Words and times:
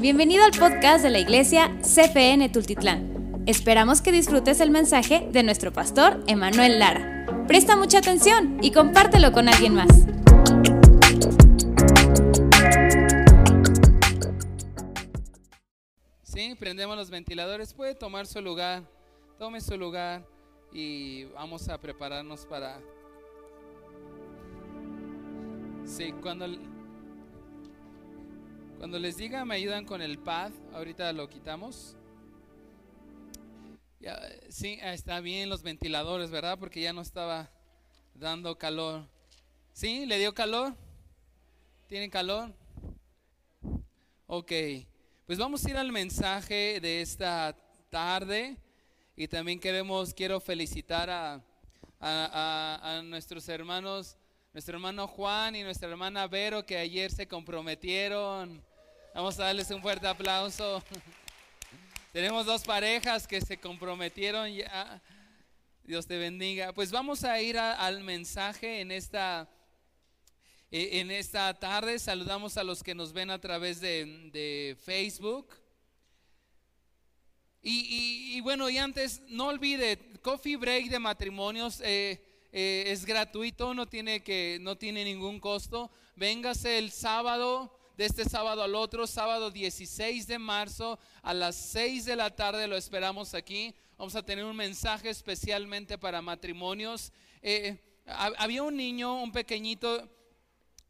Bienvenido 0.00 0.44
al 0.44 0.52
podcast 0.52 1.04
de 1.04 1.10
la 1.10 1.18
iglesia 1.18 1.70
CFN 1.82 2.48
Tultitlán. 2.48 3.42
Esperamos 3.46 4.00
que 4.00 4.10
disfrutes 4.10 4.60
el 4.60 4.70
mensaje 4.70 5.28
de 5.30 5.42
nuestro 5.42 5.74
pastor 5.74 6.24
Emanuel 6.26 6.78
Lara. 6.78 7.26
Presta 7.46 7.76
mucha 7.76 7.98
atención 7.98 8.58
y 8.62 8.72
compártelo 8.72 9.30
con 9.30 9.46
alguien 9.46 9.74
más. 9.74 9.88
Sí, 16.22 16.54
prendemos 16.58 16.96
los 16.96 17.10
ventiladores. 17.10 17.74
Puede 17.74 17.94
tomar 17.94 18.26
su 18.26 18.40
lugar. 18.40 18.84
Tome 19.38 19.60
su 19.60 19.76
lugar 19.76 20.26
y 20.72 21.24
vamos 21.26 21.68
a 21.68 21.78
prepararnos 21.78 22.46
para... 22.46 22.80
Sí, 25.84 26.14
cuando, 26.22 26.46
cuando 28.78 28.98
les 28.98 29.16
diga 29.16 29.44
me 29.44 29.56
ayudan 29.56 29.84
con 29.84 30.00
el 30.00 30.18
pad, 30.18 30.52
ahorita 30.72 31.12
lo 31.12 31.28
quitamos. 31.28 31.96
Ya, 34.00 34.20
sí, 34.48 34.78
está 34.80 35.20
bien 35.20 35.48
los 35.48 35.62
ventiladores, 35.62 36.30
¿verdad? 36.30 36.58
Porque 36.58 36.80
ya 36.80 36.92
no 36.92 37.00
estaba 37.00 37.50
dando 38.14 38.56
calor. 38.56 39.06
¿Sí? 39.72 40.06
¿Le 40.06 40.18
dio 40.18 40.32
calor? 40.32 40.76
¿Tienen 41.88 42.08
calor? 42.08 42.52
Ok, 44.26 44.52
pues 45.26 45.38
vamos 45.38 45.64
a 45.64 45.70
ir 45.70 45.76
al 45.76 45.90
mensaje 45.90 46.78
de 46.80 47.00
esta 47.00 47.56
tarde 47.90 48.56
y 49.16 49.26
también 49.26 49.58
queremos, 49.58 50.14
quiero 50.14 50.38
felicitar 50.38 51.10
a, 51.10 51.42
a, 52.00 53.02
nuestros 53.04 53.48
hermanos, 53.48 54.16
nuestro 54.52 54.76
hermano 54.76 55.08
Juan 55.08 55.56
y 55.56 55.62
nuestra 55.62 55.88
hermana 55.88 56.28
Vero 56.28 56.64
que 56.64 56.76
ayer 56.76 57.10
se 57.10 57.26
comprometieron. 57.26 58.67
Vamos 59.14 59.38
a 59.38 59.44
darles 59.44 59.70
un 59.70 59.80
fuerte 59.80 60.06
aplauso. 60.06 60.82
Tenemos 62.12 62.46
dos 62.46 62.62
parejas 62.62 63.26
que 63.26 63.40
se 63.40 63.58
comprometieron 63.58 64.52
ya. 64.52 65.00
Dios 65.82 66.06
te 66.06 66.18
bendiga. 66.18 66.72
Pues 66.72 66.90
vamos 66.90 67.24
a 67.24 67.40
ir 67.40 67.58
al 67.58 68.02
mensaje 68.02 68.80
en 68.80 68.92
esta, 68.92 69.48
e, 70.70 71.00
en 71.00 71.10
esta 71.10 71.52
tarde. 71.58 71.98
Saludamos 71.98 72.56
a 72.58 72.64
los 72.64 72.82
que 72.82 72.94
nos 72.94 73.12
ven 73.12 73.30
a 73.30 73.40
través 73.40 73.80
de, 73.80 74.30
de 74.32 74.76
Facebook. 74.84 75.54
Y, 77.62 78.40
bueno, 78.42 78.70
y 78.70 78.78
antes, 78.78 79.22
no 79.28 79.48
olvide, 79.48 79.98
Coffee 80.22 80.56
Break 80.56 80.88
de 80.88 80.98
matrimonios 80.98 81.80
eh, 81.80 82.22
eh, 82.52 82.84
es 82.86 83.04
gratuito, 83.04 83.74
no 83.74 83.86
tiene, 83.86 84.22
que, 84.22 84.58
no 84.60 84.76
tiene 84.76 85.04
ningún 85.04 85.40
costo. 85.40 85.90
Véngase 86.16 86.78
el 86.78 86.90
sábado, 86.90 87.77
de 87.98 88.06
este 88.06 88.24
sábado 88.24 88.62
al 88.62 88.76
otro, 88.76 89.08
sábado 89.08 89.50
16 89.50 90.28
de 90.28 90.38
marzo 90.38 91.00
a 91.20 91.34
las 91.34 91.56
6 91.56 92.04
de 92.04 92.14
la 92.14 92.30
tarde, 92.30 92.68
lo 92.68 92.76
esperamos 92.76 93.34
aquí. 93.34 93.74
Vamos 93.96 94.14
a 94.14 94.22
tener 94.22 94.44
un 94.44 94.54
mensaje 94.54 95.10
especialmente 95.10 95.98
para 95.98 96.22
matrimonios. 96.22 97.12
Eh, 97.42 97.76
había 98.06 98.62
un 98.62 98.76
niño, 98.76 99.20
un 99.20 99.32
pequeñito, 99.32 100.08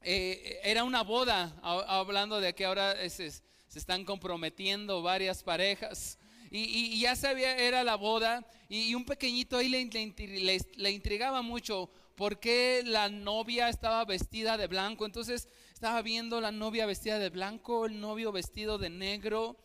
era 0.03 0.85
una 0.85 1.03
boda, 1.03 1.59
hablando 1.63 2.43
de 2.43 2.55
que 2.55 2.67
ahora 2.67 2.95
se, 3.09 3.31
se 3.31 3.79
están 3.79 4.05
comprometiendo 4.05 5.01
varias 5.01 5.43
parejas 5.43 6.19
y, 6.51 7.01
ya 7.01 7.17
sabía, 7.17 7.57
era 7.57 7.85
la 7.85 7.97
boda, 7.97 8.47
y, 8.69 8.95
un 8.95 9.05
pequeñito 9.05 9.57
ahí 9.57 9.69
le, 9.69 10.59
le, 10.77 10.91
intrigaba 10.91 11.43
mucho 11.43 11.91
por 12.15 12.39
qué 12.39 12.83
la 12.85 13.09
novia 13.09 13.69
estaba 13.69 14.05
vestida 14.05 14.57
de 14.57 14.67
blanco. 14.67 15.05
Entonces 15.05 15.49
estaba 15.79 16.03
viendo 16.03 16.41
la 16.41 16.51
novia 16.51 16.87
vestida 16.87 17.21
de 17.21 17.31
blanco, 17.31 17.87
el 17.87 18.01
novio 18.01 18.33
vestido 18.33 18.79
de 18.79 18.91
negro, 18.91 19.57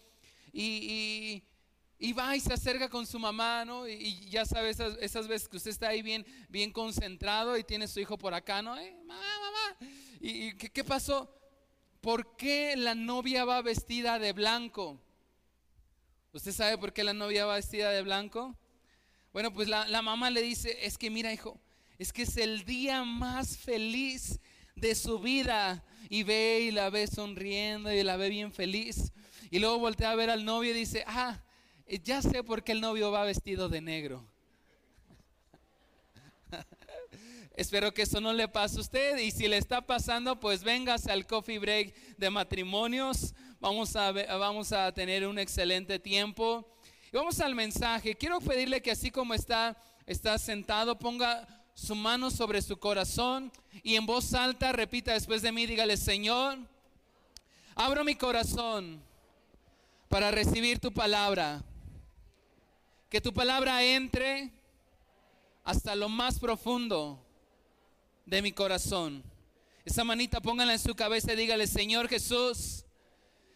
y, 0.51 1.41
y 1.97 2.13
va 2.13 2.35
y 2.35 2.39
se 2.39 2.53
acerca 2.53 2.87
con 2.87 3.07
su 3.07 3.17
mamá, 3.17 3.65
¿no? 3.65 3.87
Y, 3.87 4.29
ya 4.29 4.45
sabes, 4.45 4.79
esas, 4.79 5.27
veces 5.27 5.49
que 5.49 5.57
usted 5.57 5.71
está 5.71 5.87
ahí 5.87 6.03
bien, 6.03 6.23
bien 6.49 6.71
concentrado 6.71 7.57
y 7.57 7.63
tiene 7.63 7.87
su 7.87 7.99
hijo 7.99 8.15
por 8.15 8.35
acá, 8.35 8.61
¿no? 8.61 8.77
¿Eh? 8.77 8.95
Mamá, 9.07 9.23
mamá. 9.41 9.91
¿Y, 10.19 10.55
¿qué, 10.55 10.69
qué 10.69 10.83
pasó? 10.83 11.35
¿Por 11.99 12.35
qué 12.35 12.75
la 12.75 12.93
novia 12.93 13.43
va 13.43 13.63
vestida 13.63 14.19
de 14.19 14.33
blanco? 14.33 15.01
¿Usted 16.31 16.51
sabe 16.51 16.77
por 16.77 16.93
qué 16.93 17.03
la 17.03 17.15
novia 17.15 17.47
va 17.47 17.55
vestida 17.55 17.89
de 17.89 18.03
blanco? 18.03 18.55
Bueno, 19.31 19.51
pues 19.51 19.67
la, 19.67 20.01
mamá 20.03 20.29
le 20.29 20.43
dice, 20.43 20.85
es 20.85 20.99
que 20.99 21.09
mira 21.09 21.33
hijo, 21.33 21.59
es 21.97 22.13
que 22.13 22.21
es 22.21 22.37
el 22.37 22.65
día 22.65 23.03
más 23.03 23.57
feliz 23.57 24.39
de 24.75 24.95
su 24.95 25.19
vida. 25.19 25.83
Y 26.09 26.23
ve 26.23 26.59
y 26.61 26.71
la 26.71 26.89
ve 26.89 27.07
sonriendo 27.07 27.91
y 27.91 28.03
la 28.03 28.17
ve 28.17 28.29
bien 28.29 28.51
feliz. 28.51 29.11
Y 29.49 29.59
luego 29.59 29.79
voltea 29.79 30.11
a 30.11 30.15
ver 30.15 30.29
al 30.29 30.45
novio 30.45 30.71
y 30.71 30.73
dice, 30.73 31.03
ah, 31.07 31.41
ya 32.03 32.21
sé 32.21 32.43
por 32.43 32.63
qué 32.63 32.71
el 32.73 32.81
novio 32.81 33.11
va 33.11 33.23
vestido 33.23 33.69
de 33.69 33.81
negro. 33.81 34.27
Espero 37.55 37.93
que 37.93 38.03
eso 38.03 38.19
no 38.19 38.33
le 38.33 38.47
pase 38.47 38.77
a 38.77 38.81
usted 38.81 39.17
y 39.19 39.31
si 39.31 39.47
le 39.47 39.57
está 39.57 39.85
pasando, 39.85 40.39
pues 40.39 40.63
véngase 40.63 41.11
al 41.11 41.27
coffee 41.27 41.59
break 41.59 41.93
de 42.17 42.29
matrimonios. 42.29 43.35
Vamos 43.59 43.95
a, 43.95 44.11
vamos 44.11 44.71
a 44.71 44.91
tener 44.91 45.27
un 45.27 45.37
excelente 45.39 45.99
tiempo. 45.99 46.67
Y 47.11 47.15
vamos 47.15 47.39
al 47.39 47.53
mensaje. 47.53 48.15
Quiero 48.15 48.41
pedirle 48.41 48.81
que 48.81 48.91
así 48.91 49.11
como 49.11 49.35
está, 49.35 49.77
está 50.07 50.37
sentado, 50.39 50.97
ponga 50.97 51.47
su 51.73 51.95
mano 51.95 52.29
sobre 52.29 52.61
su 52.61 52.77
corazón 52.77 53.51
y 53.81 53.95
en 53.95 54.05
voz 54.05 54.33
alta 54.33 54.71
repita 54.71 55.13
después 55.13 55.41
de 55.41 55.51
mí, 55.51 55.65
dígale, 55.65 55.97
Señor, 55.97 56.59
abro 57.75 58.03
mi 58.03 58.15
corazón 58.15 59.01
para 60.07 60.31
recibir 60.31 60.79
tu 60.79 60.93
palabra. 60.93 61.63
Que 63.09 63.21
tu 63.21 63.33
palabra 63.33 63.83
entre 63.83 64.51
hasta 65.63 65.95
lo 65.95 66.09
más 66.09 66.39
profundo 66.39 67.23
de 68.25 68.41
mi 68.41 68.51
corazón. 68.51 69.23
Esa 69.85 70.03
manita 70.03 70.41
póngala 70.41 70.73
en 70.73 70.79
su 70.79 70.95
cabeza 70.95 71.33
y 71.33 71.35
dígale, 71.35 71.67
Señor 71.67 72.07
Jesús, 72.07 72.85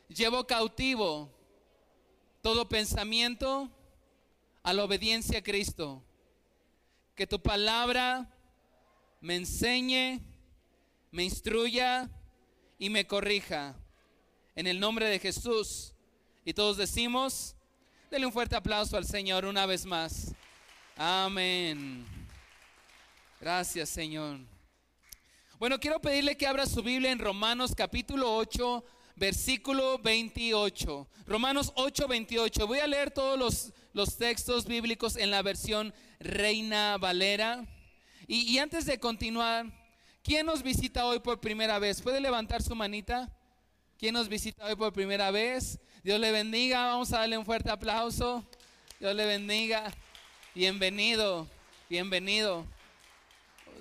llevo 0.09 0.45
cautivo 0.45 1.31
todo 2.41 2.67
pensamiento 2.67 3.69
a 4.63 4.73
la 4.73 4.83
obediencia 4.83 5.39
a 5.39 5.43
Cristo. 5.43 6.03
Que 7.17 7.25
tu 7.25 7.41
palabra 7.41 8.29
me 9.21 9.35
enseñe, 9.35 10.21
me 11.09 11.23
instruya 11.23 12.07
y 12.77 12.91
me 12.91 13.07
corrija. 13.07 13.75
En 14.55 14.67
el 14.67 14.79
nombre 14.79 15.07
de 15.07 15.17
Jesús. 15.17 15.95
Y 16.45 16.53
todos 16.53 16.77
decimos, 16.77 17.55
denle 18.11 18.27
un 18.27 18.31
fuerte 18.31 18.55
aplauso 18.55 18.97
al 18.97 19.05
Señor 19.05 19.45
una 19.45 19.65
vez 19.65 19.83
más. 19.83 20.35
Amén. 20.95 22.05
Gracias, 23.41 23.89
Señor. 23.89 24.37
Bueno, 25.57 25.79
quiero 25.79 25.99
pedirle 25.99 26.37
que 26.37 26.45
abra 26.45 26.67
su 26.67 26.83
Biblia 26.83 27.11
en 27.11 27.17
Romanos 27.17 27.73
capítulo 27.75 28.37
8, 28.37 28.85
versículo 29.15 29.97
28. 29.97 31.07
Romanos 31.25 31.71
8, 31.73 32.07
28. 32.07 32.67
Voy 32.67 32.77
a 32.77 32.85
leer 32.85 33.09
todos 33.09 33.39
los, 33.39 33.73
los 33.93 34.17
textos 34.17 34.67
bíblicos 34.67 35.17
en 35.17 35.31
la 35.31 35.41
versión 35.41 35.91
Reina 36.19 36.97
Valera. 36.97 37.65
Y, 38.27 38.57
antes 38.57 38.85
de 38.85 38.99
continuar, 38.99 39.65
¿quién 40.23 40.45
nos 40.45 40.61
visita 40.61 41.05
hoy 41.05 41.19
por 41.19 41.39
primera 41.39 41.79
vez? 41.79 42.01
¿Puede 42.01 42.19
levantar 42.19 42.61
su 42.61 42.75
manita? 42.75 43.29
¿Quién 43.97 44.13
nos 44.13 44.27
visita 44.27 44.65
hoy 44.65 44.75
por 44.75 44.91
primera 44.91 45.31
vez? 45.31 45.79
Dios 46.03 46.19
le 46.19 46.31
bendiga. 46.31 46.87
Vamos 46.87 47.13
a 47.13 47.19
darle 47.19 47.37
un 47.37 47.45
fuerte 47.45 47.69
aplauso. 47.69 48.45
Dios 48.99 49.15
le 49.15 49.25
bendiga. 49.25 49.93
Bienvenido, 50.53 51.47
bienvenido. 51.89 52.65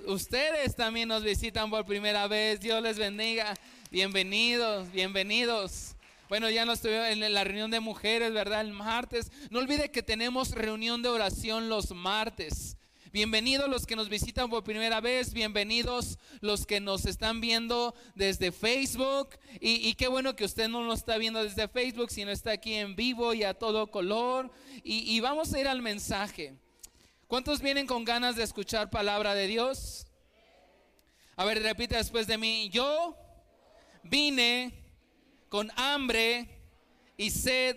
Ustedes 0.06 0.76
también 0.76 1.08
nos 1.08 1.24
visitan 1.24 1.68
por 1.70 1.84
primera 1.84 2.28
vez. 2.28 2.60
Dios 2.60 2.80
les 2.82 2.98
bendiga. 2.98 3.54
Bienvenidos, 3.90 4.90
bienvenidos. 4.92 5.95
Bueno, 6.28 6.50
ya 6.50 6.64
nos 6.64 6.78
estuvimos 6.78 7.06
en 7.06 7.32
la 7.32 7.44
reunión 7.44 7.70
de 7.70 7.78
mujeres, 7.78 8.32
¿verdad? 8.32 8.60
El 8.60 8.72
martes. 8.72 9.30
No 9.50 9.60
olvide 9.60 9.92
que 9.92 10.02
tenemos 10.02 10.50
reunión 10.50 11.00
de 11.00 11.08
oración 11.08 11.68
los 11.68 11.92
martes. 11.92 12.76
Bienvenidos 13.12 13.70
los 13.70 13.86
que 13.86 13.94
nos 13.94 14.08
visitan 14.08 14.50
por 14.50 14.64
primera 14.64 15.00
vez, 15.00 15.32
bienvenidos 15.32 16.18
los 16.40 16.66
que 16.66 16.80
nos 16.80 17.06
están 17.06 17.40
viendo 17.40 17.94
desde 18.16 18.50
Facebook. 18.50 19.38
Y, 19.60 19.94
qué 19.94 20.08
bueno 20.08 20.34
que 20.34 20.44
usted 20.44 20.68
no 20.68 20.84
nos 20.84 20.98
está 20.98 21.16
viendo 21.16 21.44
desde 21.44 21.68
Facebook, 21.68 22.10
sino 22.10 22.32
está 22.32 22.50
aquí 22.50 22.74
en 22.74 22.96
vivo 22.96 23.32
y 23.32 23.44
a 23.44 23.54
todo 23.54 23.86
color. 23.92 24.50
y 24.82 25.20
vamos 25.20 25.54
a 25.54 25.60
ir 25.60 25.68
al 25.68 25.80
mensaje. 25.80 26.56
¿Cuántos 27.28 27.62
vienen 27.62 27.86
con 27.86 28.04
ganas 28.04 28.34
de 28.34 28.42
escuchar 28.42 28.90
palabra 28.90 29.34
de 29.34 29.46
Dios? 29.46 30.08
A 31.36 31.44
ver, 31.44 31.62
repite 31.62 31.96
después 31.96 32.26
de 32.26 32.36
mí. 32.36 32.68
Yo 32.70 33.16
vine 34.02 34.85
con 35.48 35.70
hambre 35.76 36.48
y 37.16 37.30
sed 37.30 37.76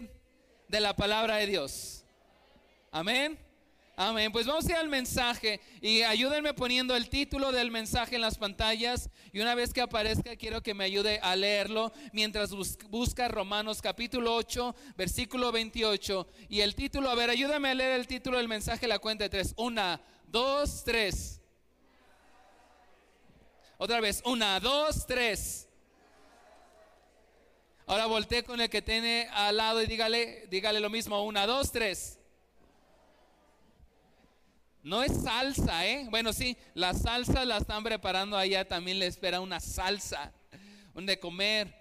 de 0.67 0.79
la 0.79 0.95
palabra 0.95 1.37
de 1.37 1.47
Dios. 1.47 2.03
Amén. 2.91 3.37
Amén. 4.01 4.31
Pues 4.31 4.47
vamos 4.47 4.65
a 4.65 4.71
ir 4.71 4.77
al 4.77 4.87
mensaje 4.87 5.59
y 5.81 6.03
ayúdenme 6.03 6.53
poniendo 6.53 6.95
el 6.95 7.09
título 7.09 7.51
del 7.51 7.69
mensaje 7.69 8.15
en 8.15 8.21
las 8.21 8.37
pantallas 8.37 9.09
y 9.33 9.41
una 9.41 9.55
vez 9.55 9.73
que 9.73 9.81
aparezca 9.81 10.37
quiero 10.37 10.63
que 10.63 10.73
me 10.73 10.85
ayude 10.85 11.19
a 11.21 11.35
leerlo 11.35 11.91
mientras 12.13 12.51
busca 12.89 13.27
Romanos 13.27 13.81
capítulo 13.81 14.35
8, 14.35 14.73
versículo 14.95 15.51
28 15.51 16.27
y 16.47 16.61
el 16.61 16.75
título, 16.75 17.09
a 17.09 17.15
ver, 17.15 17.29
ayúdame 17.29 17.69
a 17.69 17.73
leer 17.73 17.99
el 17.99 18.07
título 18.07 18.37
del 18.37 18.47
mensaje, 18.47 18.87
la 18.87 18.99
cuenta 18.99 19.25
de 19.25 19.29
tres. 19.29 19.53
Una, 19.57 20.01
dos, 20.25 20.83
tres. 20.85 21.41
Otra 23.77 23.99
vez, 23.99 24.21
una, 24.25 24.59
dos, 24.59 25.05
tres. 25.05 25.68
Ahora 27.89 28.05
volteé 28.05 28.43
con 28.43 28.61
el 28.61 28.69
que 28.69 28.83
tiene 28.83 29.27
al 29.31 29.57
lado 29.57 29.81
y 29.81 29.87
dígale, 29.87 30.45
dígale 30.51 30.79
lo 30.79 30.91
mismo, 30.91 31.23
una, 31.23 31.47
dos, 31.47 31.71
tres. 31.71 32.19
No 34.83 35.01
es 35.01 35.11
salsa, 35.23 35.87
¿eh? 35.87 36.05
Bueno, 36.07 36.31
sí, 36.31 36.55
la 36.75 36.93
salsa 36.93 37.43
la 37.45 37.57
están 37.57 37.83
preparando 37.83 38.37
allá, 38.37 38.67
también 38.67 38.99
le 38.99 39.07
espera 39.07 39.41
una 39.41 39.59
salsa, 39.59 40.31
de 40.93 41.19
comer. 41.19 41.73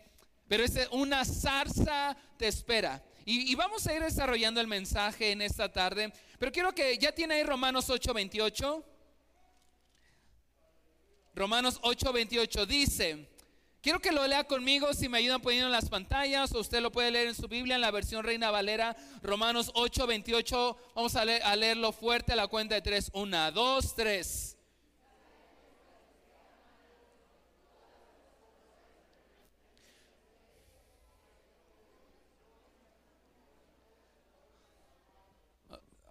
Pero 0.49 0.64
es 0.64 0.88
una 0.93 1.26
salsa 1.26 2.16
te 2.38 2.49
espera. 2.49 3.04
Y, 3.26 3.52
y, 3.52 3.54
vamos 3.54 3.87
a 3.87 3.93
ir 3.93 4.02
desarrollando 4.02 4.62
el 4.62 4.66
mensaje 4.66 5.32
en 5.32 5.43
esta 5.43 5.70
tarde. 5.70 6.11
Pero 6.38 6.50
quiero 6.50 6.75
que 6.75 6.96
ya 6.96 7.12
tiene 7.12 7.34
ahí 7.34 7.43
Romanos 7.43 7.90
8:28. 7.90 8.82
Romanos 11.34 11.78
8:28 11.82 12.64
dice, 12.64 13.28
Quiero 13.88 14.02
que 14.02 14.12
lo 14.12 14.26
lea 14.26 14.44
conmigo, 14.44 14.93
si 14.93 15.08
me 15.08 15.17
ayudan 15.17 15.40
poniendo 15.40 15.69
en 15.69 15.73
las 15.73 15.88
pantallas, 15.88 16.52
o 16.52 16.61
usted 16.61 16.82
lo 16.82 16.93
puede 16.93 17.11
leer 17.11 17.29
en 17.29 17.35
su 17.35 17.49
Biblia, 17.49 17.76
en 17.76 17.81
la 17.81 17.90
versión 17.90 18.23
Reina 18.23 18.50
Valera, 18.50 18.94
Romanos 19.23 19.70
8, 19.73 20.06
28. 20.06 20.76
Vamos 20.94 21.17
a, 21.17 21.23
a 21.23 21.56
leerlo 21.56 21.90
fuerte 21.93 22.35
a 22.35 22.37
la 22.37 22.49
cuenta 22.49 22.75
de 22.75 22.82
tres. 22.82 23.11
Una, 23.14 23.50
dos, 23.50 23.94
tres. 23.94 24.58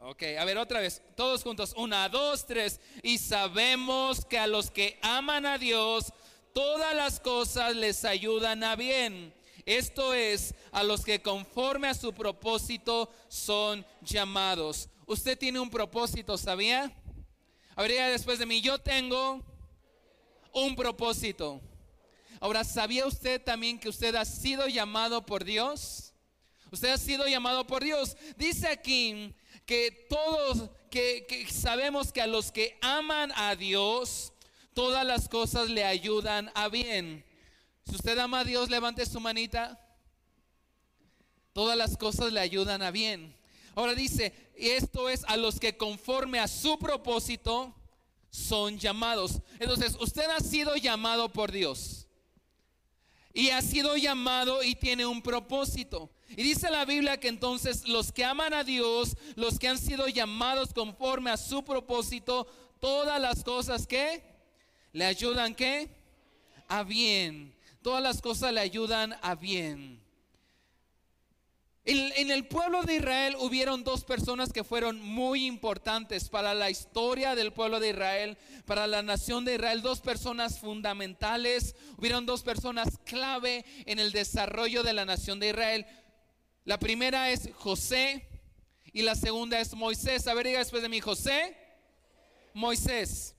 Ok, 0.02 0.24
a 0.40 0.46
ver 0.46 0.58
otra 0.58 0.80
vez, 0.80 1.04
todos 1.16 1.44
juntos, 1.44 1.76
una, 1.78 2.10
dos, 2.10 2.48
tres. 2.48 2.80
Y 3.04 3.20
sabemos 3.20 4.26
que 4.26 4.40
a 4.40 4.48
los 4.48 4.72
que 4.72 4.98
aman 5.04 5.46
a 5.46 5.60
Dios, 5.60 6.12
todas 6.57 6.95
las 6.95 7.19
cosas 7.19 7.75
les 7.75 8.04
ayudan 8.04 8.63
a 8.63 8.75
bien. 8.75 9.31
Esto 9.63 10.15
es, 10.15 10.56
a 10.71 10.81
los 10.81 11.06
que 11.06 11.21
conforme 11.21 11.88
a 11.88 11.94
su 11.94 12.13
propósito 12.13 13.13
son 13.27 13.86
llamados. 14.01 14.89
Usted 15.06 15.38
tiene 15.38 15.59
un 15.59 15.69
propósito, 15.69 16.36
¿sabía? 16.36 16.92
Habría 17.75 18.07
después 18.07 18.39
de 18.39 18.48
mí, 18.48 18.59
yo 18.59 18.80
tengo 18.80 19.45
un 20.51 20.75
propósito. 20.75 21.62
Ahora, 22.39 22.63
¿sabía 22.63 23.06
usted 23.06 23.39
también 23.39 23.77
que 23.77 23.89
usted 23.89 24.15
ha 24.15 24.25
sido 24.25 24.68
llamado 24.68 25.27
por 25.27 25.44
Dios? 25.44 26.12
Usted 26.71 26.89
ha 26.89 26.98
sido 26.98 27.27
llamado 27.27 27.68
por 27.68 27.83
Dios. 27.83 28.18
Dice 28.36 28.68
aquí 28.68 29.31
que 29.68 30.07
todos, 30.09 30.71
que, 30.89 31.27
que 31.30 31.48
sabemos 31.54 32.12
que 32.12 32.24
a 32.24 32.25
los 32.25 32.51
que 32.51 32.80
aman 32.81 33.31
a 33.36 33.56
Dios, 33.56 34.33
todas 34.78 35.04
las 35.04 35.28
cosas 35.28 35.72
le 35.72 35.84
ayudan 35.84 36.52
a 36.54 36.70
bien. 36.70 37.26
Si 37.90 37.96
usted 37.96 38.16
ama 38.20 38.42
a 38.42 38.44
Dios, 38.44 38.70
levante 38.70 39.08
su 39.08 39.20
manita. 39.20 39.82
Todas 41.52 41.76
las 41.76 41.98
cosas 41.98 42.32
le 42.32 42.40
ayudan 42.40 42.84
a 42.84 42.92
bien. 42.92 43.36
Ahora 43.74 43.96
dice, 43.96 44.52
esto 44.56 45.10
es 45.10 45.24
a 45.24 45.36
los 45.36 45.60
que 45.60 45.78
conforme 45.78 46.38
a 46.38 46.48
su 46.48 46.78
propósito 46.78 47.74
son 48.30 48.78
llamados. 48.78 49.42
Entonces, 49.60 49.98
usted 50.00 50.30
ha 50.30 50.42
sido 50.42 50.76
llamado 50.76 51.34
por 51.34 51.52
Dios. 51.52 52.06
Y 53.34 53.50
ha 53.50 53.64
sido 53.64 53.98
llamado 53.98 54.62
y 54.62 54.76
tiene 54.76 55.08
un 55.08 55.24
propósito. 55.24 56.12
Y 56.30 56.44
dice 56.44 56.70
la 56.70 56.86
Biblia 56.86 57.20
que 57.20 57.30
entonces 57.30 57.88
los 57.88 58.12
que 58.12 58.26
aman 58.26 58.54
a 58.54 58.64
Dios, 58.64 59.18
los 59.34 59.58
que 59.58 59.70
han 59.70 59.80
sido 59.80 60.08
llamados 60.08 60.72
conforme 60.72 61.32
a 61.32 61.38
su 61.38 61.64
propósito, 61.64 62.46
todas 62.80 63.20
las 63.20 63.44
cosas 63.44 63.88
que 63.88 64.37
¿Le 64.98 65.06
ayudan 65.06 65.54
qué? 65.54 65.90
A 66.68 66.82
bien. 66.82 67.54
Todas 67.84 68.02
las 68.02 68.20
cosas 68.20 68.52
le 68.52 68.62
ayudan 68.62 69.16
a 69.22 69.36
bien. 69.36 70.02
En, 71.86 72.32
el 72.32 72.48
pueblo 72.48 72.82
de 72.82 72.96
Israel 72.96 73.36
hubieron 73.40 73.84
dos 73.84 74.04
personas 74.04 74.52
que 74.52 74.64
fueron 74.64 75.00
muy 75.00 75.46
importantes 75.46 76.30
para 76.30 76.56
la 76.56 76.72
historia 76.72 77.36
del 77.36 77.54
pueblo 77.54 77.80
de 77.80 77.90
Israel, 77.90 78.40
para 78.66 78.88
la 78.88 79.04
nación 79.04 79.46
de 79.46 79.54
Israel, 79.54 79.84
dos 79.84 80.02
personas 80.02 80.58
fundamentales, 80.58 81.76
hubieron 82.00 82.26
dos 82.26 82.42
personas 82.42 82.98
clave 83.06 83.66
en 83.86 84.00
el 84.00 84.12
desarrollo 84.12 84.82
de 84.82 84.94
la 84.94 85.06
nación 85.06 85.40
de 85.40 85.50
Israel. 85.50 85.86
La 86.66 86.80
primera 86.80 87.30
es 87.30 87.52
José 87.54 88.28
y 88.94 89.04
la 89.04 89.14
segunda 89.14 89.60
es 89.60 89.76
Moisés. 89.76 90.26
A 90.26 90.34
ver, 90.34 90.48
diga 90.48 90.58
después 90.58 90.82
de 90.82 90.90
mí, 90.90 91.02
José, 91.02 91.56
Moisés. 92.56 93.37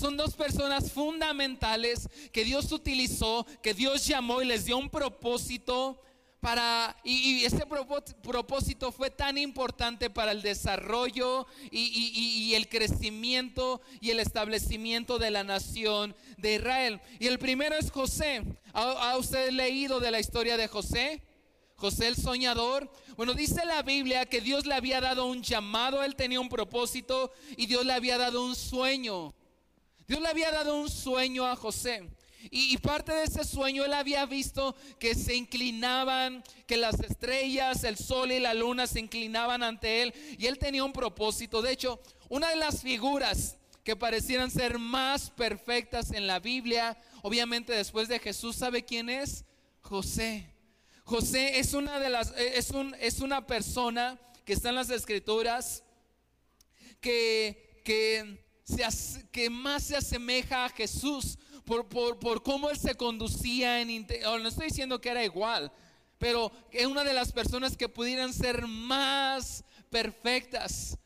Son 0.00 0.16
dos 0.16 0.34
personas 0.34 0.90
fundamentales 0.90 2.08
que 2.32 2.42
Dios 2.42 2.72
utilizó, 2.72 3.46
que 3.62 3.74
Dios 3.74 4.06
llamó 4.06 4.40
y 4.40 4.46
les 4.46 4.64
dio 4.64 4.78
un 4.78 4.88
propósito 4.88 6.00
para, 6.40 6.96
y, 7.04 7.44
ese 7.44 7.66
propósito 7.66 8.92
fue 8.92 9.10
tan 9.10 9.36
importante 9.36 10.08
para 10.08 10.32
el 10.32 10.40
desarrollo 10.40 11.46
y, 11.70 12.54
el 12.54 12.66
crecimiento 12.70 13.82
y 14.00 14.08
el 14.08 14.20
establecimiento 14.20 15.18
de 15.18 15.30
la 15.30 15.44
nación 15.44 16.16
de 16.38 16.54
Israel. 16.54 17.00
Y 17.18 17.26
el 17.26 17.38
primero 17.38 17.76
es 17.76 17.90
José. 17.90 18.42
¿Ha, 18.72 19.18
usted 19.18 19.50
leído 19.50 20.00
de 20.00 20.10
la 20.10 20.18
historia 20.18 20.56
de 20.56 20.66
José? 20.66 21.22
José 21.76 22.08
el 22.08 22.16
soñador. 22.16 22.90
Bueno, 23.18 23.34
dice 23.34 23.66
la 23.66 23.82
Biblia 23.82 24.24
que 24.24 24.40
Dios 24.40 24.64
le 24.64 24.72
había 24.72 25.02
dado 25.02 25.26
un 25.26 25.42
llamado, 25.42 26.02
él 26.02 26.16
tenía 26.16 26.40
un 26.40 26.48
propósito 26.48 27.32
y 27.58 27.66
Dios 27.66 27.84
le 27.84 27.92
había 27.92 28.16
dado 28.16 28.42
un 28.42 28.56
sueño. 28.56 29.34
Dios 30.10 30.20
le 30.22 30.28
había 30.28 30.50
dado 30.50 30.74
un 30.74 30.90
sueño 30.90 31.46
a 31.46 31.54
José. 31.54 32.02
Y, 32.50 32.76
parte 32.78 33.12
de 33.12 33.22
ese 33.22 33.44
sueño 33.44 33.84
él 33.84 33.92
había 33.92 34.26
visto 34.26 34.74
que 34.98 35.14
se 35.14 35.36
inclinaban, 35.36 36.42
que 36.66 36.76
las 36.76 36.98
estrellas, 36.98 37.84
el 37.84 37.96
sol 37.96 38.32
y 38.32 38.40
la 38.40 38.52
luna 38.52 38.88
se 38.88 38.98
inclinaban 38.98 39.62
ante 39.62 40.02
él. 40.02 40.12
Y 40.36 40.46
él 40.46 40.58
tenía 40.58 40.82
un 40.82 40.92
propósito. 40.92 41.62
De 41.62 41.70
hecho, 41.70 42.00
una 42.28 42.48
de 42.48 42.56
las 42.56 42.82
figuras 42.82 43.56
que 43.84 43.94
parecieran 43.94 44.50
ser 44.50 44.80
más 44.80 45.30
perfectas 45.30 46.10
en 46.10 46.26
la 46.26 46.40
Biblia, 46.40 47.00
obviamente 47.22 47.72
después 47.72 48.08
de 48.08 48.18
Jesús, 48.18 48.56
¿sabe 48.56 48.84
quién 48.84 49.08
es? 49.10 49.44
José. 49.80 50.52
José 51.04 51.60
es 51.60 51.72
una 51.72 52.00
de 52.00 52.10
las, 52.10 52.32
es, 52.36 52.72
un, 52.72 52.96
es 52.98 53.20
una 53.20 53.46
persona 53.46 54.18
que 54.44 54.54
está 54.54 54.70
en 54.70 54.74
las 54.74 54.90
escrituras 54.90 55.84
que, 57.00 57.80
que 57.84 58.49
que 59.32 59.50
más 59.50 59.84
se 59.84 59.96
asemeja 59.96 60.64
a 60.64 60.68
Jesús 60.68 61.38
por, 61.64 61.86
por, 61.88 62.42
cómo 62.42 62.70
él 62.70 62.78
se 62.78 62.94
conducía 62.94 63.80
en... 63.80 64.06
No 64.22 64.48
estoy 64.48 64.66
diciendo 64.66 65.00
que 65.00 65.08
era 65.08 65.24
igual, 65.24 65.70
pero 66.18 66.50
es 66.70 66.86
una 66.86 67.04
de 67.04 67.14
las 67.14 67.32
personas 67.32 67.76
que 67.76 67.88
pudieran 67.88 68.32
ser 68.32 68.66
más 68.66 69.64
perfectas. 69.88 70.98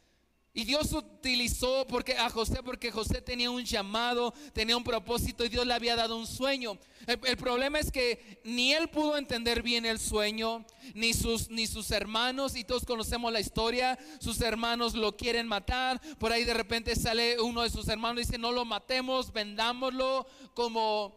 Y 0.56 0.62
Dios 0.62 0.92
utilizó 0.92 1.84
porque 1.88 2.16
a 2.16 2.30
José 2.30 2.62
porque 2.62 2.92
José 2.92 3.20
tenía 3.20 3.50
un 3.50 3.64
llamado, 3.64 4.32
tenía 4.52 4.76
un 4.76 4.84
propósito 4.84 5.44
y 5.44 5.48
Dios 5.48 5.66
le 5.66 5.74
había 5.74 5.96
dado 5.96 6.16
un 6.16 6.28
sueño. 6.28 6.78
El, 7.08 7.36
problema 7.36 7.80
es 7.80 7.90
que 7.90 8.40
ni 8.44 8.72
él 8.72 8.86
pudo 8.86 9.16
entender 9.16 9.64
bien 9.64 9.84
el 9.84 9.98
sueño, 9.98 10.64
ni 10.94 11.12
sus 11.12 11.50
ni 11.50 11.66
sus 11.66 11.90
hermanos 11.90 12.54
y 12.54 12.62
todos 12.62 12.84
conocemos 12.84 13.32
la 13.32 13.40
historia. 13.40 13.98
Sus 14.20 14.40
hermanos 14.42 14.94
lo 14.94 15.16
quieren 15.16 15.48
matar. 15.48 16.00
Por 16.20 16.30
ahí 16.30 16.44
de 16.44 16.54
repente 16.54 16.94
sale 16.94 17.40
uno 17.40 17.62
de 17.62 17.70
sus 17.70 17.88
hermanos 17.88 18.22
y 18.22 18.26
dice 18.26 18.38
no 18.38 18.52
lo 18.52 18.64
matemos, 18.64 19.32
vendámoslo 19.32 20.24
como 20.54 21.16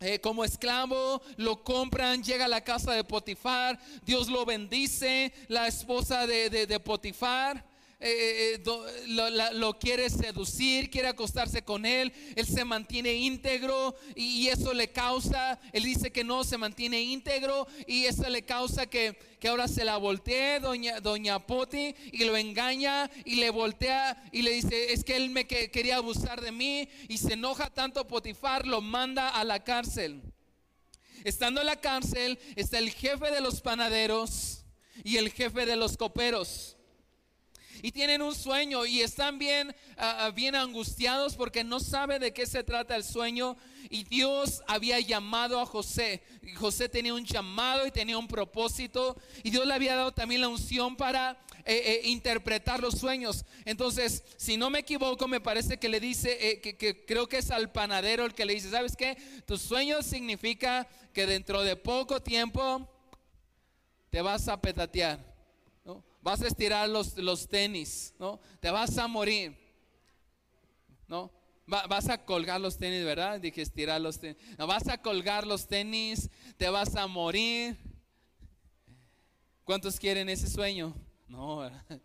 eh, 0.00 0.20
como 0.20 0.42
esclavo, 0.42 1.20
lo 1.36 1.62
compran, 1.62 2.24
llega 2.24 2.46
a 2.46 2.48
la 2.48 2.64
casa 2.64 2.92
de 2.92 3.04
Potifar, 3.04 3.78
Dios 4.06 4.28
lo 4.28 4.46
bendice, 4.46 5.34
la 5.48 5.68
esposa 5.68 6.26
de, 6.26 6.48
de 6.48 6.80
Potifar 6.80 7.73
eh, 8.00 8.60
eh, 8.66 9.52
lo, 9.54 9.78
quiere 9.78 10.10
seducir, 10.10 10.90
quiere 10.90 11.08
acostarse 11.08 11.62
con 11.62 11.86
él, 11.86 12.12
él 12.36 12.46
se 12.46 12.64
mantiene 12.64 13.14
íntegro 13.14 13.94
y, 14.14 14.48
eso 14.48 14.74
le 14.74 14.88
causa, 14.92 15.60
él 15.72 15.84
dice 15.84 16.10
que 16.10 16.24
no, 16.24 16.44
se 16.44 16.58
mantiene 16.58 17.00
íntegro 17.00 17.66
y 17.86 18.04
eso 18.04 18.28
le 18.28 18.42
causa 18.42 18.86
que, 18.86 19.16
que 19.40 19.48
ahora 19.48 19.68
se 19.68 19.84
la 19.84 19.96
voltee 19.96 20.60
doña, 20.60 21.00
doña 21.00 21.46
Poti 21.46 21.94
y 22.12 22.24
lo 22.24 22.36
engaña 22.36 23.10
y 23.24 23.36
le 23.36 23.50
voltea 23.50 24.22
y 24.32 24.42
le 24.42 24.50
dice, 24.50 24.92
es 24.92 25.04
que 25.04 25.16
él 25.16 25.30
me 25.30 25.46
quería 25.46 25.96
abusar 25.96 26.40
de 26.40 26.52
mí 26.52 26.88
y 27.08 27.18
se 27.18 27.34
enoja 27.34 27.70
tanto 27.70 28.06
Potifar, 28.06 28.66
lo 28.66 28.80
manda 28.80 29.28
a 29.28 29.44
la 29.44 29.64
cárcel. 29.64 30.22
Estando 31.24 31.62
en 31.62 31.66
la 31.66 31.80
cárcel 31.80 32.38
está 32.54 32.78
el 32.78 32.90
jefe 32.90 33.30
de 33.30 33.40
los 33.40 33.62
panaderos 33.62 34.64
y 35.02 35.16
el 35.16 35.30
jefe 35.30 35.64
de 35.64 35.76
los 35.76 35.96
coperos. 35.96 36.73
Y 37.84 37.92
tienen 37.92 38.22
un 38.22 38.34
sueño 38.34 38.86
y 38.86 39.02
están 39.02 39.38
bien, 39.38 39.76
ah, 39.98 40.24
ah, 40.24 40.30
bien 40.30 40.54
angustiados 40.54 41.36
porque 41.36 41.64
no 41.64 41.80
sabe 41.80 42.18
de 42.18 42.32
qué 42.32 42.46
se 42.46 42.64
trata 42.64 42.96
el 42.96 43.04
sueño. 43.04 43.58
Y 43.90 44.04
Dios 44.04 44.62
había 44.66 44.98
llamado 45.00 45.60
a 45.60 45.66
José. 45.66 46.22
José 46.56 46.88
tenía 46.88 47.12
un 47.12 47.26
llamado 47.26 47.86
y 47.86 47.90
tenía 47.90 48.16
un 48.16 48.26
propósito. 48.26 49.18
Y 49.42 49.50
Dios 49.50 49.66
le 49.66 49.74
había 49.74 49.96
dado 49.96 50.12
también 50.12 50.40
la 50.40 50.48
unción 50.48 50.96
para 50.96 51.32
eh, 51.66 52.00
eh, 52.04 52.08
interpretar 52.08 52.80
los 52.80 52.94
sueños. 52.94 53.44
Entonces, 53.66 54.24
si 54.38 54.56
no 54.56 54.70
me 54.70 54.78
equivoco, 54.78 55.28
me 55.28 55.42
parece 55.42 55.76
que 55.76 55.90
le 55.90 56.00
dice, 56.00 56.38
eh, 56.40 56.60
que, 56.62 57.04
creo 57.04 57.28
que 57.28 57.36
es 57.36 57.50
al 57.50 57.70
panadero 57.70 58.24
el 58.24 58.32
que 58.32 58.46
le 58.46 58.54
dice, 58.54 58.70
¿sabes 58.70 58.96
qué? 58.96 59.18
Tu 59.44 59.58
sueño 59.58 60.02
significa 60.02 60.88
que 61.12 61.26
dentro 61.26 61.60
de 61.60 61.76
poco 61.76 62.22
tiempo 62.22 62.88
te 64.08 64.22
vas 64.22 64.48
a 64.48 64.58
petatear 64.58 65.33
vas 66.24 66.40
a 66.40 66.48
estirar 66.48 66.88
los, 66.88 67.16
los 67.18 67.46
tenis, 67.46 68.14
¿no? 68.18 68.40
Te 68.58 68.70
vas 68.70 68.96
a 68.96 69.06
morir, 69.06 69.54
¿no? 71.06 71.30
vas 71.66 72.08
a 72.10 72.22
colgar 72.22 72.60
los 72.60 72.76
tenis, 72.76 73.04
¿verdad? 73.04 73.40
Dije 73.40 73.62
estirar 73.62 74.00
los 74.00 74.18
tenis. 74.18 74.36
vas 74.58 74.88
a 74.88 75.00
colgar 75.00 75.46
los 75.46 75.66
tenis, 75.66 76.30
te 76.56 76.68
vas 76.68 76.96
a 76.96 77.06
morir. 77.06 77.76
¿Cuántos 79.64 79.98
quieren 79.98 80.28
ese 80.28 80.48
sueño? 80.48 80.94
No, 81.28 81.58
¿verdad? 81.58 82.00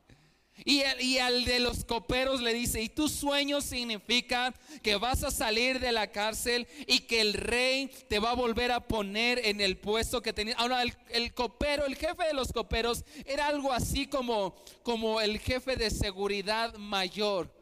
Y, 0.65 1.17
al 1.17 1.45
de 1.45 1.59
los 1.59 1.85
coperos 1.85 2.41
le 2.41 2.53
dice, 2.53 2.81
y 2.81 2.89
tu 2.89 3.07
sueño 3.07 3.61
significa 3.61 4.53
que 4.81 4.95
vas 4.95 5.23
a 5.23 5.31
salir 5.31 5.79
de 5.79 5.91
la 5.91 6.07
cárcel 6.07 6.67
y 6.87 7.01
que 7.01 7.21
el 7.21 7.33
rey 7.33 7.91
te 8.07 8.19
va 8.19 8.31
a 8.31 8.35
volver 8.35 8.71
a 8.71 8.87
poner 8.87 9.39
en 9.45 9.61
el 9.61 9.77
puesto 9.77 10.21
que 10.21 10.33
tenía. 10.33 10.55
Ahora, 10.55 10.83
el, 11.09 11.33
copero, 11.33 11.85
el 11.85 11.95
jefe 11.95 12.25
de 12.25 12.33
los 12.33 12.51
coperos, 12.51 13.05
era 13.25 13.47
algo 13.47 13.71
así 13.71 14.07
como, 14.07 14.55
como 14.83 15.21
el 15.21 15.39
jefe 15.39 15.75
de 15.75 15.89
seguridad 15.89 16.75
mayor. 16.75 17.53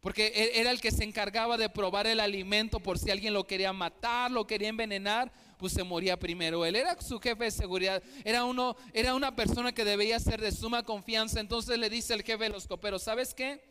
Porque 0.00 0.26
e, 0.26 0.60
era 0.60 0.70
el 0.70 0.80
que 0.80 0.90
se 0.90 1.04
encargaba 1.04 1.56
de 1.56 1.68
probar 1.68 2.06
el 2.06 2.20
alimento 2.20 2.80
por 2.80 2.98
si 2.98 3.10
alguien 3.10 3.34
lo 3.34 3.46
quería 3.46 3.72
matar, 3.72 4.30
lo 4.30 4.46
quería 4.46 4.68
envenenar 4.68 5.32
pues 5.58 5.72
se 5.72 5.82
moría 5.82 6.18
primero. 6.18 6.64
Él 6.64 6.76
era 6.76 7.00
su 7.00 7.18
jefe 7.20 7.44
de 7.44 7.50
seguridad, 7.50 8.02
era 8.24 8.44
uno, 8.44 8.76
era 8.92 9.14
una 9.14 9.34
persona 9.34 9.72
que 9.72 9.84
debía 9.84 10.18
ser 10.20 10.40
de 10.40 10.52
suma 10.52 10.82
confianza. 10.82 11.40
Entonces 11.40 11.78
le 11.78 11.90
dice 11.90 12.14
el 12.14 12.22
jefe 12.22 12.44
de 12.44 12.50
los 12.50 12.66
coperos, 12.66 13.02
¿sabes 13.02 13.34
qué? 13.34 13.62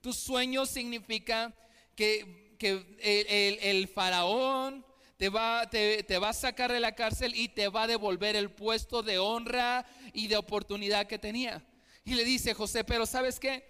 Tu 0.00 0.12
sueño 0.12 0.66
significa 0.66 1.54
que, 1.94 2.56
el, 2.60 3.88
faraón 3.88 4.84
te 5.16 5.28
va, 5.28 5.68
te 5.70 6.18
va 6.18 6.30
a 6.30 6.34
sacar 6.34 6.72
de 6.72 6.80
la 6.80 6.94
cárcel 6.94 7.34
y 7.34 7.48
te 7.48 7.68
va 7.68 7.84
a 7.84 7.86
devolver 7.86 8.36
el 8.36 8.50
puesto 8.50 9.02
de 9.02 9.18
honra 9.18 9.86
y 10.12 10.26
de 10.26 10.36
oportunidad 10.36 11.06
que 11.06 11.18
tenía. 11.18 11.64
Y 12.04 12.14
le 12.14 12.24
dice 12.24 12.54
José, 12.54 12.84
pero 12.84 13.06
¿sabes 13.06 13.38
qué? 13.38 13.64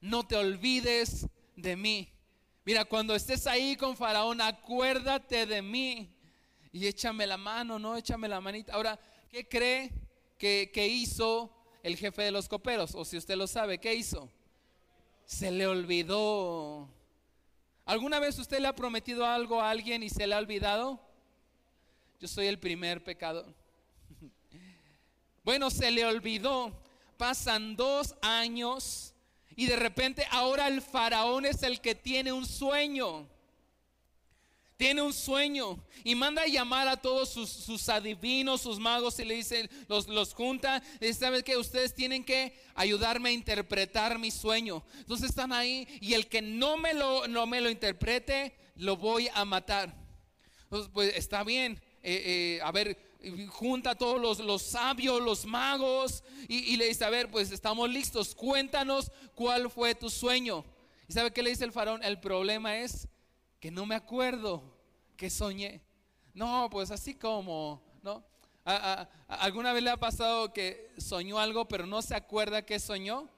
No 0.00 0.26
te 0.26 0.36
olvides 0.36 1.26
de 1.56 1.76
mí. 1.76 2.13
Mira, 2.64 2.86
cuando 2.86 3.14
estés 3.14 3.46
ahí 3.46 3.76
con 3.76 3.94
Faraón, 3.94 4.40
acuérdate 4.40 5.44
de 5.44 5.60
mí 5.60 6.10
y 6.72 6.86
échame 6.86 7.26
la 7.26 7.36
mano, 7.36 7.78
¿no? 7.78 7.94
Échame 7.96 8.26
la 8.26 8.40
manita. 8.40 8.72
Ahora, 8.72 8.98
¿qué 9.30 9.46
cree 9.46 9.92
que, 10.38 10.86
hizo 10.88 11.50
el 11.82 11.96
jefe 11.96 12.22
de 12.22 12.30
los 12.30 12.48
coperos? 12.48 12.94
O 12.94 13.04
si 13.04 13.18
usted 13.18 13.36
lo 13.36 13.46
sabe, 13.46 13.78
¿qué 13.78 13.94
hizo? 13.94 14.30
Se 15.26 15.50
le 15.50 15.66
olvidó. 15.66 16.88
¿Alguna 17.84 18.18
vez 18.18 18.38
usted 18.38 18.60
le 18.60 18.68
ha 18.68 18.74
prometido 18.74 19.26
algo 19.26 19.60
a 19.60 19.68
alguien 19.68 20.02
y 20.02 20.08
se 20.08 20.26
le 20.26 20.34
ha 20.34 20.38
olvidado? 20.38 21.00
Yo 22.18 22.28
soy 22.28 22.46
el 22.46 22.58
primer 22.58 23.02
pecador. 23.02 23.54
Bueno, 25.44 25.68
se 25.68 25.90
le 25.90 26.06
olvidó. 26.06 26.72
Pasan 27.18 27.76
dos 27.76 28.14
años 28.22 29.13
y 29.56 29.66
de 29.66 29.76
repente 29.76 30.26
ahora 30.30 30.68
el 30.68 30.82
faraón 30.82 31.46
es 31.46 31.62
el 31.62 31.80
que 31.80 31.94
tiene 31.94 32.32
un 32.32 32.46
sueño. 32.46 33.28
Tiene 34.76 35.02
un 35.02 35.12
sueño 35.12 35.78
y 36.02 36.16
manda 36.16 36.42
a 36.42 36.46
llamar 36.46 36.88
a 36.88 36.96
todos 36.96 37.28
sus, 37.30 37.88
adivinos, 37.88 38.60
sus 38.60 38.80
magos 38.80 39.18
y 39.20 39.24
le 39.24 39.36
dice, 39.36 39.70
los, 39.88 40.08
los 40.08 40.34
junta. 40.34 40.82
Y 41.00 41.06
dice, 41.06 41.20
¿sabes 41.20 41.44
que 41.44 41.56
Ustedes 41.56 41.94
tienen 41.94 42.24
que 42.24 42.58
ayudarme 42.74 43.28
a 43.28 43.32
interpretar 43.32 44.18
mi 44.18 44.32
sueño. 44.32 44.84
Entonces 44.98 45.30
están 45.30 45.52
ahí 45.52 45.86
y 46.00 46.14
el 46.14 46.26
que 46.26 46.42
no 46.42 46.76
me 46.76 46.92
lo, 46.92 47.28
no 47.28 47.46
me 47.46 47.60
lo 47.60 47.70
interprete, 47.70 48.56
lo 48.74 48.96
voy 48.96 49.28
a 49.32 49.44
matar. 49.44 49.94
Entonces, 50.64 50.90
pues 50.92 51.16
está 51.16 51.44
bien. 51.44 51.80
Eh, 52.02 52.58
eh, 52.58 52.60
a 52.62 52.72
ver, 52.72 53.03
junta 53.48 53.90
a 53.90 53.94
todos 53.94 54.38
los, 54.38 54.62
sabios, 54.62 55.20
los 55.20 55.46
magos, 55.46 56.24
y, 56.48 56.76
le 56.76 56.86
dice, 56.86 57.04
a 57.04 57.10
ver, 57.10 57.30
pues 57.30 57.50
estamos 57.50 57.88
listos, 57.88 58.34
cuéntanos 58.34 59.10
cuál 59.34 59.70
fue 59.70 59.94
tu 59.94 60.10
sueño. 60.10 60.64
¿Y 61.08 61.12
sabe 61.12 61.32
qué 61.32 61.42
le 61.42 61.50
dice 61.50 61.64
el 61.64 61.72
faraón? 61.72 62.02
El 62.02 62.20
problema 62.20 62.78
es 62.78 63.08
que 63.60 63.70
no 63.70 63.86
me 63.86 63.94
acuerdo 63.94 64.62
que 65.16 65.30
soñé. 65.30 65.82
No, 66.32 66.68
pues 66.70 66.90
así 66.90 67.14
como, 67.14 67.82
¿no? 68.02 68.24
alguna 69.28 69.74
vez 69.74 69.82
le 69.82 69.90
ha 69.90 69.96
pasado 69.98 70.52
que 70.52 70.90
soñó 70.96 71.38
algo, 71.38 71.68
pero 71.68 71.86
no 71.86 72.00
se 72.00 72.14
acuerda 72.14 72.64
que 72.64 72.80
soñó? 72.80 73.28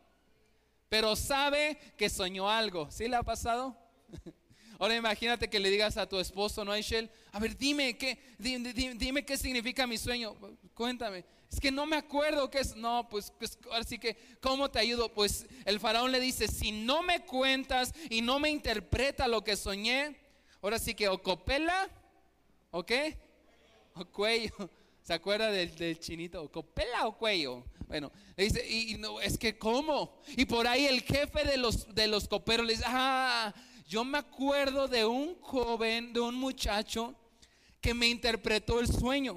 Pero 0.88 1.16
sabe 1.16 1.78
que 1.96 2.08
soñó 2.08 2.48
algo. 2.48 2.90
¿Sí 2.90 3.08
le 3.08 3.16
ha 3.16 3.22
pasado? 3.22 3.76
Ahora 4.78 4.94
imagínate 4.94 5.48
que 5.48 5.58
le 5.58 5.70
digas 5.70 5.96
a 5.96 6.08
tu 6.08 6.18
esposo, 6.18 6.64
¿no, 6.64 6.72
Aishel? 6.72 7.10
A 7.32 7.38
ver, 7.38 7.56
dime 7.56 7.96
qué, 7.96 8.18
dime, 8.38 9.24
qué 9.24 9.36
significa 9.36 9.86
mi 9.86 9.96
sueño. 9.96 10.36
Cuéntame. 10.74 11.24
Es 11.50 11.60
que 11.60 11.70
no 11.70 11.86
me 11.86 11.96
acuerdo 11.96 12.50
qué 12.50 12.58
es. 12.58 12.76
No, 12.76 13.08
pues, 13.08 13.32
pues 13.38 13.58
ahora 13.70 13.84
sí 13.84 13.98
que, 13.98 14.16
¿cómo 14.40 14.70
te 14.70 14.78
ayudo? 14.78 15.12
Pues 15.12 15.46
el 15.64 15.80
faraón 15.80 16.12
le 16.12 16.20
dice, 16.20 16.48
si 16.48 16.72
no 16.72 17.02
me 17.02 17.24
cuentas 17.24 17.94
y 18.10 18.20
no 18.20 18.38
me 18.38 18.50
interpreta 18.50 19.28
lo 19.28 19.42
que 19.42 19.56
soñé, 19.56 20.16
ahora 20.60 20.78
sí 20.78 20.94
que 20.94 21.08
o 21.08 21.22
copela, 21.22 21.88
¿o 22.70 22.84
qué? 22.84 23.18
O 23.94 24.04
cuello. 24.04 24.52
¿Se 25.02 25.14
acuerda 25.14 25.52
del, 25.52 26.00
chinito? 26.00 26.42
¿O 26.42 26.50
copela 26.50 27.06
o 27.06 27.16
cuello? 27.16 27.64
Bueno, 27.86 28.10
le 28.36 28.44
dice, 28.44 28.68
y, 28.68 28.96
no, 28.98 29.20
es 29.20 29.38
que 29.38 29.56
¿cómo? 29.56 30.20
Y 30.36 30.44
por 30.44 30.66
ahí 30.66 30.84
el 30.86 31.02
jefe 31.02 31.44
de 31.44 31.56
los, 31.56 31.94
de 31.94 32.08
los 32.08 32.26
coperos 32.26 32.66
le 32.66 32.72
dice, 32.72 32.84
ah, 32.88 33.54
yo 33.86 34.04
me 34.04 34.18
acuerdo 34.18 34.88
de 34.88 35.04
un 35.04 35.40
joven, 35.40 36.12
de 36.12 36.20
un 36.20 36.34
muchacho 36.34 37.14
que 37.80 37.94
me 37.94 38.08
interpretó 38.08 38.80
el 38.80 38.88
sueño. 38.88 39.36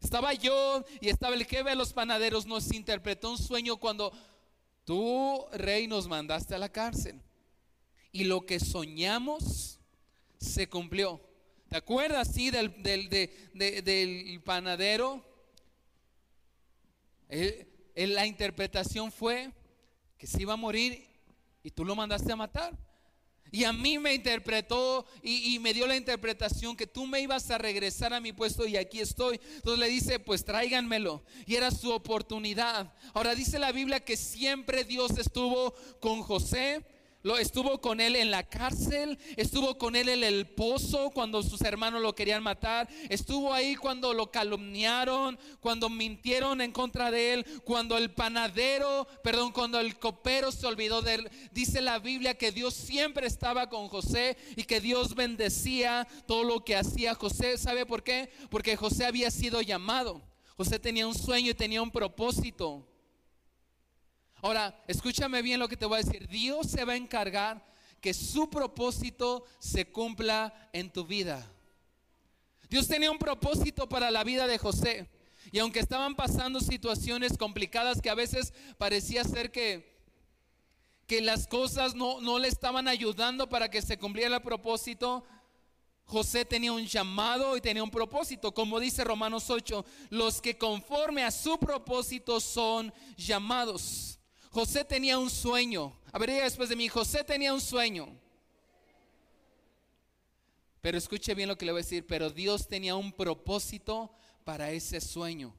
Estaba 0.00 0.32
yo 0.34 0.84
y 1.00 1.08
estaba 1.08 1.34
el 1.34 1.44
jefe 1.44 1.70
de 1.70 1.76
los 1.76 1.92
panaderos, 1.92 2.46
nos 2.46 2.72
interpretó 2.72 3.30
un 3.30 3.38
sueño 3.38 3.76
cuando 3.76 4.12
tú, 4.84 5.44
rey, 5.52 5.86
nos 5.86 6.06
mandaste 6.06 6.54
a 6.54 6.58
la 6.58 6.68
cárcel. 6.68 7.20
Y 8.12 8.24
lo 8.24 8.46
que 8.46 8.60
soñamos 8.60 9.80
se 10.38 10.68
cumplió. 10.68 11.20
¿Te 11.68 11.76
acuerdas, 11.76 12.28
sí, 12.32 12.50
del, 12.50 12.82
del, 12.82 14.42
panadero? 14.44 15.24
la 17.94 18.26
interpretación 18.26 19.10
fue 19.10 19.50
que 20.18 20.26
se 20.26 20.42
iba 20.42 20.52
a 20.52 20.56
morir 20.56 21.08
y 21.62 21.70
tú 21.70 21.84
lo 21.84 21.96
mandaste 21.96 22.30
a 22.30 22.36
matar. 22.36 22.76
Y 23.52 23.64
a 23.64 23.72
mí 23.72 23.98
me 23.98 24.14
interpretó 24.14 25.04
y, 25.22 25.58
me 25.58 25.74
dio 25.74 25.86
la 25.86 25.94
interpretación 25.94 26.74
que 26.74 26.86
tú 26.86 27.06
me 27.06 27.20
ibas 27.20 27.50
a 27.50 27.58
regresar 27.58 28.14
a 28.14 28.20
mi 28.20 28.32
puesto 28.32 28.66
y 28.66 28.78
aquí 28.78 28.98
estoy. 28.98 29.38
Entonces 29.56 29.78
le 29.78 29.88
dice, 29.88 30.18
pues 30.18 30.42
tráiganmelo. 30.42 31.22
Y 31.46 31.56
era 31.56 31.70
su 31.70 31.90
oportunidad. 31.92 32.94
Ahora 33.12 33.34
dice 33.34 33.58
la 33.58 33.70
Biblia 33.70 34.00
que 34.00 34.16
siempre 34.16 34.84
Dios 34.84 35.18
estuvo 35.18 35.74
con 36.00 36.22
José 36.22 36.82
lo, 37.22 37.38
estuvo 37.38 37.80
con 37.80 38.00
él 38.00 38.16
en 38.16 38.30
la 38.30 38.42
cárcel, 38.42 39.18
estuvo 39.36 39.78
con 39.78 39.96
él 39.96 40.08
en 40.08 40.24
el 40.24 40.46
pozo 40.46 41.10
cuando 41.10 41.42
sus 41.42 41.60
hermanos 41.62 42.02
lo 42.02 42.14
querían 42.14 42.42
matar, 42.42 42.88
estuvo 43.08 43.52
ahí 43.52 43.76
cuando 43.76 44.12
lo 44.12 44.30
calumniaron, 44.30 45.38
cuando 45.60 45.88
mintieron 45.88 46.60
en 46.60 46.72
contra 46.72 47.10
de 47.10 47.34
él, 47.34 47.46
cuando 47.64 47.96
el 47.96 48.10
panadero, 48.10 49.06
perdón, 49.22 49.52
cuando 49.52 49.78
el 49.78 49.98
copero 49.98 50.50
se 50.50 50.66
olvidó 50.66 51.02
de 51.02 51.14
él. 51.14 51.30
Dice 51.52 51.80
la 51.80 51.98
Biblia 51.98 52.34
que 52.34 52.52
Dios 52.52 52.74
siempre 52.74 53.26
estaba 53.26 53.68
con 53.68 53.88
José 53.88 54.36
y 54.56 54.64
que 54.64 54.80
Dios 54.80 55.14
bendecía 55.14 56.06
todo 56.26 56.44
lo 56.44 56.64
que 56.64 56.76
hacía 56.76 57.14
José. 57.14 57.58
¿Sabe 57.58 57.86
por 57.86 58.02
qué? 58.02 58.30
Porque 58.50 58.76
José 58.76 59.06
había 59.06 59.30
sido 59.30 59.62
llamado. 59.62 60.22
José 60.56 60.78
tenía 60.78 61.06
un 61.06 61.14
sueño 61.14 61.50
y 61.50 61.54
tenía 61.54 61.82
un 61.82 61.90
propósito. 61.90 62.86
Ahora, 64.42 64.76
escúchame 64.88 65.40
bien 65.40 65.60
lo 65.60 65.68
que 65.68 65.76
te 65.76 65.86
voy 65.86 66.00
a 66.00 66.02
decir. 66.02 66.26
Dios 66.26 66.66
se 66.66 66.84
va 66.84 66.94
a 66.94 66.96
encargar 66.96 67.64
que 68.00 68.12
su 68.12 68.50
propósito 68.50 69.44
se 69.60 69.86
cumpla 69.86 70.68
en 70.72 70.90
tu 70.90 71.06
vida. 71.06 71.48
Dios 72.68 72.88
tenía 72.88 73.12
un 73.12 73.18
propósito 73.18 73.88
para 73.88 74.10
la 74.10 74.24
vida 74.24 74.48
de 74.48 74.58
José. 74.58 75.08
Y 75.52 75.60
aunque 75.60 75.78
estaban 75.78 76.16
pasando 76.16 76.58
situaciones 76.58 77.38
complicadas 77.38 78.02
que 78.02 78.10
a 78.10 78.16
veces 78.16 78.52
parecía 78.78 79.22
ser 79.22 79.52
que, 79.52 79.96
que 81.06 81.20
las 81.20 81.46
cosas 81.46 81.94
no, 81.94 82.20
no 82.20 82.40
le 82.40 82.48
estaban 82.48 82.88
ayudando 82.88 83.48
para 83.48 83.70
que 83.70 83.80
se 83.80 83.96
cumpliera 83.96 84.36
el 84.36 84.42
propósito, 84.42 85.24
José 86.04 86.44
tenía 86.44 86.72
un 86.72 86.84
llamado 86.84 87.56
y 87.56 87.60
tenía 87.60 87.84
un 87.84 87.90
propósito. 87.92 88.52
Como 88.52 88.80
dice 88.80 89.04
Romanos 89.04 89.48
8, 89.50 89.84
los 90.10 90.42
que 90.42 90.58
conforme 90.58 91.22
a 91.22 91.30
su 91.30 91.58
propósito 91.60 92.40
son 92.40 92.92
llamados. 93.16 94.18
José 94.52 94.84
tenía 94.84 95.18
un 95.18 95.30
sueño. 95.30 95.96
A 96.12 96.18
ver, 96.18 96.30
después 96.30 96.68
de 96.68 96.76
mí, 96.76 96.86
José 96.86 97.24
tenía 97.24 97.54
un 97.54 97.60
sueño. 97.60 98.14
Pero 100.82 100.98
escuche 100.98 101.34
bien 101.34 101.48
lo 101.48 101.56
que 101.56 101.64
le 101.64 101.72
voy 101.72 101.80
a 101.80 101.84
decir, 101.84 102.06
pero 102.06 102.28
Dios 102.28 102.68
tenía 102.68 102.94
un 102.94 103.12
propósito 103.12 104.12
para 104.44 104.70
ese 104.70 105.00
sueño. 105.00 105.54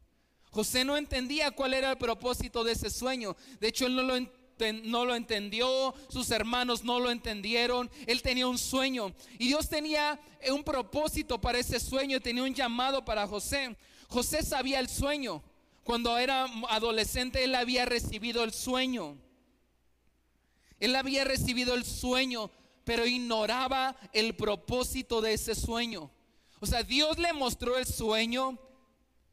José 0.51 0.85
no 0.85 0.95
entendía 0.95 1.49
cuál 1.49 1.73
era 1.73 1.89
el 1.89 1.97
propósito 1.97 2.63
de 2.63 2.73
ese 2.73 2.91
sueño. 2.91 3.35
De 3.59 3.69
hecho, 3.69 3.87
él 3.87 3.95
no 3.95 4.03
lo, 4.03 4.19
no 4.83 5.05
lo 5.05 5.15
entendió, 5.15 5.95
sus 6.09 6.29
hermanos 6.29 6.83
no 6.83 6.99
lo 6.99 7.09
entendieron. 7.09 7.89
Él 8.05 8.21
tenía 8.21 8.45
un 8.45 8.59
sueño 8.59 9.15
y 9.39 9.47
Dios 9.47 9.69
tenía 9.69 10.19
un 10.51 10.63
propósito 10.63 11.41
para 11.41 11.57
ese 11.57 11.79
sueño, 11.79 12.19
tenía 12.19 12.43
un 12.43 12.53
llamado 12.53 13.03
para 13.03 13.25
José. 13.25 13.75
José 14.07 14.43
sabía 14.43 14.79
el 14.79 14.87
sueño. 14.87 15.41
Cuando 15.83 16.17
era 16.17 16.45
adolescente, 16.69 17.43
él 17.43 17.55
había 17.55 17.85
recibido 17.85 18.43
el 18.43 18.53
sueño. 18.53 19.17
Él 20.79 20.95
había 20.95 21.23
recibido 21.23 21.75
el 21.75 21.83
sueño, 21.83 22.49
pero 22.83 23.05
ignoraba 23.05 23.95
el 24.13 24.35
propósito 24.35 25.21
de 25.21 25.33
ese 25.33 25.55
sueño. 25.55 26.09
O 26.59 26.65
sea, 26.65 26.83
Dios 26.83 27.17
le 27.17 27.33
mostró 27.33 27.77
el 27.77 27.85
sueño, 27.85 28.57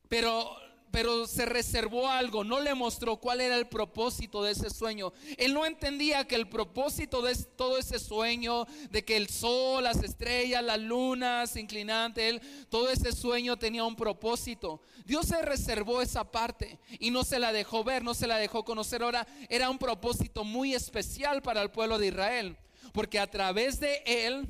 pero 0.08 0.56
pero 0.90 1.26
se 1.26 1.46
reservó 1.46 2.08
algo, 2.08 2.44
no 2.44 2.60
le 2.60 2.74
mostró 2.74 3.16
cuál 3.16 3.40
era 3.40 3.56
el 3.56 3.68
propósito 3.68 4.42
de 4.42 4.52
ese 4.52 4.70
sueño. 4.70 5.12
Él 5.36 5.54
no 5.54 5.66
entendía 5.66 6.26
que 6.26 6.34
el 6.34 6.48
propósito 6.48 7.22
de 7.22 7.34
todo 7.56 7.78
ese 7.78 7.98
sueño, 7.98 8.66
de 8.90 9.04
que 9.04 9.16
el 9.16 9.28
sol, 9.28 9.84
las 9.84 10.02
estrellas, 10.02 10.64
la 10.64 10.76
luna 10.76 11.46
se 11.46 11.60
inclinan 11.60 11.90
él, 12.16 12.40
todo 12.68 12.90
ese 12.90 13.12
sueño 13.12 13.58
tenía 13.58 13.84
un 13.84 13.96
propósito. 13.96 14.80
Dios 15.04 15.26
se 15.26 15.40
reservó 15.42 16.02
esa 16.02 16.30
parte 16.30 16.78
y 16.98 17.10
no 17.10 17.24
se 17.24 17.38
la 17.38 17.52
dejó 17.52 17.84
ver, 17.84 18.02
no 18.02 18.14
se 18.14 18.26
la 18.26 18.38
dejó 18.38 18.64
conocer. 18.64 19.02
Ahora 19.02 19.26
era 19.48 19.70
un 19.70 19.78
propósito 19.78 20.44
muy 20.44 20.74
especial 20.74 21.42
para 21.42 21.62
el 21.62 21.70
pueblo 21.70 21.98
de 21.98 22.08
Israel, 22.08 22.56
porque 22.92 23.18
a 23.18 23.30
través 23.30 23.80
de 23.80 24.02
él 24.06 24.48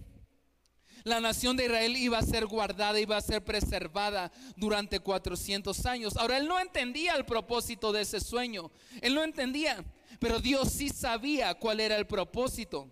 la 1.05 1.21
nación 1.21 1.57
de 1.57 1.67
Israel 1.67 1.97
iba 1.97 2.19
a 2.19 2.23
ser 2.23 2.47
guardada, 2.47 3.01
iba 3.01 3.17
a 3.17 3.21
ser 3.21 3.45
preservada 3.45 4.33
durante 4.57 5.01
400 5.01 5.87
años. 5.87 6.17
Ahora, 6.17 6.39
él 6.39 6.49
no 6.49 6.59
entendía 6.59 7.15
el 7.15 7.25
propósito 7.25 7.93
de 7.93 8.03
ese 8.03 8.21
sueño. 8.21 8.71
Él 9.01 9.15
no 9.15 9.23
entendía, 9.23 9.85
pero 10.19 10.41
Dios 10.41 10.71
sí 10.73 10.89
sabía 10.89 11.55
cuál 11.55 11.81
era 11.81 11.97
el 11.97 12.07
propósito. 12.07 12.89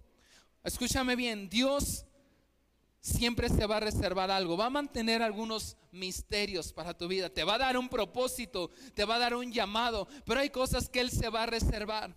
Escúchame 0.64 1.16
bien, 1.16 1.48
Dios 1.48 2.04
siempre 3.00 3.48
se 3.48 3.66
va 3.66 3.76
a 3.76 3.80
reservar 3.80 4.30
algo, 4.30 4.56
va 4.56 4.66
a 4.66 4.70
mantener 4.70 5.22
algunos 5.22 5.76
misterios 5.92 6.72
para 6.72 6.96
tu 6.96 7.08
vida, 7.08 7.30
te 7.30 7.44
va 7.44 7.54
a 7.54 7.58
dar 7.58 7.76
un 7.78 7.88
propósito, 7.88 8.70
te 8.94 9.04
va 9.04 9.16
a 9.16 9.18
dar 9.20 9.34
un 9.34 9.52
llamado, 9.52 10.08
pero 10.24 10.40
hay 10.40 10.50
cosas 10.50 10.88
que 10.88 11.00
Él 11.00 11.10
se 11.10 11.28
va 11.28 11.44
a 11.44 11.46
reservar. 11.46 12.14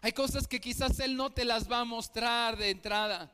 Hay 0.00 0.12
cosas 0.12 0.48
que 0.48 0.60
quizás 0.60 0.98
Él 0.98 1.16
no 1.16 1.30
te 1.30 1.44
las 1.44 1.70
va 1.70 1.80
a 1.80 1.84
mostrar 1.84 2.56
de 2.56 2.70
entrada. 2.70 3.32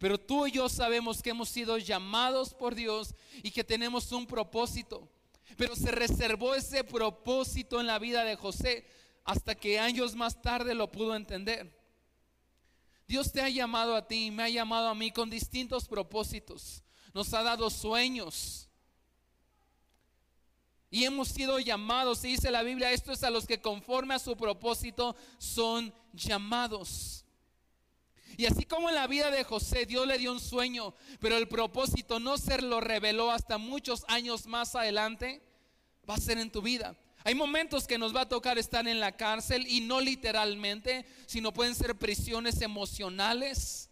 Pero 0.00 0.18
tú 0.18 0.46
y 0.46 0.52
yo 0.52 0.66
sabemos 0.70 1.20
que 1.20 1.28
hemos 1.28 1.50
sido 1.50 1.76
llamados 1.76 2.54
por 2.54 2.74
Dios 2.74 3.14
y 3.42 3.50
que 3.50 3.62
tenemos 3.62 4.10
un 4.12 4.26
propósito. 4.26 5.06
Pero 5.58 5.76
se 5.76 5.90
reservó 5.90 6.54
ese 6.54 6.82
propósito 6.84 7.78
en 7.78 7.86
la 7.86 7.98
vida 7.98 8.24
de 8.24 8.34
José 8.34 8.86
hasta 9.24 9.54
que 9.54 9.78
años 9.78 10.16
más 10.16 10.40
tarde 10.40 10.74
lo 10.74 10.90
pudo 10.90 11.14
entender. 11.14 11.78
Dios 13.06 13.30
te 13.30 13.42
ha 13.42 13.50
llamado 13.50 13.94
a 13.94 14.08
ti 14.08 14.28
y 14.28 14.30
me 14.30 14.42
ha 14.42 14.48
llamado 14.48 14.88
a 14.88 14.94
mí 14.94 15.10
con 15.10 15.28
distintos 15.28 15.86
propósitos. 15.86 16.82
Nos 17.12 17.34
ha 17.34 17.42
dado 17.42 17.68
sueños. 17.68 18.70
Y 20.90 21.04
hemos 21.04 21.28
sido 21.28 21.58
llamados, 21.58 22.22
dice 22.22 22.50
la 22.50 22.62
Biblia, 22.62 22.90
esto 22.90 23.12
es 23.12 23.22
a 23.22 23.28
los 23.28 23.46
que 23.46 23.60
conforme 23.60 24.14
a 24.14 24.18
su 24.18 24.34
propósito 24.34 25.14
son 25.36 25.92
llamados. 26.14 27.26
Y 28.36 28.46
así 28.46 28.64
como 28.64 28.88
en 28.88 28.94
la 28.94 29.06
vida 29.06 29.30
de 29.30 29.44
José, 29.44 29.86
Dios 29.86 30.06
le 30.06 30.18
dio 30.18 30.32
un 30.32 30.40
sueño, 30.40 30.94
pero 31.20 31.36
el 31.36 31.48
propósito 31.48 32.20
no 32.20 32.38
se 32.38 32.60
lo 32.62 32.80
reveló 32.80 33.30
hasta 33.30 33.58
muchos 33.58 34.04
años 34.08 34.46
más 34.46 34.74
adelante, 34.74 35.42
va 36.08 36.14
a 36.14 36.18
ser 36.20 36.38
en 36.38 36.50
tu 36.50 36.62
vida. 36.62 36.96
Hay 37.22 37.34
momentos 37.34 37.86
que 37.86 37.98
nos 37.98 38.16
va 38.16 38.22
a 38.22 38.28
tocar 38.28 38.58
estar 38.58 38.88
en 38.88 38.98
la 38.98 39.12
cárcel 39.12 39.66
y 39.68 39.80
no 39.80 40.00
literalmente, 40.00 41.04
sino 41.26 41.52
pueden 41.52 41.74
ser 41.74 41.94
prisiones 41.96 42.62
emocionales. 42.62 43.90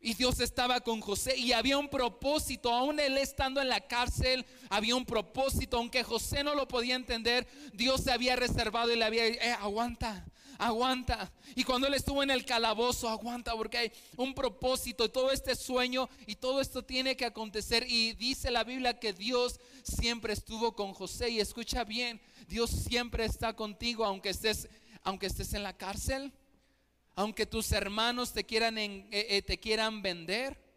Y 0.00 0.14
Dios 0.14 0.40
estaba 0.40 0.80
con 0.80 1.00
José 1.00 1.36
y 1.36 1.52
había 1.52 1.76
un 1.76 1.88
propósito, 1.88 2.72
aún 2.72 3.00
él 3.00 3.18
estando 3.18 3.60
en 3.60 3.68
la 3.68 3.80
cárcel, 3.80 4.46
había 4.70 4.94
un 4.94 5.04
propósito, 5.04 5.76
aunque 5.76 6.04
José 6.04 6.44
no 6.44 6.54
lo 6.54 6.68
podía 6.68 6.94
entender, 6.94 7.48
Dios 7.72 8.02
se 8.02 8.12
había 8.12 8.36
reservado 8.36 8.92
y 8.92 8.96
le 8.96 9.04
había, 9.04 9.26
eh, 9.26 9.56
aguanta, 9.60 10.24
aguanta. 10.58 11.32
Y 11.54 11.64
cuando 11.64 11.86
él 11.86 11.94
estuvo 11.94 12.22
en 12.22 12.30
el 12.30 12.44
calabozo, 12.44 13.08
aguanta 13.08 13.54
porque 13.54 13.78
hay 13.78 13.92
un 14.16 14.34
propósito 14.34 15.04
y 15.04 15.08
todo 15.08 15.30
este 15.30 15.54
sueño 15.54 16.08
y 16.26 16.34
todo 16.34 16.60
esto 16.60 16.84
tiene 16.84 17.16
que 17.16 17.24
acontecer. 17.24 17.86
Y 17.88 18.12
dice 18.14 18.50
la 18.50 18.64
Biblia 18.64 18.98
que 18.98 19.12
Dios 19.12 19.60
siempre 19.82 20.32
estuvo 20.32 20.74
con 20.74 20.92
José. 20.92 21.30
Y 21.30 21.40
escucha 21.40 21.84
bien, 21.84 22.20
Dios 22.48 22.70
siempre 22.70 23.24
está 23.24 23.54
contigo 23.54 24.04
aunque 24.04 24.30
estés, 24.30 24.68
aunque 25.04 25.26
estés 25.26 25.54
en 25.54 25.62
la 25.62 25.76
cárcel, 25.76 26.32
aunque 27.14 27.46
tus 27.46 27.72
hermanos 27.72 28.32
te 28.32 28.44
quieran, 28.44 28.76
eh, 28.76 29.06
eh, 29.10 29.42
te 29.42 29.58
quieran 29.58 30.02
vender 30.02 30.67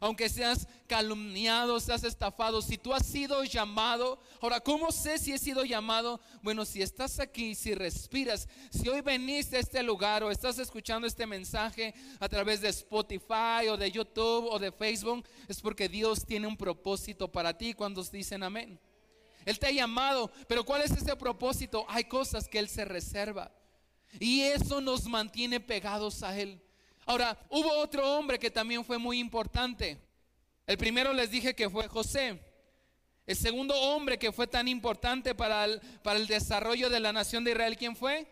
aunque 0.00 0.28
seas 0.28 0.66
calumniado, 0.86 1.80
seas 1.80 2.04
estafado, 2.04 2.62
si 2.62 2.78
tú 2.78 2.94
has 2.94 3.04
sido 3.04 3.42
llamado, 3.44 4.18
ahora, 4.40 4.60
¿cómo 4.60 4.92
sé 4.92 5.18
si 5.18 5.32
he 5.32 5.38
sido 5.38 5.64
llamado? 5.64 6.20
Bueno, 6.42 6.64
si 6.64 6.82
estás 6.82 7.18
aquí, 7.18 7.54
si 7.54 7.74
respiras, 7.74 8.48
si 8.70 8.88
hoy 8.88 9.00
veniste 9.00 9.56
a 9.56 9.60
este 9.60 9.82
lugar 9.82 10.22
o 10.22 10.30
estás 10.30 10.58
escuchando 10.58 11.06
este 11.06 11.26
mensaje 11.26 11.94
a 12.20 12.28
través 12.28 12.60
de 12.60 12.68
Spotify 12.68 13.68
o 13.70 13.76
de 13.76 13.90
YouTube 13.90 14.46
o 14.50 14.58
de 14.58 14.72
Facebook, 14.72 15.26
es 15.48 15.60
porque 15.60 15.88
Dios 15.88 16.24
tiene 16.24 16.46
un 16.46 16.56
propósito 16.56 17.30
para 17.30 17.56
ti 17.56 17.74
cuando 17.74 18.02
dicen 18.04 18.42
amén. 18.42 18.80
Él 19.44 19.58
te 19.58 19.66
ha 19.66 19.70
llamado, 19.70 20.30
pero 20.48 20.64
¿cuál 20.64 20.82
es 20.82 20.90
ese 20.90 21.14
propósito? 21.14 21.86
Hay 21.88 22.04
cosas 22.04 22.48
que 22.48 22.58
Él 22.58 22.68
se 22.68 22.84
reserva. 22.84 23.52
Y 24.18 24.42
eso 24.42 24.80
nos 24.80 25.06
mantiene 25.06 25.60
pegados 25.60 26.22
a 26.22 26.38
Él. 26.38 26.60
Ahora, 27.06 27.38
hubo 27.50 27.72
otro 27.78 28.18
hombre 28.18 28.36
que 28.36 28.50
también 28.50 28.84
fue 28.84 28.98
muy 28.98 29.20
importante. 29.20 29.96
El 30.66 30.76
primero 30.76 31.12
les 31.12 31.30
dije 31.30 31.54
que 31.54 31.70
fue 31.70 31.86
José. 31.86 32.42
El 33.24 33.36
segundo 33.36 33.74
hombre 33.80 34.18
que 34.18 34.32
fue 34.32 34.48
tan 34.48 34.66
importante 34.66 35.32
para 35.34 35.64
el, 35.64 35.80
para 36.02 36.18
el 36.18 36.26
desarrollo 36.26 36.90
de 36.90 36.98
la 36.98 37.12
nación 37.12 37.44
de 37.44 37.52
Israel, 37.52 37.76
¿quién 37.76 37.94
fue? 37.94 38.26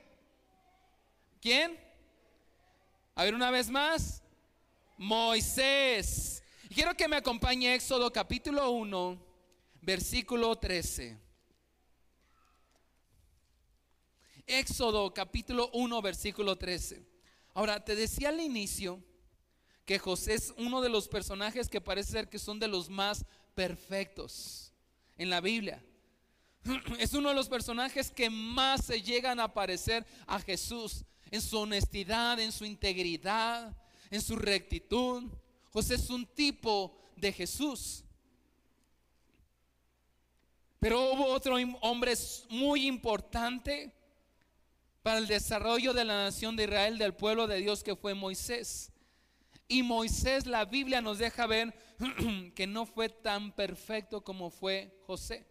¿Quién? 1.41 1.79
A 3.15 3.23
ver 3.23 3.35
una 3.35 3.53
vez 3.53 3.71
más. 3.71 4.23
Moisés. 4.99 6.43
Quiero 6.75 6.97
que 6.97 7.07
me 7.07 7.17
acompañe 7.17 7.75
Éxodo 7.75 8.13
capítulo 8.13 8.71
1, 8.71 9.25
versículo 9.83 10.57
13. 10.57 11.17
Éxodo 14.47 15.15
capítulo 15.15 15.71
1, 15.73 16.03
versículo 16.03 16.57
13. 16.57 17.14
Ahora, 17.55 17.85
te 17.85 17.95
decía 17.95 18.31
al 18.31 18.41
inicio 18.41 19.01
que 19.85 19.99
José 19.99 20.35
es 20.35 20.53
uno 20.59 20.81
de 20.81 20.89
los 20.89 21.09
personajes 21.09 21.69
que 21.69 21.81
parece 21.81 22.13
ser 22.13 22.29
que 22.29 22.39
son 22.39 22.59
de 22.59 22.69
los 22.69 22.91
más 22.91 23.25
perfectos 23.55 24.73
en 25.17 25.31
la 25.31 25.41
Biblia. 25.41 25.83
Es 26.99 27.13
uno 27.13 27.29
de 27.29 27.35
los 27.35 27.49
personajes 27.49 28.11
que 28.11 28.31
más 28.31 28.87
se 28.87 29.01
llegan 29.03 29.39
a 29.39 29.53
parecer 29.53 30.07
a 30.27 30.41
Jesús 30.41 31.05
en 31.31 31.43
su 31.43 31.59
honestidad, 31.59 32.41
en 32.41 32.53
su 32.53 32.65
integridad, 32.65 33.77
en 34.11 34.23
su 34.23 34.37
rectitud. 34.37 35.25
José 35.71 35.97
es 35.97 36.09
un 36.11 36.27
tipo 36.27 36.97
de 37.17 37.33
Jesús. 37.33 38.03
Pero 40.81 41.13
hubo 41.13 41.27
otro 41.27 41.57
hombre 41.81 42.15
muy 42.51 42.87
importante 42.87 43.93
para 45.05 45.19
el 45.19 45.27
desarrollo 45.27 45.93
de 45.93 46.03
la 46.03 46.25
nación 46.25 46.57
de 46.57 46.65
Israel, 46.65 46.97
del 46.97 47.13
pueblo 47.13 47.47
de 47.47 47.59
Dios 47.59 47.85
que 47.85 47.95
fue 47.95 48.15
Moisés. 48.15 48.91
Y 49.69 49.83
Moisés, 49.83 50.47
la 50.47 50.65
Biblia 50.65 51.03
nos 51.03 51.19
deja 51.19 51.47
ver 51.47 51.75
que 52.55 52.67
no 52.67 52.87
fue 52.87 53.11
tan 53.11 53.53
perfecto 53.53 54.25
como 54.25 54.49
fue 54.49 54.99
José. 55.07 55.47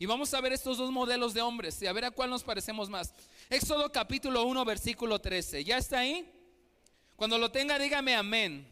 Y 0.00 0.06
vamos 0.06 0.34
a 0.34 0.40
ver 0.40 0.52
estos 0.52 0.76
dos 0.76 0.90
modelos 0.90 1.34
de 1.34 1.40
hombres 1.40 1.80
y 1.80 1.86
a 1.86 1.92
ver 1.92 2.04
a 2.04 2.10
cuál 2.10 2.30
nos 2.30 2.42
parecemos 2.42 2.90
más. 2.90 3.14
Éxodo 3.48 3.92
capítulo 3.92 4.42
1, 4.42 4.64
versículo 4.64 5.20
13. 5.20 5.62
¿Ya 5.62 5.78
está 5.78 6.00
ahí? 6.00 6.28
Cuando 7.14 7.38
lo 7.38 7.52
tenga, 7.52 7.78
dígame 7.78 8.16
amén. 8.16 8.68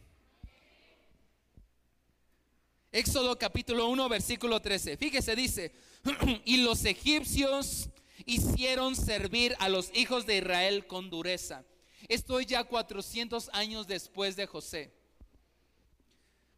Éxodo 2.90 3.38
capítulo 3.38 3.86
1, 3.86 4.08
versículo 4.08 4.60
13. 4.60 4.96
Fíjese, 4.96 5.36
dice, 5.36 5.72
y 6.44 6.56
los 6.56 6.84
egipcios 6.84 7.88
hicieron 8.26 8.96
servir 8.96 9.54
a 9.58 9.68
los 9.68 9.90
hijos 9.94 10.26
de 10.26 10.38
Israel 10.38 10.86
con 10.86 11.10
dureza. 11.10 11.64
Estoy 12.08 12.46
ya 12.46 12.64
400 12.64 13.50
años 13.52 13.86
después 13.86 14.36
de 14.36 14.46
José. 14.46 14.92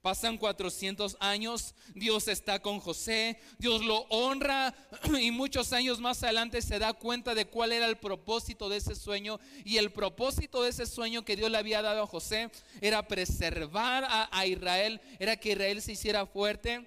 Pasan 0.06 0.38
400 0.38 1.16
años, 1.18 1.74
Dios 1.92 2.28
está 2.28 2.60
con 2.60 2.78
José, 2.78 3.40
Dios 3.58 3.84
lo 3.84 4.06
honra 4.08 4.72
y 5.20 5.32
muchos 5.32 5.72
años 5.72 5.98
más 5.98 6.22
adelante 6.22 6.62
se 6.62 6.78
da 6.78 6.92
cuenta 6.92 7.34
de 7.34 7.46
cuál 7.46 7.72
era 7.72 7.86
el 7.86 7.96
propósito 7.96 8.68
de 8.68 8.76
ese 8.76 8.94
sueño. 8.94 9.40
Y 9.64 9.78
el 9.78 9.90
propósito 9.90 10.62
de 10.62 10.70
ese 10.70 10.86
sueño 10.86 11.24
que 11.24 11.34
Dios 11.34 11.50
le 11.50 11.58
había 11.58 11.82
dado 11.82 12.04
a 12.04 12.06
José 12.06 12.52
era 12.80 13.08
preservar 13.08 14.04
a, 14.04 14.28
a 14.30 14.46
Israel, 14.46 15.00
era 15.18 15.36
que 15.38 15.50
Israel 15.50 15.82
se 15.82 15.92
hiciera 15.92 16.24
fuerte. 16.24 16.86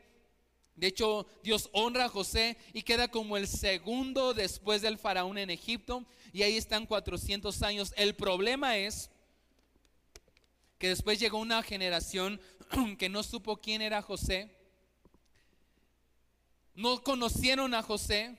De 0.80 0.88
hecho, 0.88 1.28
Dios 1.44 1.70
honra 1.74 2.06
a 2.06 2.10
José 2.10 2.58
y 2.72 2.84
queda 2.84 3.10
como 3.10 3.36
el 3.36 3.50
segundo 3.50 4.34
después 4.34 4.82
del 4.82 4.98
faraón 4.98 5.38
en 5.38 5.50
Egipto. 5.50 6.06
Y 6.32 6.44
ahí 6.44 6.56
están 6.56 6.86
400 6.86 7.62
años. 7.64 7.94
El 7.98 8.16
problema 8.16 8.78
es 8.78 9.10
que 10.78 10.88
después 10.88 11.20
llegó 11.20 11.38
una 11.38 11.62
generación 11.64 12.40
que 12.98 13.10
no 13.10 13.24
supo 13.24 13.58
quién 13.58 13.82
era 13.82 14.02
José, 14.02 14.56
no 16.76 17.04
conocieron 17.04 17.74
a 17.74 17.84
José 17.84 18.38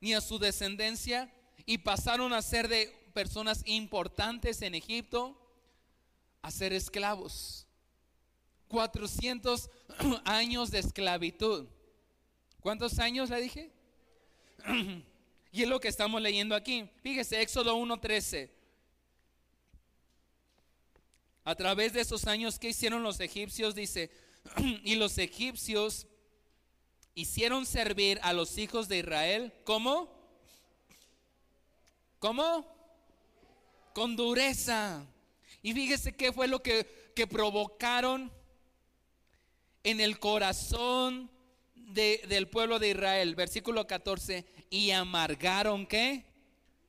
ni 0.00 0.12
a 0.12 0.20
su 0.20 0.40
descendencia 0.40 1.32
y 1.66 1.78
pasaron 1.78 2.32
a 2.32 2.42
ser 2.42 2.66
de 2.66 2.88
personas 3.14 3.62
importantes 3.64 4.60
en 4.62 4.74
Egipto 4.74 5.40
a 6.42 6.50
ser 6.50 6.72
esclavos. 6.72 7.68
400 8.66 9.70
años 10.24 10.72
de 10.72 10.80
esclavitud. 10.80 11.68
¿Cuántos 12.66 12.98
años 12.98 13.30
le 13.30 13.40
dije? 13.42 13.70
Y 15.52 15.62
es 15.62 15.68
lo 15.68 15.78
que 15.78 15.86
estamos 15.86 16.20
leyendo 16.20 16.56
aquí. 16.56 16.90
Fíjese, 17.00 17.40
Éxodo 17.40 17.76
1.13. 17.76 18.50
A 21.44 21.54
través 21.54 21.92
de 21.92 22.00
esos 22.00 22.26
años 22.26 22.58
que 22.58 22.70
hicieron 22.70 23.04
los 23.04 23.20
egipcios, 23.20 23.76
dice, 23.76 24.10
y 24.82 24.96
los 24.96 25.16
egipcios 25.18 26.08
hicieron 27.14 27.66
servir 27.66 28.18
a 28.24 28.32
los 28.32 28.58
hijos 28.58 28.88
de 28.88 28.98
Israel, 28.98 29.52
¿cómo? 29.62 30.12
¿Cómo? 32.18 32.66
Con 33.94 34.16
dureza. 34.16 35.06
Y 35.62 35.72
fíjese 35.72 36.16
qué 36.16 36.32
fue 36.32 36.48
lo 36.48 36.60
que, 36.64 37.12
que 37.14 37.28
provocaron 37.28 38.32
en 39.84 40.00
el 40.00 40.18
corazón 40.18 41.30
de, 41.86 42.22
del 42.28 42.48
pueblo 42.48 42.78
de 42.78 42.90
Israel. 42.90 43.34
Versículo 43.34 43.86
14. 43.86 44.44
Y 44.70 44.90
amargaron 44.90 45.86
qué? 45.86 46.24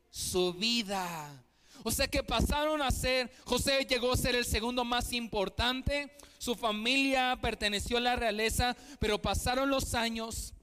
Su 0.10 0.53
vida. 0.53 1.43
O 1.83 1.91
sea 1.91 2.07
que 2.07 2.23
pasaron 2.23 2.81
a 2.81 2.91
ser, 2.91 3.31
José 3.45 3.86
llegó 3.89 4.12
a 4.12 4.17
ser 4.17 4.36
el 4.36 4.45
segundo 4.45 4.83
más 4.83 5.13
importante, 5.13 6.12
su 6.38 6.55
familia 6.55 7.38
perteneció 7.41 7.97
a 7.97 8.01
la 8.01 8.15
realeza, 8.15 8.75
pero 8.99 9.21
pasaron 9.21 9.69
los 9.69 9.93
años 9.93 10.53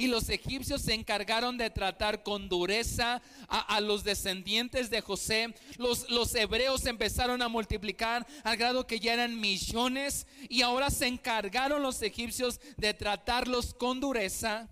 y 0.00 0.06
los 0.06 0.30
egipcios 0.30 0.80
se 0.80 0.94
encargaron 0.94 1.58
de 1.58 1.68
tratar 1.68 2.22
con 2.22 2.48
dureza 2.48 3.20
a, 3.48 3.80
los 3.82 4.02
descendientes 4.02 4.88
de 4.88 5.02
José. 5.02 5.54
Los, 5.76 6.08
los, 6.08 6.34
hebreos 6.34 6.86
empezaron 6.86 7.42
a 7.42 7.48
multiplicar 7.48 8.26
al 8.42 8.56
grado 8.56 8.86
que 8.86 8.98
ya 8.98 9.12
eran 9.12 9.38
millones. 9.38 10.26
Y 10.48 10.62
ahora 10.62 10.88
se 10.88 11.06
encargaron 11.06 11.82
los 11.82 12.00
egipcios 12.00 12.60
de 12.78 12.94
tratarlos 12.94 13.74
con 13.74 14.00
dureza 14.00 14.70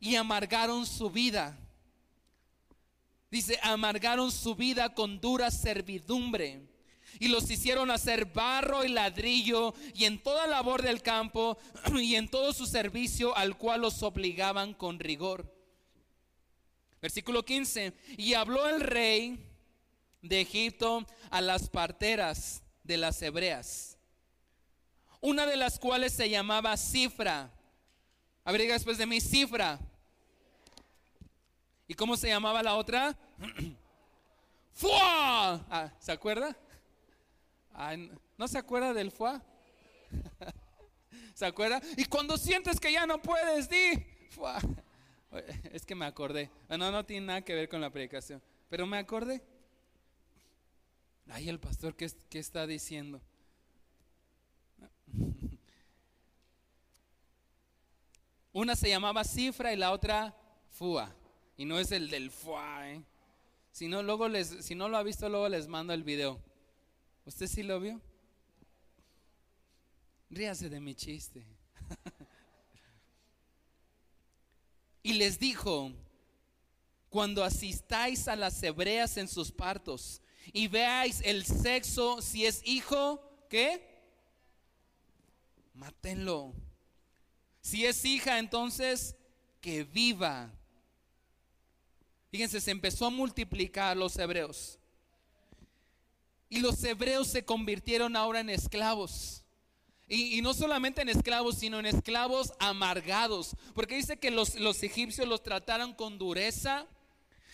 y 0.00 0.16
amargaron 0.16 0.86
su 0.86 1.08
vida. 1.08 1.56
Dice, 3.30 3.60
amargaron 3.62 4.32
su 4.32 4.56
vida 4.56 4.92
con 4.92 5.20
dura 5.20 5.52
servidumbre 5.52 6.77
y 7.20 7.28
los 7.28 7.50
hicieron 7.50 7.90
hacer 7.90 8.26
barro 8.26 8.84
y 8.84 8.88
ladrillo 8.88 9.74
y 9.94 10.04
en 10.04 10.22
toda 10.22 10.46
labor 10.46 10.82
del 10.82 11.02
campo 11.02 11.58
y 11.98 12.14
en 12.14 12.28
todo 12.28 12.52
su 12.52 12.66
servicio 12.66 13.36
al 13.36 13.56
cual 13.56 13.82
los 13.82 14.02
obligaban 14.02 14.74
con 14.74 14.98
rigor. 14.98 15.52
Versículo 17.00 17.44
15. 17.44 17.92
Y 18.16 18.34
habló 18.34 18.68
el 18.68 18.80
rey 18.80 19.38
de 20.22 20.40
Egipto 20.40 21.06
a 21.30 21.40
las 21.40 21.68
parteras 21.68 22.62
de 22.82 22.96
las 22.96 23.20
hebreas, 23.22 23.96
una 25.20 25.46
de 25.46 25.56
las 25.56 25.78
cuales 25.78 26.12
se 26.12 26.28
llamaba 26.28 26.76
Cifra. 26.76 27.52
Abriga 28.44 28.74
después 28.74 28.98
de 28.98 29.06
mí, 29.06 29.20
Cifra. 29.20 29.78
¿Y 31.86 31.94
cómo 31.94 32.16
se 32.16 32.28
llamaba 32.28 32.62
la 32.62 32.76
otra? 32.76 33.16
¡Fua! 34.72 35.64
Ah, 35.70 35.92
¿Se 35.98 36.12
acuerda? 36.12 36.56
¿No 38.36 38.48
se 38.48 38.58
acuerda 38.58 38.92
del 38.92 39.10
fuá? 39.12 39.42
¿Se 41.34 41.46
acuerda? 41.46 41.80
Y 41.96 42.04
cuando 42.06 42.36
sientes 42.36 42.80
que 42.80 42.90
ya 42.90 43.06
no 43.06 43.22
puedes, 43.22 43.68
di 43.68 44.04
¡Fua! 44.30 44.58
Es 45.72 45.84
que 45.84 45.94
me 45.94 46.06
acordé. 46.06 46.50
Bueno, 46.68 46.90
no 46.90 47.04
tiene 47.04 47.26
nada 47.26 47.42
que 47.42 47.54
ver 47.54 47.68
con 47.68 47.82
la 47.82 47.90
predicación. 47.90 48.42
Pero 48.68 48.86
me 48.86 48.96
acordé. 48.98 49.42
Ay, 51.28 51.50
el 51.50 51.60
pastor, 51.60 51.94
¿qué, 51.94 52.10
qué 52.30 52.38
está 52.38 52.66
diciendo? 52.66 53.20
Una 58.52 58.74
se 58.74 58.88
llamaba 58.88 59.22
cifra 59.22 59.72
y 59.72 59.76
la 59.76 59.92
otra 59.92 60.34
fua. 60.70 61.14
Y 61.56 61.66
no 61.66 61.78
es 61.78 61.92
el 61.92 62.08
del 62.08 62.30
fuá, 62.30 62.90
¿eh? 62.90 63.04
Si 63.70 63.86
no, 63.86 64.02
luego 64.02 64.28
les, 64.28 64.64
si 64.64 64.74
no 64.74 64.88
lo 64.88 64.96
ha 64.96 65.02
visto, 65.02 65.28
luego 65.28 65.48
les 65.48 65.68
mando 65.68 65.92
el 65.92 66.02
video. 66.02 66.40
¿Usted 67.28 67.46
sí 67.46 67.62
lo 67.62 67.78
vio? 67.78 68.00
Ríase 70.30 70.70
de 70.70 70.80
mi 70.80 70.94
chiste. 70.94 71.44
y 75.02 75.12
les 75.12 75.38
dijo, 75.38 75.92
cuando 77.10 77.44
asistáis 77.44 78.28
a 78.28 78.34
las 78.34 78.62
hebreas 78.62 79.18
en 79.18 79.28
sus 79.28 79.52
partos 79.52 80.22
y 80.54 80.68
veáis 80.68 81.20
el 81.22 81.44
sexo, 81.44 82.22
si 82.22 82.46
es 82.46 82.62
hijo, 82.64 83.20
¿qué? 83.50 83.86
Mátenlo. 85.74 86.54
Si 87.60 87.84
es 87.84 88.06
hija, 88.06 88.38
entonces 88.38 89.14
que 89.60 89.84
viva. 89.84 90.50
Fíjense, 92.30 92.58
se 92.58 92.70
empezó 92.70 93.04
a 93.04 93.10
multiplicar 93.10 93.98
los 93.98 94.16
hebreos. 94.16 94.77
Y 96.48 96.60
los 96.60 96.82
hebreos 96.84 97.28
se 97.28 97.44
convirtieron 97.44 98.16
ahora 98.16 98.40
en 98.40 98.50
esclavos. 98.50 99.44
Y, 100.10 100.40
no 100.40 100.54
solamente 100.54 101.02
en 101.02 101.10
esclavos, 101.10 101.58
sino 101.58 101.78
en 101.78 101.86
esclavos 101.86 102.52
amargados. 102.58 103.54
Porque 103.74 103.96
dice 103.96 104.18
que 104.18 104.30
los, 104.30 104.54
los 104.54 104.82
egipcios 104.82 105.28
los 105.28 105.42
trataron 105.42 105.92
con 105.92 106.16
dureza 106.16 106.86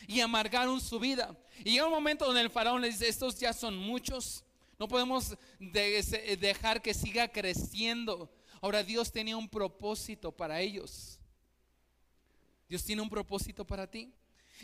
y 0.06 0.20
amargaron 0.20 0.80
su 0.80 1.00
vida. 1.00 1.36
Y 1.64 1.72
llega 1.72 1.86
un 1.86 1.92
momento 1.92 2.26
donde 2.26 2.40
el 2.40 2.50
faraón 2.50 2.82
les 2.82 2.98
dice, 2.98 3.08
estos 3.08 3.38
ya 3.40 3.52
son 3.52 3.76
muchos. 3.76 4.44
No 4.78 4.86
podemos 4.86 5.36
dejar 5.58 6.80
que 6.80 6.94
siga 6.94 7.28
creciendo. 7.28 8.32
Ahora 8.60 8.82
Dios 8.82 9.10
tenía 9.10 9.36
un 9.36 9.48
propósito 9.48 10.32
para 10.32 10.60
ellos. 10.60 11.18
Dios 12.68 12.84
tiene 12.84 13.02
un 13.02 13.10
propósito 13.10 13.66
para 13.66 13.90
ti. 13.90 14.12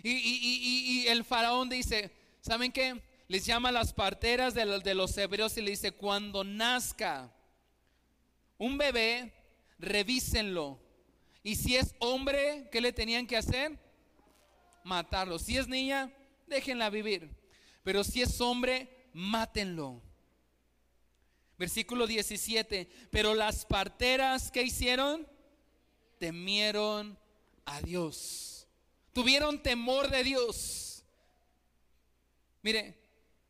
Y, 0.02 1.04
el 1.06 1.24
faraón 1.24 1.68
dice, 1.68 2.10
¿saben 2.40 2.72
qué? 2.72 3.02
Les 3.30 3.46
llama 3.46 3.70
las 3.70 3.92
parteras 3.92 4.54
de 4.54 4.66
los, 4.66 4.82
de 4.82 4.92
los 4.92 5.16
hebreos 5.16 5.56
y 5.56 5.62
le 5.62 5.70
dice, 5.70 5.92
cuando 5.92 6.42
nazca 6.42 7.32
un 8.58 8.76
bebé, 8.76 9.32
revísenlo. 9.78 10.80
Y 11.44 11.54
si 11.54 11.76
es 11.76 11.94
hombre, 12.00 12.68
¿qué 12.72 12.80
le 12.80 12.92
tenían 12.92 13.28
que 13.28 13.36
hacer? 13.36 13.78
Matarlo. 14.82 15.38
Si 15.38 15.56
es 15.56 15.68
niña, 15.68 16.12
déjenla 16.48 16.90
vivir. 16.90 17.30
Pero 17.84 18.02
si 18.02 18.20
es 18.20 18.40
hombre, 18.40 19.06
mátenlo. 19.12 20.02
Versículo 21.56 22.08
17. 22.08 22.90
Pero 23.12 23.36
las 23.36 23.64
parteras, 23.64 24.50
¿qué 24.50 24.64
hicieron? 24.64 25.24
Temieron 26.18 27.16
a 27.64 27.80
Dios. 27.80 28.66
Tuvieron 29.12 29.62
temor 29.62 30.10
de 30.10 30.24
Dios. 30.24 31.04
Mire, 32.62 32.99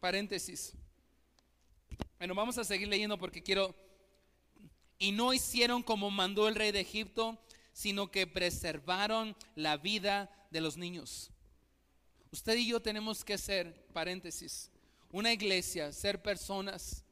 paréntesis. 0.00 0.72
Bueno, 2.18 2.34
vamos 2.34 2.58
a 2.58 2.64
seguir 2.64 2.88
leyendo 2.88 3.18
porque 3.18 3.42
quiero... 3.42 3.74
Y 4.98 5.12
no 5.12 5.32
hicieron 5.32 5.82
como 5.82 6.10
mandó 6.10 6.46
el 6.48 6.54
rey 6.54 6.72
de 6.72 6.80
Egipto, 6.80 7.38
sino 7.72 8.10
que 8.10 8.26
preservaron 8.26 9.34
la 9.54 9.78
vida 9.78 10.30
de 10.50 10.60
los 10.60 10.76
niños. 10.76 11.30
Usted 12.32 12.56
y 12.56 12.66
yo 12.66 12.80
tenemos 12.80 13.24
que 13.24 13.38
ser, 13.38 13.86
paréntesis, 13.94 14.70
una 15.10 15.32
iglesia, 15.32 15.92
ser 15.92 16.20
personas 16.20 17.02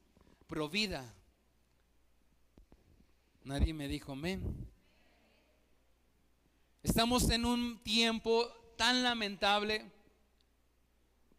pro 0.45 0.69
vida. 0.69 1.13
Nadie 3.43 3.73
me 3.73 3.87
dijo 3.87 4.11
amén. 4.11 4.67
Estamos 6.83 7.29
en 7.29 7.45
un 7.45 7.81
tiempo 7.83 8.47
tan 8.77 9.03
lamentable 9.03 9.91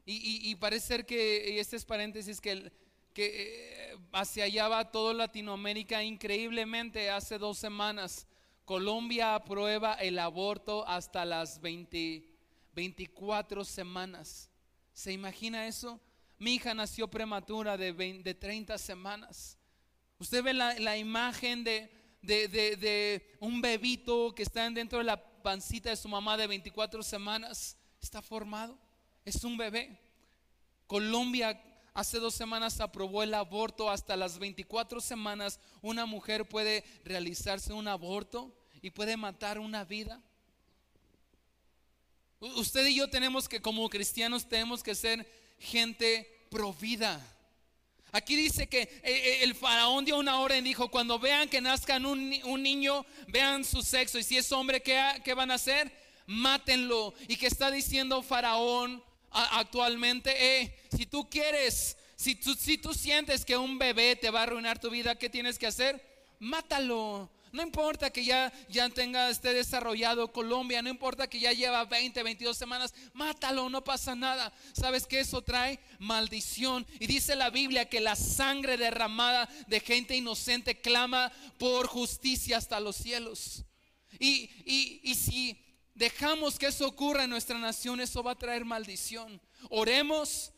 y, 0.06 0.54
parece 0.56 0.86
ser 0.86 1.06
que, 1.06 1.52
y 1.54 1.58
este 1.58 1.76
es 1.76 1.84
paréntesis, 1.84 2.40
que, 2.40 2.72
que 3.12 3.96
hacia 4.12 4.44
allá 4.44 4.68
va 4.68 4.90
todo 4.90 5.12
Latinoamérica 5.12 6.02
increíblemente. 6.02 7.10
Hace 7.10 7.38
dos 7.38 7.58
semanas 7.58 8.26
Colombia 8.70 9.34
aprueba 9.34 9.94
el 9.94 10.16
aborto 10.20 10.86
hasta 10.86 11.24
las 11.24 11.60
24 11.60 13.64
semanas. 13.64 14.48
¿Se 14.92 15.12
imagina 15.12 15.66
eso? 15.66 16.00
Mi 16.38 16.54
hija 16.54 16.72
nació 16.72 17.08
prematura 17.08 17.76
de, 17.76 17.90
20, 17.90 18.32
30 18.32 18.78
semanas. 18.78 19.58
Usted 20.20 20.44
ve 20.44 20.54
la, 20.54 20.96
imagen 20.96 21.64
de, 21.64 21.90
de, 22.22 23.36
un 23.40 23.60
bebito 23.60 24.32
que 24.36 24.44
está 24.44 24.70
dentro 24.70 24.98
de 24.98 25.04
la 25.04 25.20
pancita 25.42 25.90
de 25.90 25.96
su 25.96 26.08
mamá 26.08 26.36
de 26.36 26.46
24 26.46 27.02
semanas. 27.02 27.76
Está 28.00 28.22
formado. 28.22 28.78
Es 29.24 29.44
un 29.44 29.56
bebé. 29.56 29.98
Colombia 30.86 31.62
hace 31.94 32.18
dos 32.18 32.34
semanas 32.34 32.80
aprobó 32.80 33.22
el 33.22 33.34
aborto. 33.34 33.90
Hasta 33.90 34.16
las 34.16 34.38
24 34.38 35.00
semanas 35.00 35.60
una 35.82 36.06
mujer 36.06 36.48
puede 36.48 36.84
realizarse 37.04 37.72
un 37.72 37.88
aborto 37.88 38.54
y 38.82 38.90
puede 38.90 39.16
matar 39.16 39.58
una 39.58 39.84
vida. 39.84 40.22
Usted 42.40 42.86
y 42.86 42.96
yo 42.96 43.10
tenemos 43.10 43.48
que, 43.48 43.60
como 43.60 43.88
cristianos, 43.90 44.48
tenemos 44.48 44.82
que 44.82 44.94
ser 44.94 45.30
gente 45.58 46.46
provida. 46.50 47.20
Aquí 48.12 48.34
dice 48.34 48.66
que 48.66 48.80
eh, 48.80 49.00
eh, 49.04 49.38
el 49.42 49.54
faraón 49.54 50.04
dio 50.04 50.18
una 50.18 50.40
orden, 50.40 50.64
dijo, 50.64 50.90
cuando 50.90 51.18
vean 51.18 51.48
que 51.48 51.60
nazcan 51.60 52.06
un, 52.06 52.30
niño, 52.62 53.04
vean 53.28 53.64
su 53.64 53.82
sexo 53.82 54.18
y 54.18 54.24
si 54.24 54.36
es 54.36 54.50
hombre, 54.50 54.82
¿qué, 54.82 55.34
van 55.34 55.50
a 55.50 55.54
hacer? 55.54 55.92
Mátenlo. 56.26 57.14
¿Y 57.28 57.36
que 57.36 57.46
está 57.46 57.70
diciendo 57.70 58.22
faraón 58.22 59.02
actualmente? 59.30 60.34
Eh, 60.62 60.74
si 60.96 61.06
tú 61.06 61.28
quieres, 61.28 61.96
si 62.16 62.34
tú, 62.34 62.54
si 62.54 62.78
tú 62.78 62.92
sientes 62.92 63.44
que 63.44 63.56
un 63.56 63.78
bebé 63.78 64.16
te 64.16 64.30
va 64.30 64.40
a 64.40 64.42
arruinar 64.44 64.78
tu 64.78 64.90
vida, 64.90 65.16
¿qué 65.16 65.30
tienes 65.30 65.58
que 65.58 65.66
hacer? 65.66 66.04
Mátalo. 66.38 67.30
No 67.52 67.62
importa 67.62 68.10
que 68.10 68.24
ya, 68.24 68.52
ya 68.68 68.88
tenga 68.90 69.28
esté 69.28 69.52
desarrollado 69.52 70.32
Colombia, 70.32 70.82
no 70.82 70.88
importa 70.88 71.28
que 71.28 71.40
ya 71.40 71.52
lleva 71.52 71.84
20, 71.84 72.22
22 72.22 72.56
semanas, 72.56 72.94
mátalo, 73.12 73.68
no 73.68 73.82
pasa 73.82 74.14
nada. 74.14 74.52
¿Sabes 74.72 75.04
que 75.06 75.20
eso 75.20 75.42
trae 75.42 75.80
maldición? 75.98 76.86
Y 77.00 77.08
dice 77.08 77.34
la 77.34 77.50
Biblia 77.50 77.88
que 77.88 78.00
la 78.00 78.14
sangre 78.14 78.76
derramada 78.76 79.48
de 79.66 79.80
gente 79.80 80.16
inocente 80.16 80.80
clama 80.80 81.32
por 81.58 81.88
justicia 81.88 82.56
hasta 82.56 82.78
los 82.78 82.94
cielos. 82.96 83.64
Y, 84.20 84.50
y 85.02 85.14
si 85.16 85.69
dejamos 86.00 86.58
que 86.58 86.66
eso 86.66 86.88
ocurra 86.88 87.24
en 87.24 87.30
nuestra 87.30 87.58
nación, 87.58 88.00
eso 88.00 88.22
va 88.22 88.32
a 88.32 88.38
traer 88.38 88.64
maldición. 88.64 89.38
Oremos, 89.68 90.50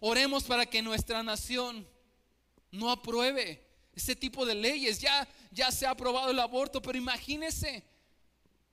oremos 0.00 0.42
para 0.42 0.66
que 0.66 0.82
nuestra 0.82 1.22
nación 1.22 1.88
no 2.72 2.90
apruebe 2.90 3.64
ese 3.94 4.16
tipo 4.16 4.44
de 4.44 4.56
leyes. 4.56 4.98
Ya, 4.98 5.28
ya 5.52 5.70
se 5.70 5.86
ha 5.86 5.90
aprobado 5.90 6.32
el 6.32 6.40
aborto, 6.40 6.82
pero 6.82 6.98
imagínese 6.98 7.84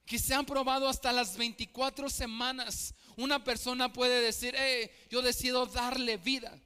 que 0.04 0.18
se 0.18 0.34
han 0.34 0.44
probado 0.44 0.90
hasta 0.90 1.12
las 1.12 1.38
24 1.38 2.10
semanas. 2.10 2.96
Una 3.16 3.44
persona 3.44 3.94
puede 3.94 4.22
decir, 4.22 4.58
yo 5.12 5.22
decido 5.22 5.68
darle 5.68 6.18
vida. 6.18 6.60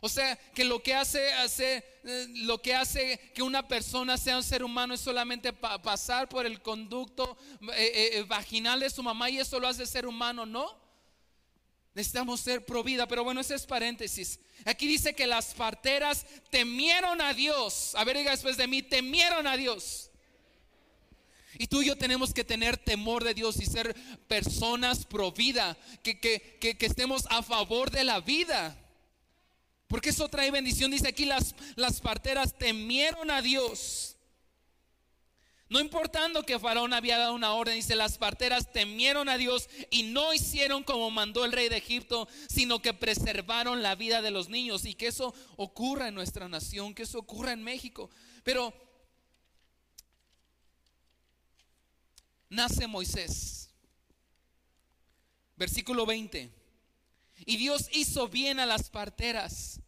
O 0.00 0.08
sea, 0.08 0.36
que 0.54 0.64
lo 0.64 0.82
que 0.82 0.94
hace, 0.94 1.32
hace 1.34 1.84
eh, 2.04 2.26
lo 2.36 2.62
que 2.62 2.74
hace 2.74 3.18
que 3.34 3.42
una 3.42 3.68
persona 3.68 4.16
sea 4.16 4.38
un 4.38 4.42
ser 4.42 4.64
humano 4.64 4.94
es 4.94 5.00
solamente 5.00 5.52
pasar 5.52 6.28
por 6.28 6.46
el 6.46 6.62
conducto 6.62 7.36
eh, 7.74 8.12
eh, 8.14 8.22
vaginal 8.22 8.80
de 8.80 8.88
su 8.88 9.02
mamá 9.02 9.28
y 9.28 9.38
eso 9.38 9.60
lo 9.60 9.68
hace 9.68 9.84
ser 9.84 10.06
humano, 10.06 10.46
¿no? 10.46 10.80
Necesitamos 11.92 12.40
ser 12.40 12.64
provida, 12.64 13.06
pero 13.06 13.24
bueno, 13.24 13.40
ese 13.40 13.54
es 13.54 13.66
paréntesis. 13.66 14.40
Aquí 14.64 14.86
dice 14.86 15.14
que 15.14 15.26
las 15.26 15.52
parteras 15.52 16.24
temieron 16.48 17.20
a 17.20 17.34
Dios. 17.34 17.94
A 17.94 18.04
ver, 18.04 18.16
diga 18.16 18.30
después 18.30 18.56
de 18.56 18.66
mí, 18.66 18.82
temieron 18.82 19.46
a 19.46 19.56
Dios. 19.56 20.10
Y 21.58 21.66
tú 21.66 21.82
y 21.82 21.86
yo 21.86 21.98
tenemos 21.98 22.32
que 22.32 22.44
tener 22.44 22.78
temor 22.78 23.24
de 23.24 23.34
Dios 23.34 23.60
y 23.60 23.66
ser 23.66 23.94
personas 24.28 25.04
provida, 25.04 25.76
que, 26.02 26.18
que, 26.18 26.58
que 26.58 26.86
estemos 26.86 27.24
a 27.28 27.42
favor 27.42 27.90
de 27.90 28.04
la 28.04 28.20
vida. 28.20 28.79
Porque 29.90 30.10
eso 30.10 30.28
trae 30.28 30.52
bendición. 30.52 30.92
Dice 30.92 31.08
aquí 31.08 31.24
las, 31.24 31.56
las 31.74 32.00
parteras 32.00 32.56
temieron 32.56 33.28
a 33.28 33.42
Dios. 33.42 34.16
No 35.68 35.80
importando 35.80 36.44
que 36.44 36.60
Faraón 36.60 36.92
había 36.92 37.18
dado 37.18 37.34
una 37.34 37.54
orden, 37.54 37.74
dice, 37.74 37.96
las 37.96 38.16
parteras 38.16 38.72
temieron 38.72 39.28
a 39.28 39.36
Dios 39.36 39.68
y 39.90 40.04
no 40.04 40.32
hicieron 40.32 40.84
como 40.84 41.10
mandó 41.10 41.44
el 41.44 41.50
rey 41.50 41.68
de 41.68 41.76
Egipto, 41.76 42.28
sino 42.48 42.80
que 42.80 42.94
preservaron 42.94 43.82
la 43.82 43.96
vida 43.96 44.22
de 44.22 44.30
los 44.30 44.48
niños 44.48 44.84
y 44.84 44.94
que 44.94 45.08
eso 45.08 45.34
ocurra 45.56 46.06
en 46.06 46.14
nuestra 46.14 46.48
nación, 46.48 46.94
que 46.94 47.02
eso 47.02 47.18
ocurra 47.18 47.52
en 47.52 47.64
México. 47.64 48.10
Pero 48.44 48.72
nace 52.48 52.86
Moisés, 52.86 53.70
versículo 55.56 56.06
20, 56.06 56.59
y 57.46 57.56
Dios 57.56 57.88
hizo 57.92 58.28
bien 58.28 58.60
a 58.60 58.66
las 58.66 58.90
parteras 58.90 59.80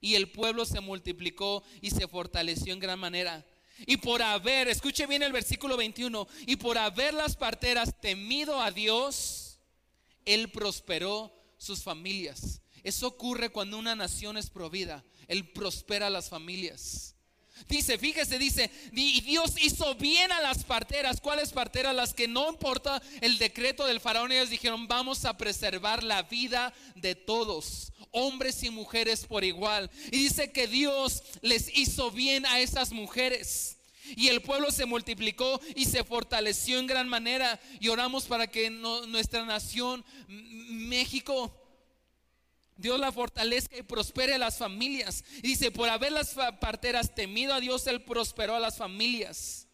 y 0.00 0.14
el 0.14 0.30
pueblo 0.30 0.64
se 0.64 0.80
multiplicó 0.80 1.62
y 1.80 1.90
se 1.90 2.08
fortaleció 2.08 2.72
en 2.72 2.80
gran 2.80 2.98
manera. 2.98 3.44
Y 3.86 3.98
por 3.98 4.22
haber, 4.22 4.68
escuche 4.68 5.06
bien 5.06 5.22
el 5.22 5.32
versículo 5.32 5.76
21, 5.76 6.26
y 6.46 6.56
por 6.56 6.78
haber 6.78 7.14
las 7.14 7.36
parteras 7.36 7.98
temido 8.00 8.60
a 8.60 8.70
Dios, 8.70 9.58
Él 10.24 10.50
prosperó 10.50 11.34
sus 11.56 11.82
familias. 11.82 12.60
Eso 12.82 13.08
ocurre 13.08 13.50
cuando 13.50 13.78
una 13.78 13.94
nación 13.94 14.36
es 14.36 14.50
provida. 14.50 15.04
Él 15.28 15.50
prospera 15.52 16.10
las 16.10 16.28
familias. 16.28 17.14
Dice, 17.68 17.98
fíjese, 17.98 18.38
dice, 18.38 18.70
y 18.92 19.20
Dios 19.20 19.54
hizo 19.60 19.94
bien 19.94 20.32
a 20.32 20.40
las 20.40 20.64
parteras. 20.64 21.20
¿Cuáles 21.20 21.50
parteras? 21.50 21.94
Las 21.94 22.14
que 22.14 22.28
no 22.28 22.48
importa 22.48 23.02
el 23.20 23.38
decreto 23.38 23.86
del 23.86 24.00
faraón, 24.00 24.32
ellos 24.32 24.50
dijeron, 24.50 24.88
vamos 24.88 25.24
a 25.24 25.36
preservar 25.36 26.02
la 26.02 26.22
vida 26.22 26.72
de 26.96 27.14
todos, 27.14 27.92
hombres 28.10 28.62
y 28.62 28.70
mujeres 28.70 29.24
por 29.26 29.44
igual. 29.44 29.90
Y 30.06 30.24
dice 30.24 30.52
que 30.52 30.66
Dios 30.66 31.22
les 31.42 31.76
hizo 31.76 32.10
bien 32.10 32.46
a 32.46 32.60
esas 32.60 32.92
mujeres. 32.92 33.76
Y 34.16 34.28
el 34.28 34.42
pueblo 34.42 34.70
se 34.72 34.86
multiplicó 34.86 35.60
y 35.76 35.84
se 35.84 36.02
fortaleció 36.04 36.78
en 36.78 36.86
gran 36.86 37.08
manera. 37.08 37.60
Y 37.78 37.88
oramos 37.88 38.24
para 38.24 38.46
que 38.46 38.70
nuestra 38.70 39.44
nación, 39.44 40.04
México, 40.28 41.54
Dios 42.80 42.98
la 42.98 43.12
fortalezca 43.12 43.76
y 43.76 43.82
prospere 43.82 44.34
a 44.34 44.38
las 44.38 44.58
familias. 44.58 45.24
dice, 45.42 45.70
por 45.70 45.88
haber 45.88 46.12
las 46.12 46.34
parteras 46.60 47.14
temido 47.14 47.54
a 47.54 47.60
Dios, 47.60 47.86
Él 47.86 48.02
prosperó 48.02 48.56
a 48.56 48.60
las 48.60 48.76
familias. 48.76 49.66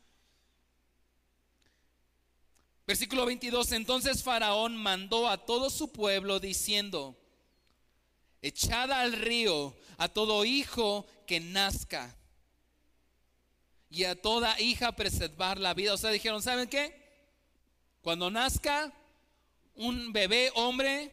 Versículo 2.87 3.27
22, 3.27 3.73
entonces 3.73 4.23
Faraón 4.23 4.77
mandó 4.77 5.29
a 5.29 5.45
todo 5.45 5.71
su 5.71 5.90
pueblo 5.90 6.38
diciendo, 6.38 7.16
echad 8.42 8.92
al 8.92 9.12
río 9.12 9.77
a 9.99 10.09
todo 10.09 10.45
hijo 10.45 11.07
que 11.27 11.40
nazca 11.40 12.16
y 13.90 14.05
a 14.05 14.21
toda 14.21 14.61
hija 14.61 14.92
preservar 14.92 15.59
la 15.59 15.75
vida. 15.75 15.95
O 15.95 15.97
sea, 15.97 16.11
dijeron, 16.11 16.42
¿saben 16.42 16.69
qué? 16.69 17.07
Cuando 18.03 18.31
nazca 18.31 18.92
un 19.75 20.12
bebé 20.12 20.53
hombre, 20.55 21.12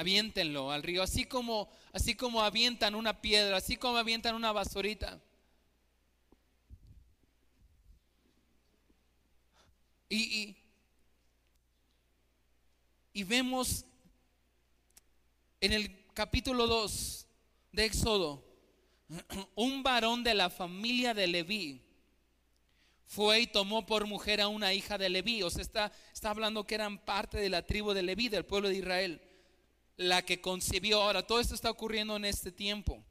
aviéntenlo 0.00 0.72
al 0.72 0.82
río, 0.82 1.02
así 1.02 1.26
como, 1.26 1.68
así 1.92 2.14
como 2.14 2.42
avientan 2.42 2.94
una 2.94 3.20
piedra, 3.20 3.58
así 3.58 3.76
como 3.76 3.98
avientan 3.98 4.34
una 4.34 4.50
basurita. 4.50 5.20
Y, 10.08 10.56
y, 13.12 13.22
vemos 13.24 13.84
en 15.60 15.72
el 15.72 16.04
capítulo 16.14 16.66
2 16.66 17.26
de 17.72 17.84
Éxodo, 17.84 18.44
un 19.54 19.82
varón 19.84 20.24
de 20.24 20.34
la 20.34 20.50
familia 20.50 21.14
de 21.14 21.26
Leví 21.28 21.86
fue 23.06 23.42
y 23.42 23.46
tomó 23.46 23.86
por 23.86 24.06
mujer 24.06 24.40
a 24.40 24.48
una 24.48 24.72
hija 24.72 24.98
de 24.98 25.10
Leví. 25.10 25.42
O 25.42 25.50
sea, 25.50 25.62
está, 25.62 25.92
está 26.12 26.30
hablando 26.30 26.66
que 26.66 26.74
eran 26.74 26.98
parte 27.04 27.38
de 27.38 27.50
la 27.50 27.64
tribu 27.64 27.92
de 27.92 28.02
Leví, 28.02 28.28
del 28.28 28.46
pueblo 28.46 28.68
de 28.68 28.76
Israel 28.76 29.29
la 30.00 30.24
que 30.24 30.40
concibió. 30.40 31.02
Ahora, 31.02 31.26
todo 31.26 31.40
esto 31.40 31.54
está 31.54 31.70
ocurriendo 31.70 32.16
en 32.16 32.24
este 32.24 32.50
tiempo. 32.50 33.04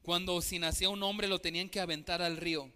Cuando 0.00 0.40
si 0.40 0.58
nacía 0.58 0.88
un 0.88 1.02
hombre 1.02 1.28
lo 1.28 1.38
tenían 1.38 1.68
que 1.68 1.80
aventar 1.80 2.22
al 2.22 2.38
río. 2.38 2.72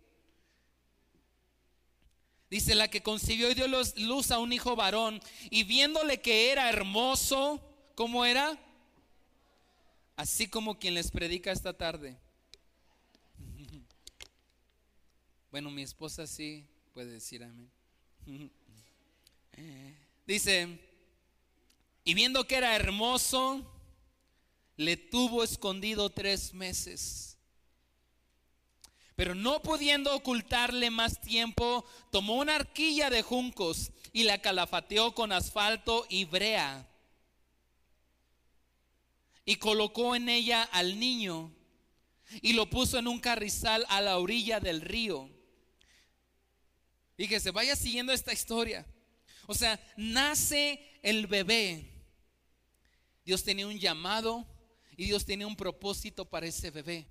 Dice, 2.50 2.74
la 2.74 2.88
que 2.88 3.02
concibió 3.02 3.50
y 3.50 3.54
dio 3.54 3.66
luz 3.66 4.30
a 4.30 4.38
un 4.38 4.52
hijo 4.52 4.76
varón 4.76 5.18
y 5.48 5.64
viéndole 5.64 6.20
que 6.20 6.52
era 6.52 6.68
hermoso, 6.68 7.58
¿cómo 7.94 8.26
era? 8.26 8.58
Así 10.14 10.46
como 10.46 10.78
quien 10.78 10.92
les 10.92 11.10
predica 11.10 11.52
esta 11.52 11.72
tarde. 11.72 12.18
Bueno, 15.50 15.70
mi 15.70 15.82
esposa 15.82 16.26
sí 16.26 16.66
puede 16.92 17.12
decir 17.12 17.44
amén. 17.44 17.70
Dice, 20.26 20.80
y 22.04 22.14
viendo 22.14 22.46
que 22.46 22.56
era 22.56 22.76
hermoso, 22.76 23.74
le 24.76 24.96
tuvo 24.96 25.42
escondido 25.42 26.10
tres 26.10 26.52
meses. 26.52 27.38
Pero 29.16 29.34
no 29.34 29.62
pudiendo 29.62 30.14
ocultarle 30.14 30.90
más 30.90 31.20
tiempo, 31.20 31.84
tomó 32.10 32.34
una 32.34 32.56
arquilla 32.56 33.10
de 33.10 33.22
juncos 33.22 33.92
y 34.12 34.24
la 34.24 34.38
calafateó 34.38 35.14
con 35.14 35.32
asfalto 35.32 36.06
y 36.08 36.24
brea. 36.24 36.88
Y 39.44 39.56
colocó 39.56 40.16
en 40.16 40.28
ella 40.28 40.62
al 40.64 40.98
niño 40.98 41.52
y 42.42 42.54
lo 42.54 42.68
puso 42.68 42.98
en 42.98 43.06
un 43.06 43.20
carrizal 43.20 43.86
a 43.88 44.00
la 44.00 44.18
orilla 44.18 44.58
del 44.58 44.80
río. 44.80 45.30
Y 47.16 47.28
que 47.28 47.38
se 47.38 47.52
vaya 47.52 47.76
siguiendo 47.76 48.12
esta 48.12 48.32
historia. 48.32 48.84
O 49.46 49.54
sea, 49.54 49.78
nace 49.96 50.98
el 51.02 51.28
bebé. 51.28 51.93
Dios 53.24 53.42
tenía 53.42 53.66
un 53.66 53.78
llamado 53.78 54.46
y 54.96 55.06
Dios 55.06 55.24
tiene 55.24 55.46
un 55.46 55.56
propósito 55.56 56.24
para 56.24 56.46
ese 56.46 56.70
bebé. 56.70 57.08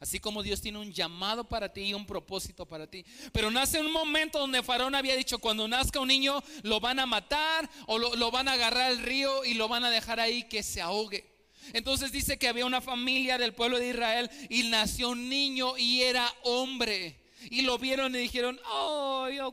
Así 0.00 0.20
como 0.20 0.44
Dios 0.44 0.60
tiene 0.60 0.78
un 0.78 0.92
llamado 0.92 1.48
para 1.48 1.72
ti 1.72 1.80
y 1.82 1.94
un 1.94 2.06
propósito 2.06 2.66
para 2.66 2.86
ti. 2.86 3.04
Pero 3.32 3.50
nace 3.50 3.80
un 3.80 3.90
momento 3.90 4.38
donde 4.38 4.62
Faraón 4.62 4.94
había 4.94 5.16
dicho, 5.16 5.38
cuando 5.38 5.66
nazca 5.66 5.98
un 5.98 6.08
niño 6.08 6.42
lo 6.62 6.78
van 6.78 7.00
a 7.00 7.06
matar 7.06 7.68
o 7.86 7.98
lo, 7.98 8.30
van 8.30 8.46
a 8.48 8.52
agarrar 8.52 8.92
al 8.92 8.98
río 8.98 9.44
y 9.44 9.54
lo 9.54 9.66
van 9.66 9.84
a 9.84 9.90
dejar 9.90 10.20
ahí 10.20 10.44
que 10.44 10.62
se 10.62 10.80
ahogue. 10.80 11.24
Entonces 11.72 12.12
dice 12.12 12.38
que 12.38 12.48
había 12.48 12.64
una 12.64 12.80
familia 12.80 13.38
del 13.38 13.54
pueblo 13.54 13.78
de 13.78 13.88
Israel 13.88 14.30
y 14.48 14.62
nació 14.64 15.10
un 15.10 15.28
niño 15.28 15.76
y 15.76 16.02
era 16.02 16.32
hombre. 16.44 17.20
Y 17.50 17.62
lo 17.62 17.76
vieron 17.78 18.14
y 18.14 18.18
dijeron, 18.18 18.58
oh, 18.70 19.28
yo, 19.28 19.52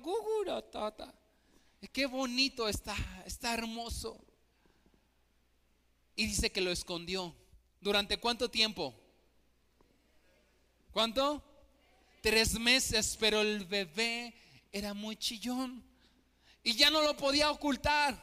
tata. 0.72 1.14
Qué 1.92 2.06
bonito 2.06 2.68
está, 2.68 2.96
está 3.26 3.54
hermoso. 3.54 4.25
Y 6.16 6.28
dice 6.28 6.52
que 6.52 6.62
lo 6.62 6.72
escondió. 6.72 7.36
¿Durante 7.82 8.18
cuánto 8.18 8.50
tiempo? 8.50 8.96
¿Cuánto? 10.92 11.44
Tres 12.22 12.58
meses, 12.60 13.18
pero 13.20 13.42
el 13.42 13.66
bebé 13.66 14.34
era 14.72 14.94
muy 14.94 15.16
chillón 15.16 15.84
y 16.64 16.74
ya 16.74 16.90
no 16.90 17.02
lo 17.02 17.16
podía 17.16 17.52
ocultar. 17.52 18.20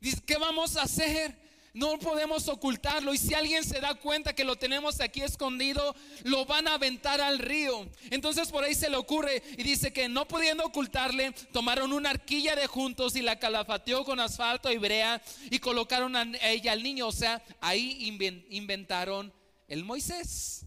Dice, 0.00 0.22
¿qué 0.24 0.36
vamos 0.36 0.76
a 0.76 0.82
hacer? 0.82 1.36
No 1.76 1.98
podemos 1.98 2.48
ocultarlo. 2.48 3.12
Y 3.12 3.18
si 3.18 3.34
alguien 3.34 3.62
se 3.62 3.82
da 3.82 3.94
cuenta 3.94 4.34
que 4.34 4.44
lo 4.44 4.56
tenemos 4.56 4.98
aquí 4.98 5.20
escondido, 5.20 5.94
lo 6.24 6.46
van 6.46 6.66
a 6.68 6.74
aventar 6.74 7.20
al 7.20 7.38
río. 7.38 7.86
Entonces 8.08 8.48
por 8.48 8.64
ahí 8.64 8.74
se 8.74 8.88
le 8.88 8.96
ocurre 8.96 9.42
y 9.58 9.62
dice 9.62 9.92
que 9.92 10.08
no 10.08 10.26
pudiendo 10.26 10.64
ocultarle, 10.64 11.32
tomaron 11.52 11.92
una 11.92 12.08
arquilla 12.08 12.56
de 12.56 12.66
juntos 12.66 13.14
y 13.14 13.20
la 13.20 13.38
calafateó 13.38 14.06
con 14.06 14.20
asfalto 14.20 14.72
y 14.72 14.78
brea 14.78 15.20
y 15.50 15.58
colocaron 15.58 16.16
a 16.16 16.24
ella 16.48 16.72
al 16.72 16.82
niño. 16.82 17.08
O 17.08 17.12
sea, 17.12 17.44
ahí 17.60 18.08
inventaron 18.48 19.30
el 19.68 19.84
Moisés. 19.84 20.64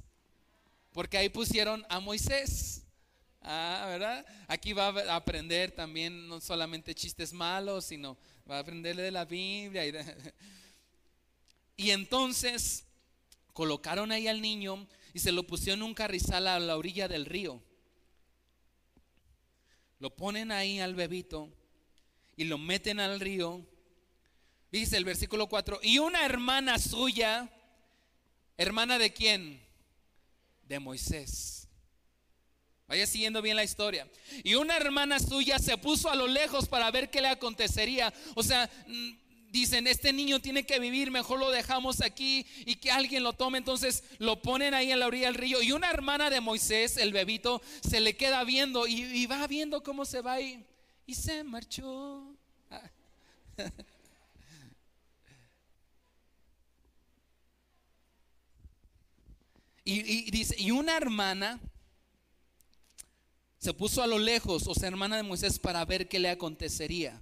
Porque 0.92 1.18
ahí 1.18 1.30
pusieron 1.30 1.84
a 1.90 2.00
Moisés. 2.00 2.84
Ah, 3.42 3.86
¿verdad? 3.88 4.24
Aquí 4.48 4.74
va 4.74 4.90
a 4.90 5.16
aprender 5.16 5.72
también 5.72 6.28
no 6.28 6.40
solamente 6.40 6.94
chistes 6.94 7.34
malos, 7.34 7.86
sino 7.86 8.16
va 8.48 8.58
a 8.58 8.60
aprenderle 8.60 9.02
de 9.02 9.12
la 9.12 9.26
Biblia. 9.26 9.88
Y 9.88 9.92
de, 9.92 10.06
y 11.80 11.92
entonces 11.92 12.84
colocaron 13.54 14.12
ahí 14.12 14.28
al 14.28 14.42
niño 14.42 14.86
y 15.14 15.20
se 15.20 15.32
lo 15.32 15.48
pusieron 15.48 15.80
en 15.80 15.86
un 15.86 15.94
carrizal 15.94 16.46
a 16.48 16.60
la 16.60 16.76
orilla 16.76 17.08
del 17.08 17.26
río. 17.26 17.64
Lo 20.00 20.14
ponen 20.14 20.52
ahí 20.52 20.82
al 20.82 20.94
bebito 20.94 21.50
y 22.36 22.44
lo 22.44 22.58
meten 22.58 23.00
al 23.00 23.22
río. 23.22 23.66
Dice 24.70 24.98
el 24.98 25.06
versículo 25.06 25.48
4, 25.48 25.80
y 25.82 26.00
una 26.00 26.26
hermana 26.26 26.78
suya, 26.80 27.50
hermana 28.58 29.00
de 29.00 29.14
quién? 29.14 29.66
De 30.64 30.80
Moisés. 30.80 31.70
Vaya 32.90 33.08
siguiendo 33.08 33.42
bien 33.42 33.56
la 33.56 33.64
historia. 33.64 34.06
Y 34.44 34.56
una 34.56 34.76
hermana 34.76 35.18
suya 35.18 35.60
se 35.60 35.78
puso 35.78 36.10
a 36.10 36.16
lo 36.16 36.28
lejos 36.28 36.68
para 36.68 36.92
ver 36.92 37.10
qué 37.10 37.22
le 37.22 37.30
acontecería. 37.30 38.14
O 38.36 38.44
sea, 38.44 38.70
dicen, 39.52 39.88
este 39.88 40.14
niño 40.14 40.40
tiene 40.40 40.66
que 40.66 40.80
vivir, 40.80 41.12
mejor 41.12 41.40
lo 41.40 41.52
dejamos 41.52 42.02
aquí 42.02 42.46
y 42.66 42.76
que 42.76 42.92
alguien 42.92 43.24
lo 43.24 43.34
tome. 43.34 43.58
Entonces 43.58 44.04
lo 44.18 44.42
ponen 44.42 44.74
ahí 44.74 44.92
en 44.92 45.00
la 45.00 45.08
orilla 45.08 45.28
del 45.28 45.36
río. 45.36 45.62
Y 45.62 45.72
una 45.72 45.90
hermana 45.90 46.30
de 46.30 46.42
Moisés, 46.42 46.98
el 46.98 47.14
bebito, 47.14 47.62
se 47.82 48.00
le 48.00 48.16
queda 48.16 48.44
viendo 48.44 48.88
y, 48.88 49.26
va 49.26 49.48
viendo 49.48 49.84
cómo 49.84 50.06
se 50.06 50.22
va 50.22 50.34
ahí. 50.34 50.66
Y 51.06 51.16
se 51.16 51.44
marchó. 51.44 52.36
y, 59.84 60.32
dice, 60.32 60.56
y 60.58 60.72
una 60.72 60.96
hermana 60.96 61.60
se 63.58 63.74
puso 63.74 64.02
a 64.02 64.08
lo 64.08 64.18
lejos, 64.18 64.68
o 64.68 64.74
sea, 64.74 64.88
hermana 64.88 65.18
de 65.18 65.24
Moisés, 65.24 65.60
para 65.60 65.84
ver 65.84 66.08
qué 66.08 66.20
le 66.20 66.30
acontecería. 66.30 67.22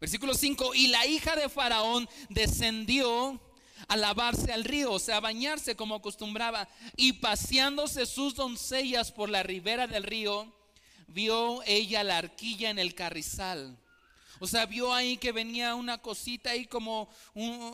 Versículo 0.00 0.34
5, 0.34 0.74
y 0.74 0.88
la 0.88 1.06
hija 1.06 1.34
de 1.34 1.48
Faraón 1.48 2.08
descendió 2.28 3.40
a 3.88 3.96
lavarse 3.96 4.52
al 4.52 4.64
río, 4.64 4.92
o 4.92 4.98
sea, 4.98 5.16
a 5.16 5.20
bañarse 5.20 5.74
como 5.74 5.96
acostumbraba, 5.96 6.68
y 6.96 7.14
paseándose 7.14 8.06
sus 8.06 8.34
doncellas 8.34 9.10
por 9.10 9.28
la 9.28 9.42
ribera 9.42 9.86
del 9.86 10.04
río, 10.04 10.52
vio 11.08 11.62
ella 11.66 12.04
la 12.04 12.18
arquilla 12.18 12.70
en 12.70 12.78
el 12.78 12.94
carrizal. 12.94 13.76
O 14.40 14.46
sea, 14.46 14.66
vio 14.66 14.94
ahí 14.94 15.16
que 15.16 15.32
venía 15.32 15.74
una 15.74 15.98
cosita 15.98 16.50
ahí 16.50 16.66
como 16.66 17.08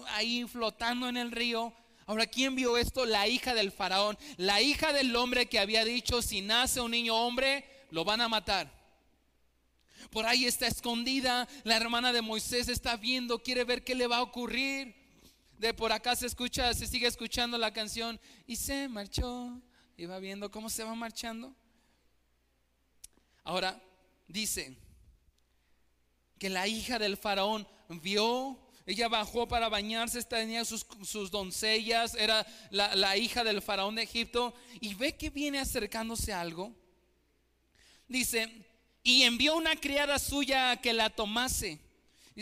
ahí 0.08 0.46
flotando 0.46 1.08
en 1.08 1.18
el 1.18 1.30
río. 1.30 1.74
Ahora, 2.06 2.26
¿quién 2.26 2.54
vio 2.54 2.78
esto? 2.78 3.04
La 3.04 3.28
hija 3.28 3.54
del 3.54 3.70
faraón, 3.72 4.16
la 4.36 4.62
hija 4.62 4.92
del 4.92 5.14
hombre 5.16 5.46
que 5.46 5.58
había 5.58 5.84
dicho, 5.84 6.22
si 6.22 6.40
nace 6.40 6.80
un 6.80 6.92
niño 6.92 7.16
hombre, 7.16 7.64
lo 7.90 8.04
van 8.04 8.20
a 8.20 8.28
matar. 8.28 8.83
Por 10.10 10.26
ahí 10.26 10.44
está 10.44 10.66
escondida. 10.66 11.48
La 11.64 11.76
hermana 11.76 12.12
de 12.12 12.22
Moisés 12.22 12.68
está 12.68 12.96
viendo, 12.96 13.42
quiere 13.42 13.64
ver 13.64 13.84
qué 13.84 13.94
le 13.94 14.06
va 14.06 14.18
a 14.18 14.22
ocurrir. 14.22 14.94
De 15.58 15.72
por 15.72 15.92
acá 15.92 16.16
se 16.16 16.26
escucha, 16.26 16.74
se 16.74 16.86
sigue 16.86 17.06
escuchando 17.06 17.56
la 17.58 17.72
canción 17.72 18.20
y 18.46 18.56
se 18.56 18.88
marchó. 18.88 19.60
Y 19.96 20.06
va 20.06 20.18
viendo 20.18 20.50
cómo 20.50 20.68
se 20.68 20.84
va 20.84 20.94
marchando. 20.94 21.54
Ahora 23.44 23.80
dice 24.26 24.76
que 26.38 26.50
la 26.50 26.66
hija 26.66 26.98
del 26.98 27.16
faraón 27.16 27.66
vio 27.88 28.64
ella 28.86 29.08
bajó 29.08 29.48
para 29.48 29.70
bañarse, 29.70 30.22
tenía 30.24 30.64
sus, 30.64 30.86
sus 31.04 31.30
doncellas, 31.30 32.14
era 32.14 32.46
la, 32.70 32.94
la, 32.94 33.16
hija 33.16 33.42
del 33.42 33.62
faraón 33.62 33.94
de 33.94 34.02
Egipto, 34.02 34.54
y 34.80 34.94
ve 34.94 35.16
que 35.16 35.30
viene 35.30 35.58
acercándose 35.58 36.34
algo. 36.34 36.74
Dice, 38.06 38.63
y 39.06 39.22
envió 39.22 39.54
una 39.54 39.76
criada 39.76 40.18
suya 40.18 40.72
a 40.72 40.76
que 40.80 40.94
la 40.94 41.10
tomase. 41.10 41.78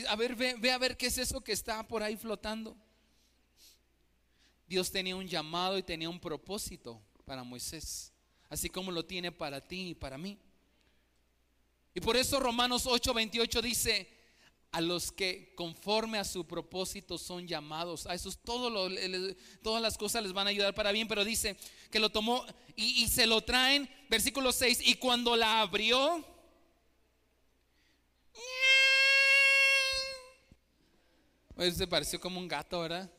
A 0.09 0.15
ver, 0.15 0.37
ve, 0.37 0.71
a 0.71 0.79
ver 0.79 0.97
qué 0.97 1.07
es 1.07 1.19
eso 1.19 1.43
que 1.43 1.53
está 1.53 1.87
por 1.87 2.05
ahí 2.05 2.17
flotando. 2.17 2.77
Dios 4.69 4.91
tenía 4.91 5.17
un 5.17 5.27
llamado 5.27 5.77
y 5.77 5.83
tenía 5.83 6.09
un 6.09 6.21
propósito 6.21 7.03
para 7.27 7.43
Moisés, 7.43 8.13
así 8.49 8.71
como 8.71 8.93
lo 8.93 9.05
tiene 9.05 9.33
para 9.33 9.61
ti 9.61 9.89
y 9.89 9.95
para 9.95 10.17
mí. 10.17 10.39
Y 11.95 12.01
por 12.01 12.17
eso 12.17 12.39
Romanos 12.39 12.87
8:28 12.87 13.61
dice, 13.61 14.09
a 14.71 14.81
los 14.81 15.11
que 15.11 15.53
conforme 15.57 16.19
a 16.19 16.25
su 16.25 16.47
propósito 16.47 17.19
son 17.19 17.47
llamados, 17.47 18.07
a 18.07 18.15
esos 18.15 18.39
todas 18.39 19.83
las 19.83 19.99
cosas 19.99 20.23
les 20.23 20.33
van 20.33 20.47
a 20.47 20.51
ayudar 20.51 20.75
para 20.75 20.93
bien, 20.93 21.09
pero 21.09 21.25
dice 21.25 21.57
que 21.91 21.99
lo 21.99 22.09
tomó 22.09 22.47
y, 22.77 23.03
y 23.03 23.09
se 23.09 23.27
lo 23.27 23.43
traen, 23.43 23.91
versículo 24.09 24.53
6, 24.53 24.81
y 24.87 24.95
cuando 24.95 25.37
la 25.37 25.61
abrió, 25.61 26.25
Pues 31.55 31.77
se 31.77 31.87
pareció 31.87 32.19
como 32.19 32.41
un 32.41 32.49
gato, 32.49 32.81
¿verdad? 32.81 33.11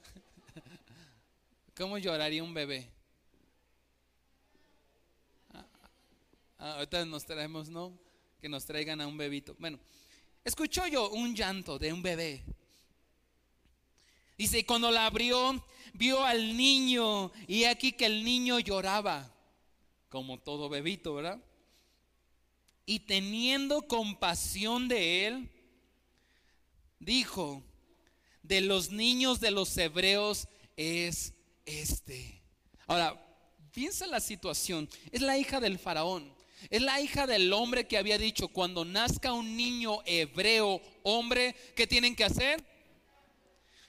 ¿Cómo 1.77 1.99
lloraría 1.99 2.43
un 2.43 2.53
bebé? 2.53 2.89
Ah, 5.53 5.65
ah, 6.57 6.73
ahorita 6.73 7.05
nos 7.05 7.25
traemos, 7.25 7.69
¿no? 7.69 7.97
Que 8.41 8.49
nos 8.49 8.65
traigan 8.65 9.01
a 9.01 9.07
un 9.07 9.17
bebito. 9.17 9.55
Bueno, 9.59 9.79
escuchó 10.43 10.87
yo 10.87 11.11
un 11.11 11.35
llanto 11.35 11.77
de 11.77 11.93
un 11.93 12.01
bebé. 12.01 12.43
Dice, 14.35 14.65
cuando 14.65 14.89
la 14.89 15.05
abrió, 15.05 15.63
vio 15.93 16.25
al 16.25 16.57
niño 16.57 17.31
y 17.47 17.65
aquí 17.65 17.91
que 17.91 18.07
el 18.07 18.23
niño 18.23 18.57
lloraba, 18.59 19.31
como 20.09 20.39
todo 20.39 20.69
bebito, 20.69 21.13
¿verdad? 21.13 21.39
Y 22.87 23.01
teniendo 23.01 23.87
compasión 23.87 24.87
de 24.87 25.27
él, 25.27 25.49
dijo, 26.99 27.63
de 28.43 28.61
los 28.61 28.91
niños 28.91 29.39
de 29.39 29.51
los 29.51 29.75
hebreos 29.77 30.47
es 30.77 31.33
este. 31.65 32.41
Ahora, 32.85 33.19
piensa 33.71 34.05
la 34.05 34.19
situación. 34.19 34.89
Es 35.11 35.21
la 35.21 35.37
hija 35.37 35.59
del 35.59 35.79
faraón. 35.79 36.33
Es 36.69 36.81
la 36.81 37.01
hija 37.01 37.27
del 37.27 37.51
hombre 37.51 37.87
que 37.87 37.97
había 37.97 38.17
dicho, 38.17 38.47
cuando 38.47 38.85
nazca 38.85 39.33
un 39.33 39.57
niño 39.57 39.99
hebreo, 40.05 40.81
hombre, 41.03 41.55
¿qué 41.75 41.87
tienen 41.87 42.15
que 42.15 42.23
hacer? 42.23 42.63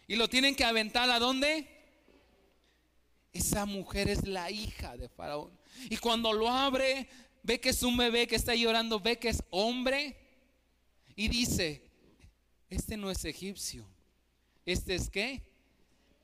Y 0.09 0.17
lo 0.17 0.29
tienen 0.29 0.57
que 0.57 0.65
aventar 0.65 1.09
a 1.11 1.19
dónde? 1.19 1.69
Esa 3.33 3.65
mujer 3.65 4.09
es 4.09 4.27
la 4.27 4.51
hija 4.51 4.97
de 4.97 5.09
Faraón. 5.09 5.51
Y 5.89 5.97
cuando 5.97 6.33
lo 6.33 6.49
abre, 6.49 7.09
ve 7.43 7.61
que 7.61 7.71
es 7.71 7.83
un 7.83 7.97
bebé 7.97 8.27
que 8.27 8.37
está 8.37 8.55
llorando, 8.55 9.01
ve 9.01 9.19
que 9.19 9.29
es 9.29 9.43
hombre. 9.51 10.17
Y 11.17 11.29
dice, 11.29 11.83
este 12.71 12.97
no 12.97 13.11
es 13.11 13.25
egipcio. 13.25 13.87
Este 14.67 14.95
es 14.95 15.11
qué? 15.11 15.43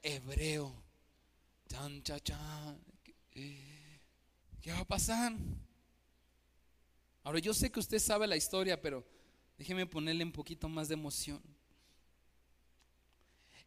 Hebreo. 0.03 0.75
Chan, 1.69 2.03
chan, 2.03 2.21
chan. 2.21 2.81
¿Qué 3.35 4.73
va 4.73 4.81
a 4.81 4.85
pasar? 4.85 5.33
Ahora 7.23 7.39
yo 7.39 7.53
sé 7.53 7.71
que 7.71 7.81
usted 7.81 7.99
sabe 7.99 8.27
la 8.27 8.37
historia, 8.37 8.81
pero 8.81 9.05
déjeme 9.59 9.87
ponerle 9.87 10.25
un 10.25 10.33
poquito 10.33 10.69
más 10.69 10.89
de 10.89 10.95
emoción. 10.95 11.43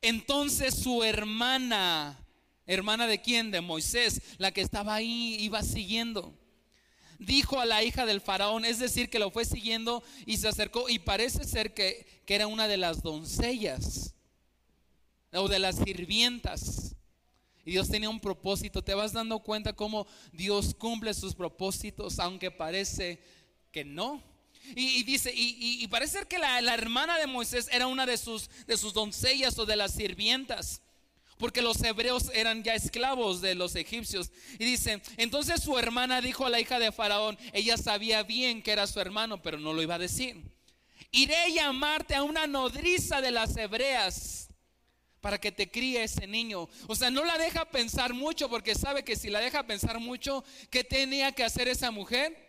Entonces 0.02 0.76
su 0.76 1.04
hermana, 1.04 2.20
hermana 2.66 3.08
de 3.08 3.22
quién? 3.22 3.52
De 3.52 3.62
Moisés, 3.62 4.22
la 4.38 4.52
que 4.52 4.62
estaba 4.62 4.96
ahí, 4.96 5.38
iba 5.40 5.62
siguiendo. 5.62 6.38
Dijo 7.20 7.60
a 7.60 7.66
la 7.66 7.84
hija 7.84 8.06
del 8.06 8.22
faraón, 8.22 8.66
es 8.66 8.80
decir, 8.80 9.10
que 9.10 9.20
lo 9.20 9.32
fue 9.32 9.46
siguiendo 9.46 10.04
y 10.26 10.38
se 10.38 10.48
acercó 10.48 10.90
y 10.90 11.00
parece 11.00 11.46
ser 11.46 11.74
que, 11.74 12.24
que 12.26 12.36
era 12.36 12.48
una 12.48 12.68
de 12.68 12.78
las 12.78 13.02
doncellas 13.02 14.14
o 15.34 15.48
de 15.48 15.60
las 15.60 15.76
sirvientas. 15.78 16.96
Y 17.66 17.72
Dios 17.72 17.90
tenía 17.90 18.10
un 18.10 18.20
propósito. 18.20 18.84
Te 18.84 18.94
vas 18.94 19.14
dando 19.14 19.40
cuenta 19.40 19.74
cómo 19.74 20.06
Dios 20.32 20.76
cumple 20.76 21.14
sus 21.14 21.34
propósitos, 21.34 22.20
aunque 22.20 22.52
parece 22.52 23.22
que 23.72 23.84
no. 23.84 24.22
Y, 24.76 25.04
dice, 25.04 25.32
y, 25.36 25.86
parece 25.88 26.26
que 26.26 26.40
la, 26.40 26.74
hermana 26.74 27.18
de 27.18 27.28
Moisés 27.28 27.68
era 27.72 27.88
una 27.88 28.06
de 28.06 28.18
sus, 28.18 28.50
de 28.66 28.78
sus 28.78 28.94
doncellas 28.94 29.58
o 29.60 29.66
de 29.66 29.76
las 29.76 29.94
sirvientas. 29.94 30.82
Porque 31.38 31.62
los 31.62 31.82
hebreos 31.84 32.32
eran 32.34 32.64
ya 32.64 32.76
esclavos 32.76 33.42
de 33.42 33.56
los 33.56 33.76
egipcios. 33.76 34.32
Y 34.60 34.66
dice, 34.66 35.02
entonces 35.18 35.62
su 35.62 35.78
hermana 35.78 36.22
dijo 36.22 36.46
a 36.46 36.50
la 36.50 36.62
hija 36.62 36.80
de 36.80 36.92
Faraón, 36.92 37.38
ella 37.52 37.76
sabía 37.76 38.24
bien 38.24 38.62
que 38.62 38.72
era 38.72 38.88
su 38.88 39.00
hermano, 39.00 39.42
pero 39.42 39.60
no 39.60 39.74
lo 39.74 39.82
iba 39.82 39.96
a 39.96 40.00
decir. 40.00 40.42
Iré 41.12 41.36
a 41.36 41.50
llamarte 41.50 42.16
a 42.16 42.24
una 42.24 42.48
nodriza 42.48 43.20
de 43.20 43.32
las 43.32 43.58
hebreas 43.58 44.53
para 45.24 45.40
que 45.40 45.54
te 45.54 45.72
críe 45.72 46.04
ese 46.04 46.28
niño. 46.28 46.68
O 46.86 46.96
sea, 46.96 47.10
no 47.10 47.24
la 47.24 47.38
deja 47.38 47.64
pensar 47.64 48.14
mucho 48.14 48.50
porque 48.50 48.76
sabe 48.76 49.06
que 49.06 49.16
si 49.16 49.30
la 49.30 49.40
deja 49.40 49.64
pensar 49.64 49.98
mucho, 50.02 50.44
¿qué 50.70 50.84
tenía 50.84 51.32
que 51.32 51.46
hacer 51.46 51.70
esa 51.70 51.92
mujer? 51.92 52.46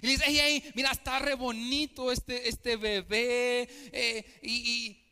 Y 0.00 0.06
dice, 0.06 0.24
hey, 0.26 0.64
mira, 0.74 0.90
está 0.90 1.18
re 1.18 1.34
bonito 1.34 2.10
este, 2.10 2.48
este 2.48 2.78
bebé. 2.78 3.68
Eh, 3.92 4.24
y, 4.40 5.03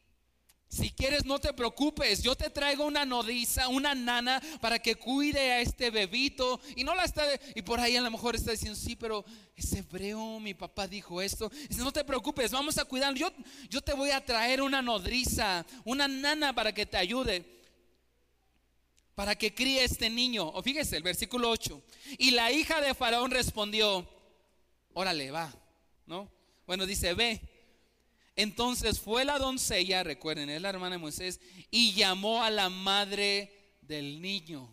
si 0.72 0.90
quieres, 0.90 1.26
no 1.26 1.38
te 1.38 1.52
preocupes. 1.52 2.22
Yo 2.22 2.34
te 2.34 2.48
traigo 2.48 2.86
una 2.86 3.04
nodriza, 3.04 3.68
una 3.68 3.94
nana 3.94 4.40
para 4.58 4.78
que 4.78 4.94
cuide 4.94 5.52
a 5.52 5.60
este 5.60 5.90
bebito. 5.90 6.58
Y 6.74 6.82
no 6.82 6.94
la 6.94 7.04
está, 7.04 7.26
y 7.54 7.60
por 7.60 7.78
ahí 7.78 7.94
a 7.94 8.00
lo 8.00 8.10
mejor 8.10 8.34
está 8.34 8.52
diciendo, 8.52 8.74
sí, 8.74 8.96
pero 8.96 9.22
es 9.54 9.70
hebreo, 9.74 10.40
mi 10.40 10.54
papá 10.54 10.88
dijo 10.88 11.20
esto. 11.20 11.50
Dice, 11.68 11.82
no 11.82 11.92
te 11.92 12.04
preocupes, 12.04 12.52
vamos 12.52 12.78
a 12.78 12.86
cuidar. 12.86 13.14
Yo, 13.14 13.30
yo 13.68 13.82
te 13.82 13.92
voy 13.92 14.12
a 14.12 14.24
traer 14.24 14.62
una 14.62 14.80
nodriza, 14.80 15.66
una 15.84 16.08
nana 16.08 16.54
para 16.54 16.72
que 16.72 16.86
te 16.86 16.96
ayude. 16.96 17.44
Para 19.14 19.34
que 19.34 19.54
críe 19.54 19.84
este 19.84 20.08
niño. 20.08 20.48
O 20.48 20.62
fíjese, 20.62 20.96
el 20.96 21.02
versículo 21.02 21.50
8. 21.50 21.82
Y 22.16 22.30
la 22.30 22.50
hija 22.50 22.80
de 22.80 22.94
Faraón 22.94 23.30
respondió, 23.30 24.08
órale, 24.94 25.30
va, 25.30 25.52
¿no? 26.06 26.32
Bueno, 26.66 26.86
dice, 26.86 27.12
ve. 27.12 27.51
Entonces 28.34 28.98
fue 29.00 29.24
la 29.24 29.38
doncella, 29.38 30.02
recuerden, 30.02 30.48
es 30.48 30.62
la 30.62 30.70
hermana 30.70 30.96
de 30.96 31.02
Moisés, 31.02 31.40
y 31.70 31.92
llamó 31.92 32.42
a 32.42 32.50
la 32.50 32.70
madre 32.70 33.76
del 33.82 34.20
niño. 34.22 34.68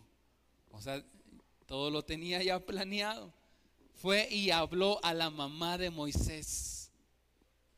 O 0.70 0.80
sea, 0.80 1.04
todo 1.66 1.90
lo 1.90 2.02
tenía 2.02 2.42
ya 2.42 2.58
planeado. 2.58 3.32
Fue 3.94 4.28
y 4.30 4.50
habló 4.50 4.98
a 5.04 5.12
la 5.12 5.28
mamá 5.28 5.76
de 5.76 5.90
Moisés. 5.90 6.90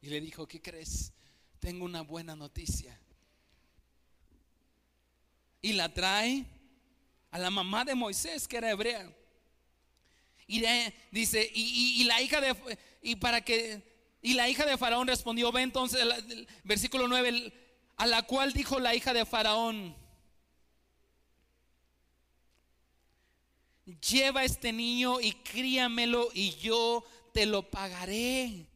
Y 0.01 0.07
le 0.07 0.21
dijo, 0.21 0.47
¿qué 0.47 0.61
crees? 0.61 1.13
Tengo 1.59 1.85
una 1.85 2.03
buena 2.03 2.37
noticia. 2.37 2.99
Y 5.61 5.73
la 5.73 5.93
trae 5.93 6.45
a 7.31 7.39
la 7.39 7.51
mamá 7.51 7.85
de 7.85 7.95
Moisés, 7.95 8.47
que 8.47 8.57
era 8.57 8.71
hebrea. 8.71 9.13
Y 10.47 10.63
dice, 11.11 11.51
y, 11.55 12.05
la 12.05 12.21
hija 12.21 12.41
de, 12.41 12.79
y 13.01 13.17
para 13.17 13.43
que, 13.43 13.83
y 14.23 14.35
la 14.35 14.49
hija 14.49 14.65
de 14.65 14.79
Faraón 14.79 15.09
respondió, 15.09 15.51
ve 15.51 15.63
entonces, 15.63 16.01
versículo 16.63 17.09
9, 17.09 17.53
a 17.97 18.07
la 18.07 18.23
cual 18.23 18.53
dijo 18.53 18.79
la 18.79 18.95
hija 18.95 19.13
de 19.13 19.27
Faraón, 19.27 19.97
lleva 24.01 24.45
este 24.45 24.73
niño 24.73 25.21
y 25.21 25.33
críamelo 25.33 26.29
y 26.33 26.55
yo 26.57 27.05
te 27.33 27.47
lo 27.47 27.69
pagaré. 27.69 28.69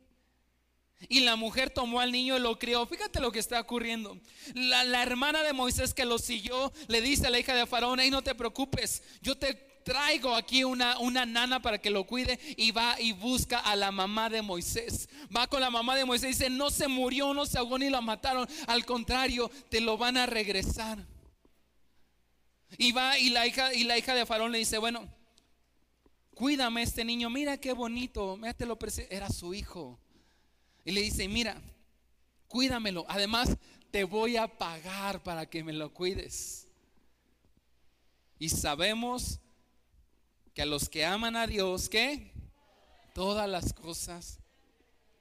Y 1.08 1.20
la 1.20 1.36
mujer 1.36 1.70
tomó 1.70 2.00
al 2.00 2.10
niño 2.10 2.36
y 2.36 2.40
lo 2.40 2.58
crió. 2.58 2.84
Fíjate 2.86 3.20
lo 3.20 3.30
que 3.30 3.38
está 3.38 3.60
ocurriendo. 3.60 4.18
La, 4.54 4.82
la, 4.82 5.02
hermana 5.02 5.42
de 5.42 5.52
Moisés 5.52 5.94
que 5.94 6.06
lo 6.06 6.18
siguió 6.18 6.72
le 6.88 7.02
dice 7.02 7.26
a 7.26 7.30
la 7.30 7.38
hija 7.38 7.54
de 7.54 7.66
Faraón, 7.66 8.00
y 8.00 8.10
no 8.10 8.22
te 8.22 8.34
preocupes, 8.34 9.02
yo 9.20 9.36
te 9.36 9.65
traigo 9.86 10.34
aquí 10.34 10.64
una, 10.64 10.98
una 10.98 11.24
nana 11.24 11.62
para 11.62 11.78
que 11.78 11.90
lo 11.90 12.04
cuide 12.04 12.40
y 12.56 12.72
va 12.72 13.00
y 13.00 13.12
busca 13.12 13.60
a 13.60 13.76
la 13.76 13.92
mamá 13.92 14.28
de 14.28 14.42
Moisés. 14.42 15.08
Va 15.34 15.46
con 15.46 15.60
la 15.60 15.70
mamá 15.70 15.94
de 15.94 16.04
Moisés 16.04 16.24
y 16.24 16.32
dice, 16.32 16.50
no 16.50 16.70
se 16.70 16.88
murió, 16.88 17.32
no 17.32 17.46
se 17.46 17.56
ahogó 17.56 17.78
ni 17.78 17.88
lo 17.88 18.02
mataron. 18.02 18.48
Al 18.66 18.84
contrario, 18.84 19.48
te 19.70 19.80
lo 19.80 19.96
van 19.96 20.16
a 20.16 20.26
regresar. 20.26 20.98
Y 22.76 22.90
va 22.90 23.16
y 23.16 23.30
la 23.30 23.46
hija, 23.46 23.72
y 23.74 23.84
la 23.84 23.96
hija 23.96 24.12
de 24.16 24.26
Faraón 24.26 24.50
le 24.50 24.58
dice, 24.58 24.76
bueno, 24.78 25.06
cuídame 26.34 26.82
este 26.82 27.04
niño, 27.04 27.30
mira 27.30 27.56
qué 27.56 27.72
bonito, 27.72 28.40
lo 28.58 28.78
era 29.08 29.30
su 29.30 29.54
hijo. 29.54 30.00
Y 30.84 30.90
le 30.90 31.00
dice, 31.00 31.28
mira, 31.28 31.62
cuídamelo, 32.48 33.06
además 33.08 33.56
te 33.92 34.02
voy 34.02 34.36
a 34.36 34.48
pagar 34.48 35.22
para 35.22 35.46
que 35.46 35.62
me 35.62 35.72
lo 35.72 35.94
cuides. 35.94 36.66
Y 38.40 38.48
sabemos 38.48 39.38
que 40.56 40.62
a 40.62 40.66
los 40.66 40.88
que 40.88 41.04
aman 41.04 41.36
a 41.36 41.46
Dios, 41.46 41.90
¿qué? 41.90 42.32
Todas 43.12 43.46
las 43.46 43.74
cosas. 43.74 44.38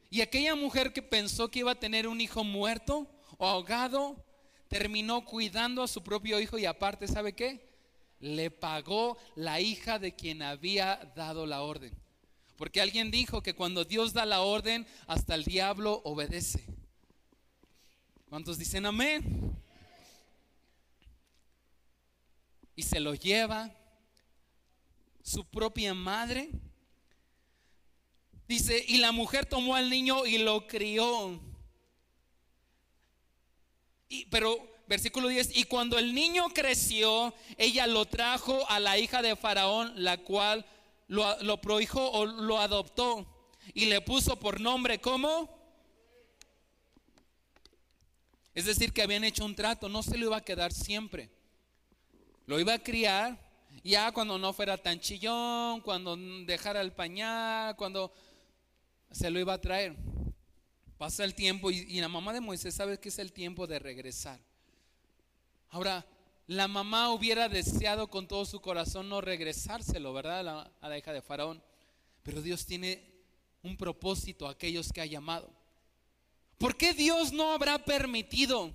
Y 0.10 0.22
aquella 0.22 0.56
mujer 0.56 0.94
que 0.94 1.02
pensó 1.02 1.52
que 1.52 1.60
iba 1.60 1.74
a 1.74 1.80
tener 1.80 2.08
un 2.08 2.22
hijo 2.22 2.46
muerto 2.46 3.06
o 3.38 3.46
ahogado, 3.46 4.16
terminó 4.70 5.26
cuidando 5.26 5.84
a 5.84 5.90
su 5.90 6.02
propio 6.02 6.40
hijo 6.40 6.58
y 6.58 6.66
aparte, 6.66 7.06
¿sabe 7.10 7.34
qué? 7.34 7.68
Le 8.22 8.50
pagó 8.50 9.18
la 9.36 9.60
hija 9.60 10.00
de 10.00 10.16
quien 10.16 10.42
había 10.42 11.12
dado 11.18 11.46
la 11.46 11.64
orden. 11.64 11.94
Porque 12.56 12.80
alguien 12.80 13.12
dijo 13.12 13.44
que 13.44 13.56
cuando 13.56 13.84
Dios 13.84 14.14
da 14.14 14.26
la 14.26 14.40
orden, 14.40 14.88
hasta 15.06 15.36
el 15.36 15.44
diablo 15.44 16.02
obedece. 16.06 16.64
¿Cuántos 18.30 18.58
dicen 18.58 18.86
amén? 18.86 19.54
Y 22.74 22.84
se 22.84 23.02
lo 23.02 23.16
lleva 23.16 23.76
su 25.26 25.44
propia 25.44 25.94
madre. 25.96 26.52
Dice, 28.48 28.86
y 28.88 28.98
la 28.98 29.12
mujer 29.12 29.48
tomó 29.48 29.76
al 29.76 29.90
niño 29.90 30.26
y 30.28 30.38
lo 30.38 30.68
crió. 30.68 31.42
Y, 34.08 34.26
pero 34.28 34.56
versículo 34.88 35.28
10, 35.28 35.58
y 35.58 35.64
cuando 35.64 35.98
el 35.98 36.14
niño 36.14 36.46
creció, 36.54 37.34
ella 37.58 37.88
lo 37.88 38.06
trajo 38.06 38.70
a 38.70 38.80
la 38.80 39.00
hija 39.00 39.24
de 39.24 39.36
Faraón, 39.36 39.92
la 39.96 40.18
cual 40.20 40.64
lo, 41.08 41.42
lo 41.42 41.60
prohijó 41.60 42.12
o 42.12 42.26
lo 42.26 42.60
adoptó 42.60 43.26
y 43.74 43.86
le 43.86 44.02
puso 44.02 44.40
por 44.40 44.62
nombre 44.62 45.02
como... 45.02 45.54
Es 48.54 48.66
decir, 48.66 48.94
que 48.94 49.02
habían 49.02 49.26
hecho 49.26 49.44
un 49.44 49.54
trato, 49.56 49.90
no 49.90 50.02
se 50.02 50.18
lo 50.18 50.28
iba 50.28 50.38
a 50.38 50.46
quedar 50.46 50.72
siempre. 50.72 51.30
Lo 52.46 52.58
iba 52.58 52.74
a 52.74 52.80
criar 52.80 53.45
ya 53.92 54.12
cuando 54.12 54.40
no 54.40 54.52
fuera 54.52 54.78
tan 54.78 55.00
chillón, 55.00 55.82
cuando 55.82 56.18
dejara 56.46 56.82
el 56.82 56.92
pañal, 56.92 57.76
cuando 57.76 58.12
se 59.12 59.30
lo 59.30 59.40
iba 59.40 59.54
a 59.54 59.62
traer. 59.62 59.96
Pasa 60.98 61.24
el 61.24 61.36
tiempo 61.36 61.70
y, 61.70 62.00
la 62.02 62.10
mamá 62.10 62.34
de 62.34 62.42
Moisés 62.42 62.74
sabe 62.74 63.00
que 63.00 63.10
es 63.10 63.20
el 63.20 63.32
tiempo 63.32 63.68
de 63.68 63.78
regresar. 63.78 64.40
Ahora, 65.70 66.04
la 66.48 66.68
mamá 66.68 67.12
hubiera 67.12 67.48
deseado 67.48 68.08
con 68.08 68.28
todo 68.28 68.46
su 68.46 68.60
corazón 68.60 69.08
no 69.08 69.22
regresárselo, 69.22 70.14
¿verdad? 70.14 70.40
A 70.40 70.44
la, 70.44 70.72
a 70.82 70.90
la 70.90 70.98
hija 70.98 71.14
de 71.14 71.22
Faraón. 71.22 71.62
Pero 72.24 72.42
Dios 72.42 72.66
tiene 72.66 73.04
un 73.62 73.78
propósito 73.78 74.48
a 74.48 74.52
aquellos 74.52 74.92
que 74.92 75.02
ha 75.02 75.06
llamado. 75.06 75.52
¿Por 76.58 76.76
qué 76.76 76.94
Dios 76.94 77.34
no 77.34 77.52
habrá 77.52 77.78
permitido 77.78 78.72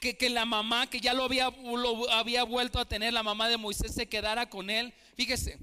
que, 0.00 0.30
la 0.30 0.44
mamá, 0.44 0.88
que 0.88 1.00
ya 1.00 1.14
lo 1.14 1.24
había, 1.24 1.50
lo 1.50 2.10
había 2.10 2.44
vuelto 2.44 2.78
a 2.78 2.84
tener, 2.84 3.12
la 3.12 3.22
mamá 3.22 3.48
de 3.48 3.56
Moisés, 3.56 3.94
se 3.94 4.08
quedara 4.08 4.48
con 4.48 4.70
él. 4.70 4.92
Fíjese, 5.16 5.58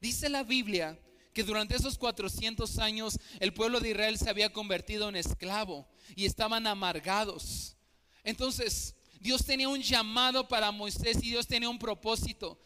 dice 0.00 0.28
la 0.28 0.42
Biblia 0.42 0.98
que 1.32 1.44
durante 1.44 1.76
esos 1.76 1.98
400 1.98 2.78
años 2.78 3.18
el 3.38 3.52
pueblo 3.52 3.80
de 3.80 3.90
Israel 3.90 4.18
se 4.18 4.28
había 4.28 4.52
convertido 4.52 5.08
en 5.08 5.16
esclavo 5.16 5.86
y 6.16 6.24
estaban 6.24 6.66
amargados. 6.66 7.76
Entonces, 8.24 8.96
Dios 9.20 9.44
tenía 9.44 9.68
un 9.68 9.80
llamado 9.80 10.48
para 10.48 10.70
Moisés 10.70 11.18
y 11.22 11.30
Dios 11.30 11.46
tenía 11.46 11.68
un 11.68 11.78
propósito. 11.78 12.58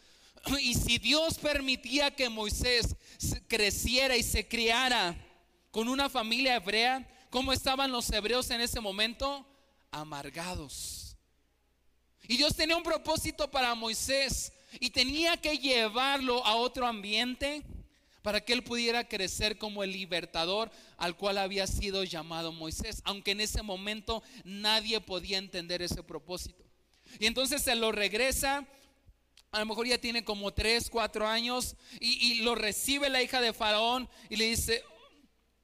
Y 0.59 0.73
si 0.73 0.97
Dios 0.97 1.37
permitía 1.37 2.11
que 2.11 2.29
Moisés 2.29 2.95
creciera 3.47 4.17
y 4.17 4.23
se 4.23 4.47
criara 4.47 5.15
con 5.71 5.87
una 5.87 6.09
familia 6.09 6.55
hebrea, 6.55 7.07
¿cómo 7.29 7.53
estaban 7.53 7.91
los 7.91 8.11
hebreos 8.11 8.49
en 8.49 8.61
ese 8.61 8.79
momento? 8.79 9.47
Amargados. 9.93 11.15
Y 12.27 12.37
Dios 12.37 12.55
tenía 12.55 12.75
un 12.75 12.83
propósito 12.83 13.49
para 13.49 13.75
Moisés 13.75 14.51
y 14.79 14.89
tenía 14.89 15.37
que 15.37 15.57
llevarlo 15.57 16.45
a 16.45 16.55
otro 16.55 16.87
ambiente 16.87 17.63
para 18.23 18.39
que 18.39 18.53
él 18.53 18.63
pudiera 18.63 19.07
crecer 19.07 19.57
como 19.57 19.83
el 19.83 19.91
libertador 19.91 20.71
al 20.97 21.15
cual 21.15 21.37
había 21.37 21.67
sido 21.67 22.03
llamado 22.05 22.53
Moisés, 22.53 23.01
aunque 23.03 23.31
en 23.31 23.41
ese 23.41 23.61
momento 23.61 24.23
nadie 24.45 25.01
podía 25.01 25.37
entender 25.37 25.81
ese 25.81 26.01
propósito. 26.03 26.63
Y 27.19 27.25
entonces 27.25 27.61
se 27.61 27.75
lo 27.75 27.91
regresa, 27.91 28.65
a 29.51 29.59
lo 29.59 29.65
mejor 29.65 29.85
ya 29.87 29.97
tiene 29.97 30.23
como 30.23 30.53
tres, 30.53 30.89
cuatro 30.89 31.27
años, 31.27 31.75
y, 31.99 32.35
lo 32.41 32.55
recibe 32.55 33.09
la 33.09 33.21
hija 33.21 33.41
de 33.41 33.53
Faraón 33.53 34.09
y 34.29 34.37
le 34.37 34.45
dice, 34.45 34.83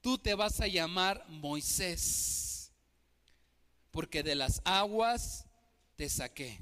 tú 0.02 0.18
te 0.18 0.34
vas 0.34 0.60
a 0.60 0.66
llamar 0.66 1.24
Moisés, 1.28 2.49
porque 3.90 4.22
de 4.22 4.34
las 4.34 4.62
aguas 4.64 5.46
te 5.96 6.08
saqué. 6.08 6.60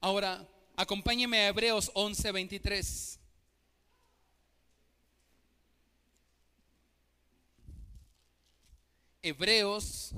Ahora, 0.00 0.48
acompáñeme 0.76 1.38
a 1.38 1.48
Hebreos 1.48 1.90
11:23. 1.94 3.18
Hebreos 9.24 10.12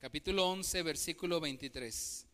capítulo 0.00 0.48
11, 0.48 0.82
versículo 0.82 1.40
23. 1.40 2.27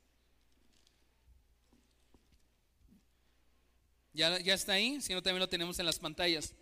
¿Ya, 4.15 4.39
¿Ya 4.39 4.55
está 4.55 4.75
ahí? 4.75 5.01
Si 5.01 5.13
no, 5.13 5.23
también 5.23 5.41
lo 5.41 5.49
tenemos 5.49 5.79
en 5.81 5.87
las 5.87 5.99
pantallas. 5.99 6.55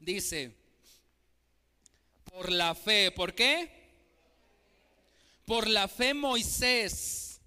Dice, 0.00 0.52
por 2.24 2.50
la 2.50 2.74
fe, 2.74 3.12
¿por 3.12 3.34
qué? 3.34 3.70
Por 5.46 5.68
la 5.68 5.86
fe 5.88 6.14
Moisés, 6.14 7.40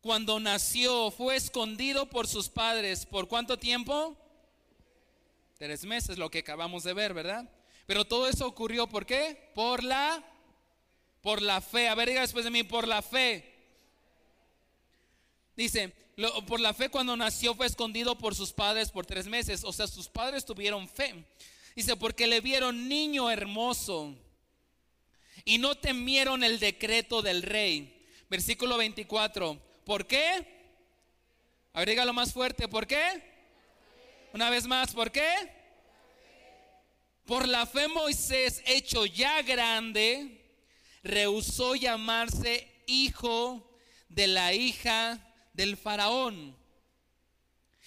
cuando 0.00 0.38
nació, 0.38 1.10
fue 1.10 1.34
escondido 1.34 2.08
por 2.08 2.28
sus 2.28 2.48
padres. 2.48 3.04
¿Por 3.04 3.26
cuánto 3.26 3.58
tiempo? 3.58 4.16
Tres 5.58 5.84
meses, 5.84 6.18
lo 6.18 6.30
que 6.30 6.38
acabamos 6.38 6.84
de 6.84 6.94
ver, 6.94 7.14
¿verdad? 7.14 7.50
Pero 7.86 8.04
todo 8.04 8.28
eso 8.28 8.46
ocurrió, 8.46 8.86
¿por 8.88 9.06
qué? 9.06 9.50
Por 9.54 9.82
la, 9.82 10.24
por 11.20 11.42
la 11.42 11.60
fe. 11.60 11.88
A 11.88 11.96
ver, 11.96 12.08
diga 12.08 12.20
después 12.20 12.44
de 12.44 12.50
mí, 12.52 12.62
por 12.62 12.86
la 12.86 13.02
fe. 13.02 13.52
Dice, 15.56 15.92
por 16.46 16.60
la 16.60 16.72
fe 16.72 16.88
cuando 16.88 17.16
nació 17.16 17.54
fue 17.54 17.66
escondido 17.66 18.16
por 18.16 18.34
sus 18.34 18.52
padres 18.52 18.90
por 18.90 19.04
tres 19.04 19.26
meses. 19.26 19.64
O 19.64 19.72
sea, 19.72 19.86
sus 19.86 20.08
padres 20.08 20.44
tuvieron 20.44 20.88
fe. 20.88 21.26
Dice, 21.74 21.94
porque 21.96 22.26
le 22.26 22.40
vieron 22.40 22.88
niño 22.88 23.30
hermoso 23.30 24.14
y 25.44 25.58
no 25.58 25.74
temieron 25.74 26.42
el 26.42 26.58
decreto 26.58 27.20
del 27.20 27.42
rey. 27.42 28.06
Versículo 28.30 28.78
24. 28.78 29.60
¿Por 29.84 30.06
qué? 30.06 30.46
Agrégalo 31.74 32.14
más 32.14 32.32
fuerte. 32.32 32.66
¿Por 32.66 32.86
qué? 32.86 33.22
Una 34.32 34.48
vez 34.48 34.66
más, 34.66 34.94
¿por 34.94 35.12
qué? 35.12 35.56
Por 37.26 37.46
la 37.46 37.66
fe 37.66 37.88
Moisés, 37.88 38.62
hecho 38.66 39.04
ya 39.04 39.42
grande, 39.42 40.40
rehusó 41.02 41.74
llamarse 41.74 42.72
hijo 42.86 43.78
de 44.08 44.28
la 44.28 44.54
hija 44.54 45.25
del 45.56 45.76
faraón, 45.76 46.54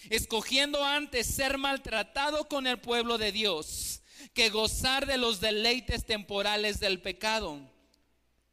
escogiendo 0.09 0.83
antes 0.83 1.27
ser 1.27 1.57
maltratado 1.57 2.47
con 2.47 2.67
el 2.67 2.79
pueblo 2.79 3.17
de 3.17 3.31
Dios 3.31 4.01
que 4.33 4.49
gozar 4.49 5.05
de 5.05 5.17
los 5.17 5.39
deleites 5.39 6.05
temporales 6.05 6.79
del 6.79 7.01
pecado. 7.01 7.59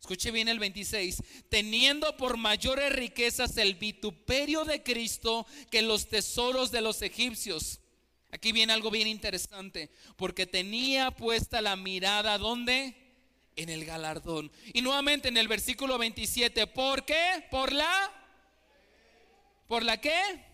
Escuche 0.00 0.30
bien 0.30 0.48
el 0.48 0.58
26, 0.60 1.22
teniendo 1.48 2.16
por 2.16 2.36
mayores 2.36 2.92
riquezas 2.92 3.56
el 3.56 3.74
vituperio 3.74 4.64
de 4.64 4.82
Cristo 4.82 5.46
que 5.70 5.82
los 5.82 6.08
tesoros 6.08 6.70
de 6.70 6.80
los 6.80 7.02
egipcios. 7.02 7.80
Aquí 8.30 8.52
viene 8.52 8.72
algo 8.72 8.90
bien 8.90 9.08
interesante, 9.08 9.90
porque 10.16 10.46
tenía 10.46 11.10
puesta 11.10 11.60
la 11.60 11.74
mirada 11.74 12.38
¿dónde? 12.38 12.94
En 13.56 13.68
el 13.68 13.84
galardón. 13.84 14.52
Y 14.74 14.82
nuevamente 14.82 15.28
en 15.28 15.38
el 15.38 15.48
versículo 15.48 15.98
27, 15.98 16.66
¿por 16.68 17.04
qué? 17.04 17.46
Por 17.50 17.72
la 17.72 18.12
¿Por 19.66 19.82
la 19.82 20.00
qué? 20.00 20.44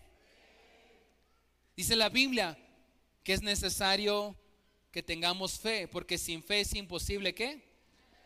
Dice 1.75 1.95
la 1.95 2.09
Biblia 2.09 2.57
que 3.23 3.33
es 3.33 3.41
necesario 3.41 4.35
que 4.91 5.01
tengamos 5.01 5.59
fe, 5.59 5.87
porque 5.87 6.17
sin 6.17 6.43
fe 6.43 6.61
es 6.61 6.73
imposible 6.75 7.33
que 7.33 7.63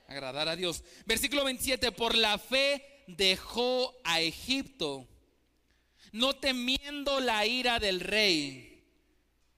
agradar 0.08 0.48
a 0.48 0.56
Dios. 0.56 0.84
Versículo 1.06 1.44
27, 1.46 1.92
por 1.92 2.16
la 2.16 2.38
fe 2.38 3.04
dejó 3.08 3.96
a 4.04 4.22
Egipto, 4.22 5.08
no 6.12 6.36
temiendo 6.36 7.20
la 7.20 7.46
ira 7.46 7.80
del 7.80 8.00
rey, 8.00 8.84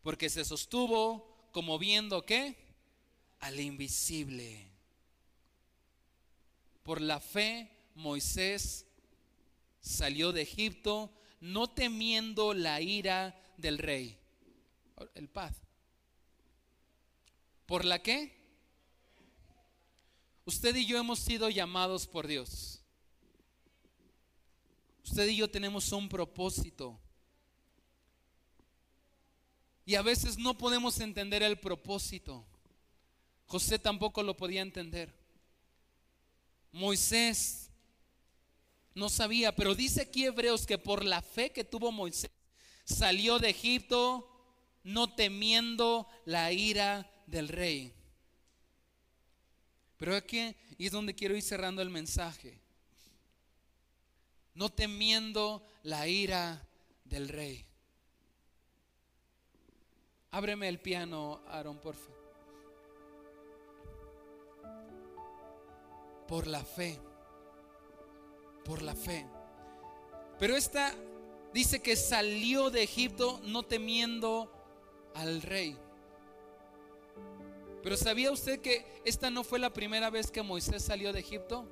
porque 0.04 0.30
se 0.30 0.46
sostuvo 0.46 1.50
como 1.52 1.80
viendo 1.80 2.26
que 2.26 2.58
al 3.40 3.60
invisible. 3.60 4.68
Por 6.84 7.02
la 7.02 7.20
fe 7.20 7.70
Moisés 7.96 8.86
salió 9.82 10.32
de 10.32 10.42
Egipto, 10.42 11.12
no 11.40 11.70
temiendo 11.70 12.54
la 12.54 12.82
ira 12.82 13.40
del 13.58 13.78
rey. 13.78 14.18
El 15.16 15.30
paz. 15.30 15.56
¿Por 17.66 17.86
la 17.86 18.02
qué? 18.02 18.38
Usted 20.46 20.76
y 20.76 20.86
yo 20.86 20.98
hemos 20.98 21.20
sido 21.20 21.50
llamados 21.50 22.08
por 22.08 22.28
Dios. 22.28 22.82
Usted 25.04 25.28
y 25.28 25.38
yo 25.38 25.50
tenemos 25.50 25.92
un 25.92 26.10
propósito. 26.10 27.00
Y 29.86 29.96
a 29.96 30.02
veces 30.02 30.38
no 30.38 30.58
podemos 30.58 31.00
entender 31.00 31.44
el 31.44 31.60
propósito. 31.60 32.46
José 33.46 33.80
tampoco 33.80 34.22
lo 34.22 34.38
podía 34.38 34.62
entender. 34.62 35.14
Moisés 36.72 37.69
no 38.96 39.10
sabía, 39.10 39.56
pero 39.56 39.76
dice 39.76 40.02
aquí 40.02 40.26
Hebreos 40.26 40.66
que 40.66 40.78
por 40.78 41.04
la 41.06 41.22
fe 41.22 41.52
que 41.52 41.64
tuvo 41.64 41.92
Moisés 41.92 42.32
salió 42.84 43.40
de 43.40 43.50
Egipto 43.50 44.26
no 44.84 45.14
temiendo 45.14 46.08
la 46.26 46.52
ira 46.52 47.10
del 47.28 47.48
rey. 47.48 47.94
Pero 49.98 50.16
aquí 50.16 50.56
y 50.78 50.86
es 50.86 50.92
donde 50.92 51.14
quiero 51.14 51.36
ir 51.36 51.44
cerrando 51.44 51.82
el 51.82 51.90
mensaje. 51.90 52.60
No 54.54 54.70
temiendo 54.70 55.66
la 55.84 56.08
ira 56.08 56.66
del 57.04 57.28
rey. 57.28 57.66
Ábreme 60.32 60.68
el 60.68 60.80
piano, 60.80 61.42
Aaron, 61.48 61.80
por 61.80 61.96
favor. 61.96 62.20
Por 66.28 66.48
la 66.48 66.64
fe. 66.64 67.00
Por 68.64 68.82
la 68.82 68.96
fe. 68.96 69.26
Pero 70.40 70.56
esta 70.56 70.96
dice 71.54 71.82
que 71.82 71.96
salió 71.96 72.70
de 72.70 72.84
Egipto 72.84 73.40
no 73.44 73.64
temiendo 73.64 74.52
al 75.14 75.42
rey. 75.42 75.78
Pero 77.84 77.98
¿sabía 77.98 78.32
usted 78.32 78.60
que 78.60 78.86
esta 79.06 79.30
no 79.30 79.44
fue 79.44 79.60
la 79.60 79.72
primera 79.72 80.10
vez 80.10 80.32
que 80.32 80.42
Moisés 80.42 80.84
salió 80.84 81.14
de 81.14 81.20
Egipto? 81.20 81.66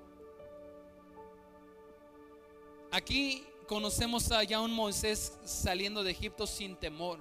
Aquí 2.92 3.46
conocemos 3.68 4.32
a 4.32 4.44
ya 4.44 4.62
un 4.62 4.72
Moisés 4.72 5.38
saliendo 5.44 6.04
de 6.04 6.12
Egipto 6.12 6.48
sin 6.48 6.76
temor. 6.76 7.20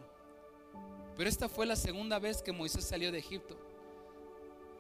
Pero 1.17 1.29
esta 1.29 1.49
fue 1.49 1.67
la 1.67 1.77
segunda 1.77 2.19
vez 2.19 2.43
que 2.43 2.53
Moisés 2.53 2.85
salió 2.85 3.11
de 3.11 3.19
Egipto. 3.19 3.57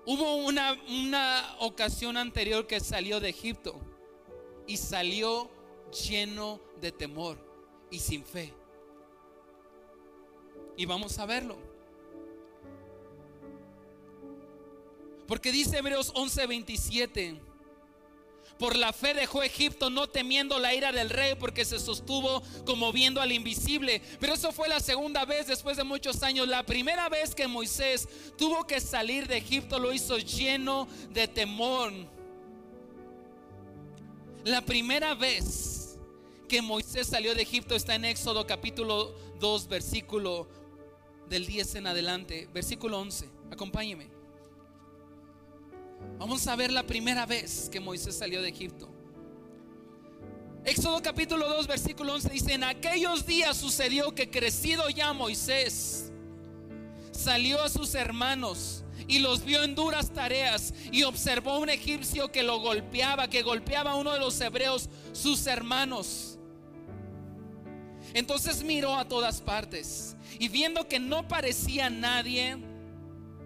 Hubo 0.04 0.36
una, 0.36 0.80
una 0.88 1.56
ocasión 1.60 2.16
anterior 2.16 2.66
que 2.66 2.78
salió 2.78 3.18
de 3.18 3.30
Egipto 3.30 3.80
y 4.66 4.76
salió 4.76 5.50
lleno 6.08 6.60
de 6.80 6.92
temor 6.92 7.38
y 7.90 7.98
sin 7.98 8.24
fe. 8.24 8.52
Y 10.76 10.84
vamos 10.84 11.18
a 11.18 11.26
verlo. 11.26 11.56
Porque 15.26 15.50
dice 15.50 15.78
Hebreos 15.78 16.12
11:27, 16.14 17.40
Por 18.58 18.76
la 18.76 18.92
fe 18.92 19.12
dejó 19.12 19.42
Egipto 19.42 19.90
no 19.90 20.08
temiendo 20.08 20.58
la 20.58 20.74
ira 20.74 20.90
del 20.90 21.10
rey 21.10 21.34
porque 21.34 21.64
se 21.64 21.78
sostuvo 21.78 22.42
como 22.64 22.92
viendo 22.92 23.20
al 23.20 23.32
invisible. 23.32 24.00
Pero 24.18 24.34
eso 24.34 24.50
fue 24.52 24.68
la 24.68 24.80
segunda 24.80 25.24
vez 25.24 25.46
después 25.46 25.76
de 25.76 25.84
muchos 25.84 26.22
años. 26.22 26.48
La 26.48 26.64
primera 26.64 27.08
vez 27.08 27.34
que 27.34 27.48
Moisés 27.48 28.08
tuvo 28.38 28.66
que 28.66 28.80
salir 28.80 29.26
de 29.26 29.38
Egipto 29.38 29.78
lo 29.78 29.92
hizo 29.92 30.16
lleno 30.18 30.88
de 31.10 31.28
temor. 31.28 31.92
La 34.46 34.60
primera 34.60 35.12
vez 35.16 35.98
que 36.48 36.62
Moisés 36.62 37.08
salió 37.08 37.34
de 37.34 37.42
Egipto 37.42 37.74
está 37.74 37.96
en 37.96 38.04
Éxodo 38.04 38.46
capítulo 38.46 39.12
2 39.40 39.66
versículo 39.66 40.46
del 41.28 41.46
10 41.46 41.74
en 41.74 41.88
adelante. 41.88 42.48
Versículo 42.54 43.00
11. 43.00 43.28
Acompáñeme. 43.50 44.08
Vamos 46.20 46.46
a 46.46 46.54
ver 46.54 46.70
la 46.70 46.86
primera 46.86 47.26
vez 47.26 47.68
que 47.68 47.80
Moisés 47.80 48.16
salió 48.16 48.40
de 48.40 48.50
Egipto. 48.50 48.88
Éxodo 50.64 51.02
capítulo 51.02 51.48
2, 51.48 51.66
versículo 51.66 52.14
11 52.14 52.28
dice, 52.28 52.52
en 52.52 52.62
aquellos 52.62 53.26
días 53.26 53.56
sucedió 53.56 54.14
que 54.14 54.30
crecido 54.30 54.88
ya 54.90 55.12
Moisés, 55.12 56.12
salió 57.10 57.60
a 57.64 57.68
sus 57.68 57.96
hermanos 57.96 58.84
y 59.08 59.18
los 59.20 59.44
vio 59.44 59.62
en 59.62 59.74
duras 59.74 60.10
tareas 60.10 60.74
y 60.90 61.04
observó 61.04 61.58
un 61.58 61.68
egipcio 61.68 62.30
que 62.32 62.42
lo 62.42 62.60
golpeaba, 62.60 63.28
que 63.28 63.42
golpeaba 63.42 63.92
a 63.92 63.96
uno 63.96 64.12
de 64.12 64.18
los 64.18 64.40
hebreos, 64.40 64.88
sus 65.12 65.46
hermanos. 65.46 66.38
Entonces 68.14 68.62
miró 68.62 68.96
a 68.96 69.06
todas 69.06 69.40
partes 69.40 70.16
y 70.38 70.48
viendo 70.48 70.88
que 70.88 70.98
no 70.98 71.28
parecía 71.28 71.90
nadie, 71.90 72.56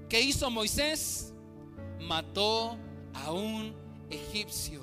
¿qué 0.09 0.21
hizo 0.21 0.51
Moisés? 0.51 1.27
mató 2.01 2.79
a 3.15 3.31
un 3.31 3.75
egipcio 4.11 4.81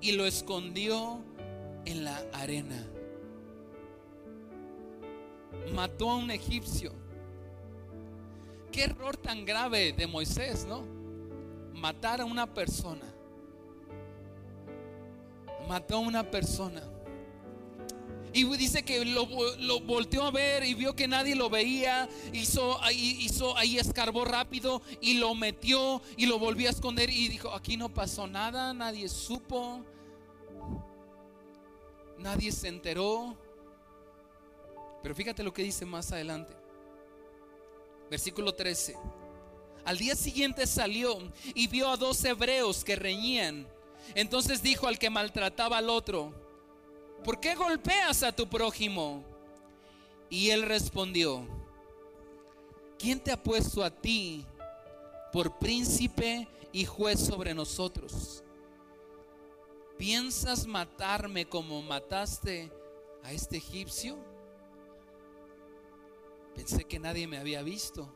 y 0.00 0.12
lo 0.12 0.24
escondió 0.24 1.20
en 1.84 2.04
la 2.04 2.16
arena. 2.32 2.86
Mató 5.72 6.10
a 6.10 6.16
un 6.16 6.30
egipcio. 6.30 6.92
Qué 8.70 8.84
error 8.84 9.16
tan 9.16 9.44
grave 9.44 9.92
de 9.92 10.06
Moisés, 10.06 10.66
¿no? 10.66 10.82
Matar 11.72 12.20
a 12.20 12.24
una 12.24 12.52
persona. 12.52 13.06
Mató 15.68 15.96
a 15.96 16.00
una 16.00 16.30
persona. 16.30 16.82
Y 18.36 18.44
dice 18.58 18.82
que 18.82 19.02
lo, 19.02 19.26
volteó 19.80 20.24
a 20.24 20.30
ver 20.30 20.62
y 20.62 20.74
vio 20.74 20.94
que 20.94 21.08
nadie 21.08 21.34
lo 21.34 21.48
veía. 21.48 22.06
Hizo, 22.34 22.82
ahí, 22.82 23.78
escarbó 23.78 24.26
rápido 24.26 24.82
y 25.00 25.14
lo 25.14 25.34
metió 25.34 26.02
y 26.18 26.26
lo 26.26 26.38
volvió 26.38 26.68
a 26.68 26.72
esconder. 26.72 27.08
Y 27.08 27.28
dijo: 27.28 27.50
Aquí 27.52 27.78
no 27.78 27.88
pasó 27.88 28.26
nada, 28.26 28.74
nadie 28.74 29.08
supo, 29.08 29.80
nadie 32.18 32.52
se 32.52 32.68
enteró. 32.68 33.38
Pero 35.02 35.14
fíjate 35.14 35.42
lo 35.42 35.52
que 35.52 35.62
dice 35.62 35.84
más 35.84 36.12
adelante. 36.12 36.54
Versículo 38.10 38.54
13. 38.54 38.96
Al 39.84 39.98
día 39.98 40.16
siguiente 40.16 40.66
salió 40.66 41.18
y 41.54 41.68
vio 41.68 41.88
a 41.88 41.96
dos 41.96 42.24
hebreos 42.24 42.84
que 42.84 42.96
reñían. 42.96 43.68
Entonces 44.14 44.62
dijo 44.62 44.86
al 44.86 44.98
que 44.98 45.10
maltrataba 45.10 45.78
al 45.78 45.90
otro, 45.90 46.32
¿por 47.24 47.38
qué 47.38 47.54
golpeas 47.54 48.22
a 48.22 48.32
tu 48.32 48.48
prójimo? 48.48 49.24
Y 50.28 50.50
él 50.50 50.62
respondió, 50.62 51.46
¿quién 52.98 53.20
te 53.20 53.30
ha 53.30 53.40
puesto 53.40 53.84
a 53.84 53.90
ti 53.90 54.44
por 55.32 55.58
príncipe 55.58 56.48
y 56.72 56.84
juez 56.84 57.20
sobre 57.20 57.54
nosotros? 57.54 58.42
¿Piensas 59.96 60.66
matarme 60.66 61.46
como 61.46 61.80
mataste 61.80 62.70
a 63.22 63.32
este 63.32 63.56
egipcio? 63.56 64.18
Pensé 66.56 66.84
que 66.84 66.98
nadie 66.98 67.26
me 67.26 67.36
había 67.36 67.62
visto. 67.62 68.08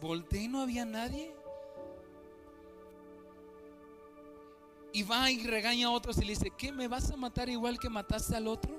volteé 0.00 0.44
y 0.44 0.48
no 0.48 0.62
había 0.62 0.84
nadie. 0.84 1.34
Y 4.92 5.02
va 5.02 5.30
y 5.30 5.44
regaña 5.44 5.88
a 5.88 5.90
otros 5.90 6.16
y 6.18 6.22
le 6.22 6.30
dice, 6.30 6.50
¿qué 6.56 6.72
me 6.72 6.88
vas 6.88 7.10
a 7.10 7.16
matar 7.16 7.48
igual 7.48 7.78
que 7.78 7.90
mataste 7.90 8.36
al 8.36 8.46
otro? 8.46 8.74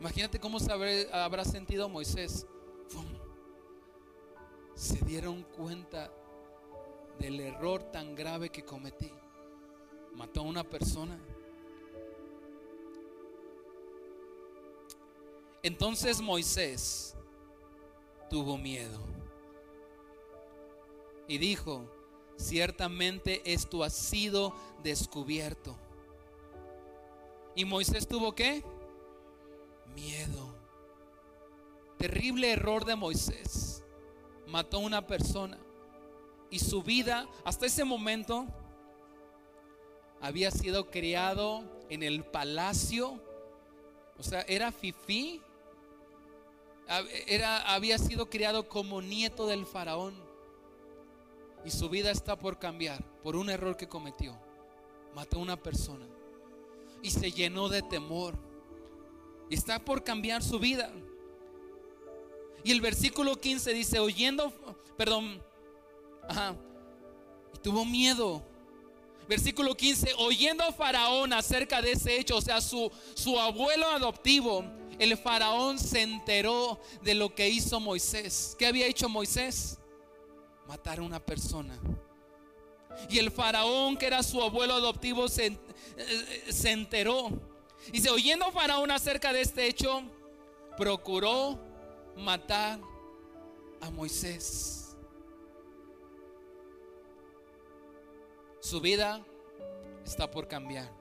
Imagínate 0.00 0.40
cómo 0.40 0.58
se 0.58 0.72
habrá, 0.72 1.44
sentido 1.44 1.88
Moisés. 1.88 2.46
Se 4.74 4.96
dieron 5.04 5.42
cuenta 5.42 6.10
del 7.18 7.40
error 7.40 7.82
tan 7.90 8.14
grave 8.14 8.48
que 8.48 8.64
cometí. 8.64 9.12
Mató 10.14 10.40
a 10.40 10.44
una 10.44 10.64
persona. 10.64 11.18
Entonces 15.62 16.20
Moisés 16.20 17.16
tuvo 18.30 18.56
miedo 18.56 19.00
y 21.26 21.38
dijo, 21.38 21.84
ciertamente 22.36 23.42
esto 23.52 23.84
ha 23.84 23.90
sido 23.90 24.54
descubierto. 24.82 25.76
¿Y 27.54 27.64
Moisés 27.64 28.06
tuvo 28.06 28.34
qué? 28.34 28.64
Miedo. 29.94 30.54
Terrible 31.98 32.52
error 32.52 32.84
de 32.84 32.94
Moisés. 32.94 33.84
Mató 34.46 34.78
a 34.78 34.80
una 34.80 35.06
persona. 35.06 35.58
Y 36.50 36.60
su 36.60 36.82
vida, 36.82 37.28
hasta 37.44 37.66
ese 37.66 37.84
momento, 37.84 38.46
había 40.20 40.50
sido 40.50 40.90
criado 40.90 41.62
en 41.90 42.02
el 42.02 42.24
palacio. 42.24 43.20
O 44.16 44.22
sea, 44.22 44.42
era 44.42 44.72
fifí. 44.72 45.42
Era, 47.26 47.74
había 47.74 47.98
sido 47.98 48.30
criado 48.30 48.68
como 48.68 49.02
nieto 49.02 49.46
del 49.46 49.66
faraón 49.66 50.14
y 51.64 51.70
su 51.70 51.88
vida 51.90 52.10
está 52.10 52.38
por 52.38 52.58
cambiar 52.58 53.04
por 53.22 53.36
un 53.36 53.50
error 53.50 53.76
que 53.76 53.88
cometió. 53.88 54.38
Mató 55.14 55.38
a 55.38 55.40
una 55.42 55.62
persona 55.62 56.06
y 57.02 57.10
se 57.10 57.30
llenó 57.30 57.68
de 57.68 57.82
temor. 57.82 58.34
Está 59.50 59.78
por 59.84 60.02
cambiar 60.02 60.42
su 60.42 60.58
vida. 60.58 60.90
Y 62.64 62.72
el 62.72 62.80
versículo 62.80 63.40
15 63.40 63.72
dice, 63.72 63.98
oyendo, 63.98 64.52
perdón, 64.96 65.42
ajá, 66.28 66.56
y 67.54 67.58
tuvo 67.58 67.84
miedo. 67.84 68.42
Versículo 69.28 69.76
15, 69.76 70.14
oyendo 70.18 70.64
a 70.64 70.72
Faraón 70.72 71.32
acerca 71.34 71.82
de 71.82 71.92
ese 71.92 72.18
hecho, 72.18 72.36
o 72.36 72.40
sea, 72.40 72.60
su, 72.62 72.90
su 73.14 73.38
abuelo 73.38 73.86
adoptivo, 73.90 74.64
el 74.98 75.16
Faraón 75.16 75.78
se 75.78 76.02
enteró 76.02 76.80
de 77.02 77.14
lo 77.14 77.34
que 77.34 77.48
hizo 77.48 77.80
Moisés. 77.80 78.56
¿Qué 78.58 78.66
había 78.66 78.86
hecho 78.86 79.08
Moisés? 79.08 79.78
matar 80.68 80.98
a 80.98 81.02
una 81.02 81.18
persona. 81.18 81.76
Y 83.08 83.18
el 83.18 83.30
faraón, 83.30 83.96
que 83.96 84.06
era 84.06 84.22
su 84.22 84.40
abuelo 84.42 84.74
adoptivo, 84.74 85.28
se, 85.28 85.46
eh, 85.96 86.44
se 86.50 86.70
enteró. 86.70 87.30
Y 87.92 88.00
se 88.00 88.10
oyendo 88.10 88.52
faraón 88.52 88.90
acerca 88.90 89.32
de 89.32 89.40
este 89.40 89.66
hecho, 89.66 90.02
procuró 90.76 91.58
matar 92.16 92.80
a 93.80 93.90
Moisés. 93.90 94.96
Su 98.60 98.80
vida 98.80 99.24
está 100.04 100.30
por 100.30 100.48
cambiar. 100.48 100.97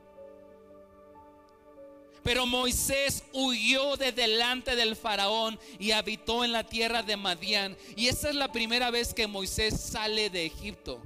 Pero 2.28 2.46
Moisés 2.46 3.24
huyó 3.32 3.96
de 3.96 4.12
delante 4.12 4.76
del 4.76 4.98
faraón 4.98 5.58
y 5.80 5.92
habitó 5.92 6.44
en 6.44 6.52
la 6.52 6.66
tierra 6.66 7.02
de 7.02 7.16
Madián. 7.16 7.78
Y 7.96 8.10
esa 8.10 8.28
es 8.28 8.36
la 8.36 8.52
primera 8.52 8.92
vez 8.92 9.14
que 9.14 9.28
Moisés 9.28 9.80
sale 9.80 10.30
de 10.30 10.46
Egipto. 10.46 11.00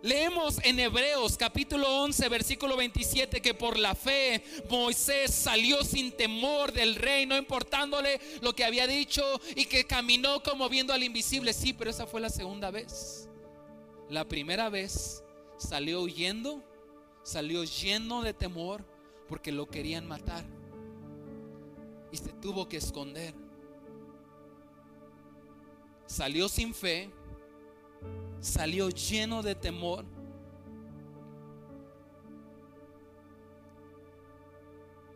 Leemos 0.00 0.60
en 0.62 0.78
Hebreos 0.78 1.36
capítulo 1.36 2.02
11 2.04 2.28
versículo 2.28 2.76
27 2.76 3.42
que 3.42 3.54
por 3.54 3.76
la 3.76 3.96
fe 3.96 4.44
Moisés 4.70 5.34
salió 5.34 5.82
sin 5.82 6.12
temor 6.12 6.70
del 6.70 6.94
rey, 6.94 7.26
no 7.26 7.36
importándole 7.36 8.20
lo 8.40 8.54
que 8.54 8.64
había 8.64 8.86
dicho 8.86 9.24
y 9.56 9.64
que 9.64 9.84
caminó 9.84 10.44
como 10.44 10.68
viendo 10.68 10.92
al 10.92 11.02
invisible. 11.02 11.52
Sí, 11.52 11.72
pero 11.72 11.90
esa 11.90 12.06
fue 12.06 12.20
la 12.20 12.30
segunda 12.30 12.70
vez. 12.70 13.28
La 14.08 14.24
primera 14.24 14.68
vez 14.68 15.24
salió 15.58 16.02
huyendo, 16.02 16.62
salió 17.24 17.64
lleno 17.64 18.22
de 18.22 18.32
temor 18.32 18.96
porque 19.28 19.52
lo 19.52 19.66
querían 19.66 20.06
matar. 20.06 20.44
Y 22.10 22.16
se 22.16 22.32
tuvo 22.32 22.68
que 22.68 22.78
esconder. 22.78 23.34
Salió 26.06 26.48
sin 26.48 26.72
fe, 26.72 27.10
salió 28.40 28.88
lleno 28.88 29.42
de 29.42 29.54
temor. 29.54 30.04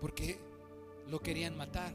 Porque 0.00 0.38
lo 1.08 1.20
querían 1.20 1.56
matar. 1.56 1.94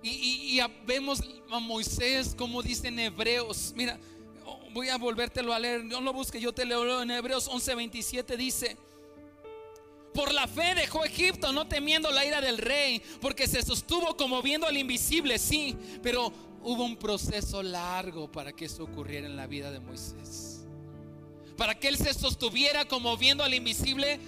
y 0.00 0.60
vemos 0.86 1.20
a 1.50 1.58
Moisés 1.58 2.34
como 2.36 2.62
dice 2.62 2.88
en 2.88 2.98
Hebreos. 2.98 3.72
Mira, 3.76 3.98
voy 4.72 4.88
a 4.88 4.98
volvértelo 4.98 5.52
a 5.52 5.58
leer. 5.58 5.84
No 5.84 6.00
lo 6.00 6.12
busque, 6.12 6.40
yo 6.40 6.52
te 6.52 6.64
leo 6.64 7.02
en 7.02 7.10
Hebreos 7.10 7.48
11:27 7.48 8.36
dice. 8.36 8.76
Por 10.14 10.32
la 10.34 10.48
fe 10.48 10.74
dejó 10.74 11.04
Egipto, 11.04 11.52
no 11.52 11.68
temiendo 11.68 12.10
la 12.10 12.24
ira 12.24 12.40
del 12.40 12.58
rey, 12.58 13.00
porque 13.20 13.46
se 13.46 13.62
sostuvo 13.62 14.16
como 14.16 14.42
viendo 14.42 14.66
al 14.66 14.76
invisible, 14.76 15.38
sí, 15.38 15.76
pero 16.02 16.32
hubo 16.62 16.84
un 16.84 16.96
proceso 16.96 17.62
largo 17.62 18.30
para 18.32 18.52
que 18.52 18.64
eso 18.64 18.84
ocurriera 18.84 19.26
en 19.26 19.36
la 19.36 19.46
vida 19.46 19.70
de 19.70 19.80
Moisés. 19.80 20.66
Para 21.56 21.78
que 21.78 21.88
él 21.88 21.96
se 21.96 22.14
sostuviera 22.14 22.86
como 22.86 23.16
viendo 23.16 23.44
al 23.44 23.54
invisible, 23.54 24.18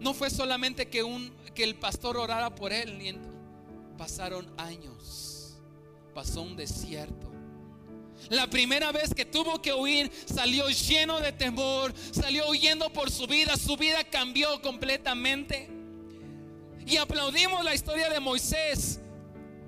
no 0.00 0.14
fue 0.14 0.30
solamente 0.30 0.88
que, 0.88 1.02
un, 1.02 1.32
que 1.54 1.64
el 1.64 1.74
pastor 1.74 2.16
orara 2.16 2.54
por 2.54 2.72
él, 2.72 3.18
pasaron 3.98 4.50
años, 4.56 5.58
pasó 6.14 6.42
un 6.42 6.56
desierto. 6.56 7.31
La 8.28 8.48
primera 8.48 8.92
vez 8.92 9.14
que 9.14 9.24
tuvo 9.24 9.60
que 9.60 9.72
huir, 9.72 10.10
salió 10.26 10.68
lleno 10.68 11.20
de 11.20 11.32
temor, 11.32 11.92
salió 12.12 12.48
huyendo 12.48 12.92
por 12.92 13.10
su 13.10 13.26
vida, 13.26 13.56
su 13.56 13.76
vida 13.76 14.04
cambió 14.04 14.60
completamente. 14.62 15.68
Y 16.86 16.96
aplaudimos 16.96 17.64
la 17.64 17.74
historia 17.74 18.10
de 18.10 18.20
Moisés, 18.20 19.00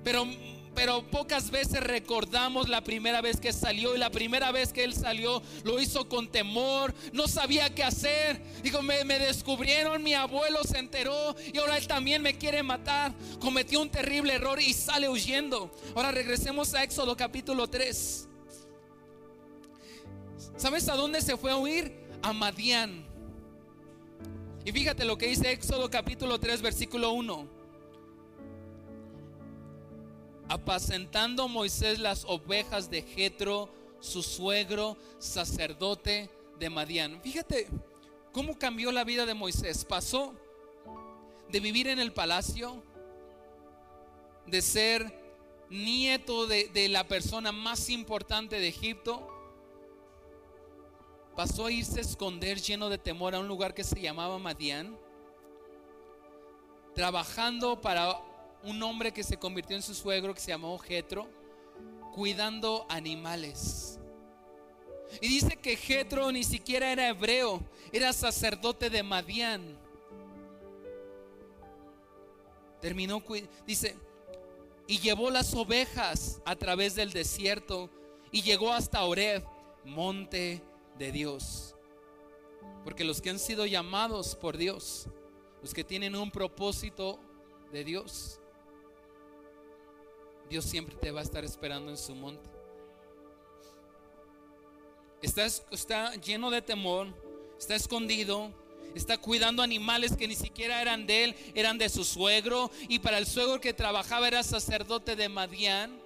pero 0.03 0.27
pero 0.75 1.09
pocas 1.09 1.49
veces 1.49 1.79
recordamos 1.79 2.67
la 2.67 2.83
primera 2.83 3.21
vez 3.21 3.39
que 3.39 3.53
salió 3.53 3.95
y 3.95 3.97
la 3.97 4.11
primera 4.11 4.51
vez 4.51 4.73
que 4.73 4.83
él 4.83 4.93
salió 4.93 5.41
lo 5.63 5.79
hizo 5.79 6.07
con 6.09 6.29
temor, 6.29 6.93
no 7.13 7.27
sabía 7.27 7.73
qué 7.73 7.83
hacer. 7.83 8.41
Dijo, 8.61 8.81
me, 8.81 9.05
me, 9.05 9.17
descubrieron, 9.17 10.03
mi 10.03 10.13
abuelo 10.13 10.59
se 10.63 10.77
enteró 10.77 11.35
y 11.51 11.57
ahora 11.57 11.77
él 11.77 11.87
también 11.87 12.21
me 12.21 12.37
quiere 12.37 12.61
matar. 12.61 13.13
Cometió 13.39 13.81
un 13.81 13.89
terrible 13.89 14.33
error 14.33 14.61
y 14.61 14.73
sale 14.73 15.07
huyendo. 15.07 15.71
Ahora 15.95 16.11
regresemos 16.11 16.73
a 16.73 16.83
Éxodo 16.83 17.15
capítulo 17.15 17.67
3. 17.67 18.27
¿Sabes 20.57 20.87
a 20.89 20.95
dónde 20.95 21.21
se 21.21 21.37
fue 21.37 21.51
a 21.51 21.57
huir? 21.57 21.93
A 22.21 22.33
Madián. 22.33 23.05
Y 24.63 24.71
fíjate 24.71 25.05
lo 25.05 25.17
que 25.17 25.27
dice 25.27 25.51
Éxodo 25.51 25.89
capítulo 25.89 26.39
3 26.39 26.61
versículo 26.61 27.11
1 27.11 27.55
apacentando 30.49 31.47
Moisés 31.47 31.99
las 31.99 32.25
ovejas 32.25 32.89
de 32.89 33.01
Jetro, 33.01 33.69
su 33.99 34.21
suegro, 34.23 34.97
sacerdote 35.19 36.29
de 36.59 36.69
Madián. 36.69 37.19
Fíjate 37.21 37.67
cómo 38.31 38.57
cambió 38.57 38.91
la 38.91 39.03
vida 39.03 39.25
de 39.25 39.33
Moisés. 39.33 39.85
Pasó 39.85 40.33
de 41.49 41.59
vivir 41.59 41.87
en 41.87 41.99
el 41.99 42.13
palacio, 42.13 42.83
de 44.45 44.61
ser 44.61 45.25
nieto 45.69 46.45
de, 46.47 46.67
de 46.69 46.89
la 46.89 47.07
persona 47.07 47.51
más 47.51 47.89
importante 47.89 48.59
de 48.59 48.67
Egipto, 48.67 49.27
pasó 51.35 51.65
a 51.65 51.71
irse 51.71 51.99
a 51.99 52.01
esconder 52.01 52.59
lleno 52.61 52.89
de 52.89 52.97
temor 52.97 53.35
a 53.35 53.39
un 53.39 53.47
lugar 53.47 53.73
que 53.73 53.83
se 53.83 53.99
llamaba 53.99 54.39
Madián, 54.39 54.97
trabajando 56.93 57.81
para 57.81 58.17
un 58.63 58.81
hombre 58.81 59.11
que 59.11 59.23
se 59.23 59.37
convirtió 59.37 59.75
en 59.75 59.81
su 59.81 59.93
suegro 59.93 60.33
que 60.33 60.39
se 60.39 60.51
llamó 60.51 60.77
Jetro, 60.79 61.27
cuidando 62.13 62.85
animales. 62.89 63.99
Y 65.21 65.27
dice 65.27 65.57
que 65.57 65.75
Jetro 65.75 66.31
ni 66.31 66.43
siquiera 66.43 66.91
era 66.91 67.09
hebreo, 67.09 67.61
era 67.91 68.13
sacerdote 68.13 68.89
de 68.89 69.03
Madián. 69.03 69.77
Terminó, 72.79 73.21
dice, 73.67 73.97
y 74.87 74.99
llevó 74.99 75.29
las 75.29 75.53
ovejas 75.53 76.41
a 76.45 76.55
través 76.55 76.95
del 76.95 77.11
desierto 77.11 77.89
y 78.31 78.41
llegó 78.41 78.71
hasta 78.71 79.03
Oreb, 79.03 79.43
monte 79.83 80.61
de 80.97 81.11
Dios. 81.11 81.75
Porque 82.83 83.03
los 83.03 83.21
que 83.21 83.29
han 83.29 83.39
sido 83.39 83.65
llamados 83.65 84.35
por 84.35 84.57
Dios, 84.57 85.07
los 85.61 85.73
que 85.73 85.83
tienen 85.83 86.15
un 86.15 86.31
propósito 86.31 87.19
de 87.71 87.83
Dios, 87.83 88.39
Dios 90.49 90.65
siempre 90.65 90.95
te 90.95 91.11
va 91.11 91.21
a 91.21 91.23
estar 91.23 91.43
esperando 91.43 91.89
en 91.89 91.97
su 91.97 92.13
monte. 92.13 92.49
Está, 95.21 95.45
está 95.45 96.13
lleno 96.15 96.51
de 96.51 96.61
temor, 96.61 97.07
está 97.57 97.73
escondido, 97.73 98.51
está 98.93 99.17
cuidando 99.17 99.63
animales 99.63 100.15
que 100.15 100.27
ni 100.27 100.35
siquiera 100.35 100.81
eran 100.81 101.07
de 101.07 101.23
él, 101.23 101.35
eran 101.55 101.79
de 101.79 101.89
su 101.89 102.03
suegro. 102.03 102.69
Y 102.87 102.99
para 102.99 103.17
el 103.17 103.25
suegro 103.25 103.59
que 103.59 103.73
trabajaba 103.73 104.27
era 104.27 104.43
sacerdote 104.43 105.15
de 105.15 105.27
Madián. 105.27 105.99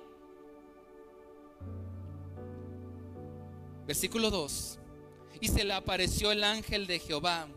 Versículo 3.85 4.29
2. 4.29 4.78
Y 5.41 5.47
se 5.47 5.63
le 5.63 5.73
apareció 5.73 6.31
el 6.31 6.43
ángel 6.43 6.87
de 6.87 6.99
Jehová 6.99 7.47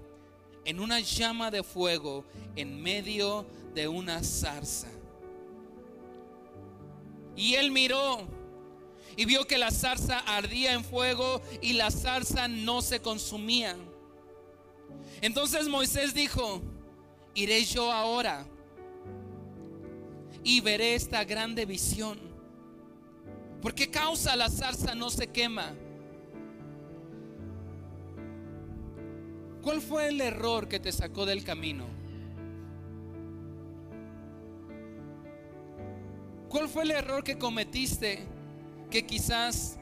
en 0.64 0.80
una 0.80 1.00
llama 1.00 1.50
de 1.50 1.62
fuego 1.62 2.24
en 2.56 2.80
medio 2.80 3.46
de 3.74 3.88
una 3.88 4.22
zarza. 4.22 4.88
Y 7.36 7.54
él 7.54 7.70
miró 7.70 8.26
y 9.16 9.24
vio 9.24 9.46
que 9.46 9.58
la 9.58 9.70
zarza 9.70 10.18
ardía 10.20 10.72
en 10.72 10.84
fuego 10.84 11.42
y 11.60 11.74
la 11.74 11.90
zarza 11.90 12.48
no 12.48 12.82
se 12.82 13.00
consumía. 13.00 13.76
Entonces 15.20 15.68
Moisés 15.68 16.14
dijo, 16.14 16.62
iré 17.34 17.64
yo 17.64 17.92
ahora 17.92 18.46
y 20.44 20.60
veré 20.60 20.94
esta 20.94 21.24
grande 21.24 21.66
visión. 21.66 22.18
¿Por 23.60 23.74
qué 23.74 23.90
causa 23.90 24.34
la 24.36 24.50
zarza 24.50 24.94
no 24.94 25.10
se 25.10 25.28
quema? 25.28 25.74
¿Cuál 29.62 29.80
fue 29.80 30.08
el 30.08 30.20
error 30.20 30.66
que 30.66 30.80
te 30.80 30.90
sacó 30.90 31.24
del 31.24 31.44
camino? 31.44 31.86
¿Cuál 36.48 36.68
fue 36.68 36.82
el 36.82 36.90
error 36.90 37.22
que 37.22 37.38
cometiste 37.38 38.26
que 38.90 39.06
quizás 39.06 39.78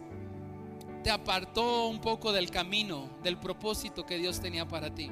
te 1.02 1.10
apartó 1.10 1.88
un 1.88 2.00
poco 2.00 2.30
del 2.30 2.50
camino, 2.50 3.08
del 3.22 3.38
propósito 3.38 4.04
que 4.04 4.18
Dios 4.18 4.40
tenía 4.40 4.68
para 4.68 4.94
ti? 4.94 5.10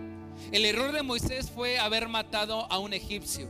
El 0.53 0.64
error 0.64 0.93
de 0.93 1.03
Moisés 1.03 1.51
fue 1.51 1.79
haber 1.79 2.09
matado 2.09 2.71
a 2.71 2.79
un 2.79 2.93
egipcio. 2.93 3.49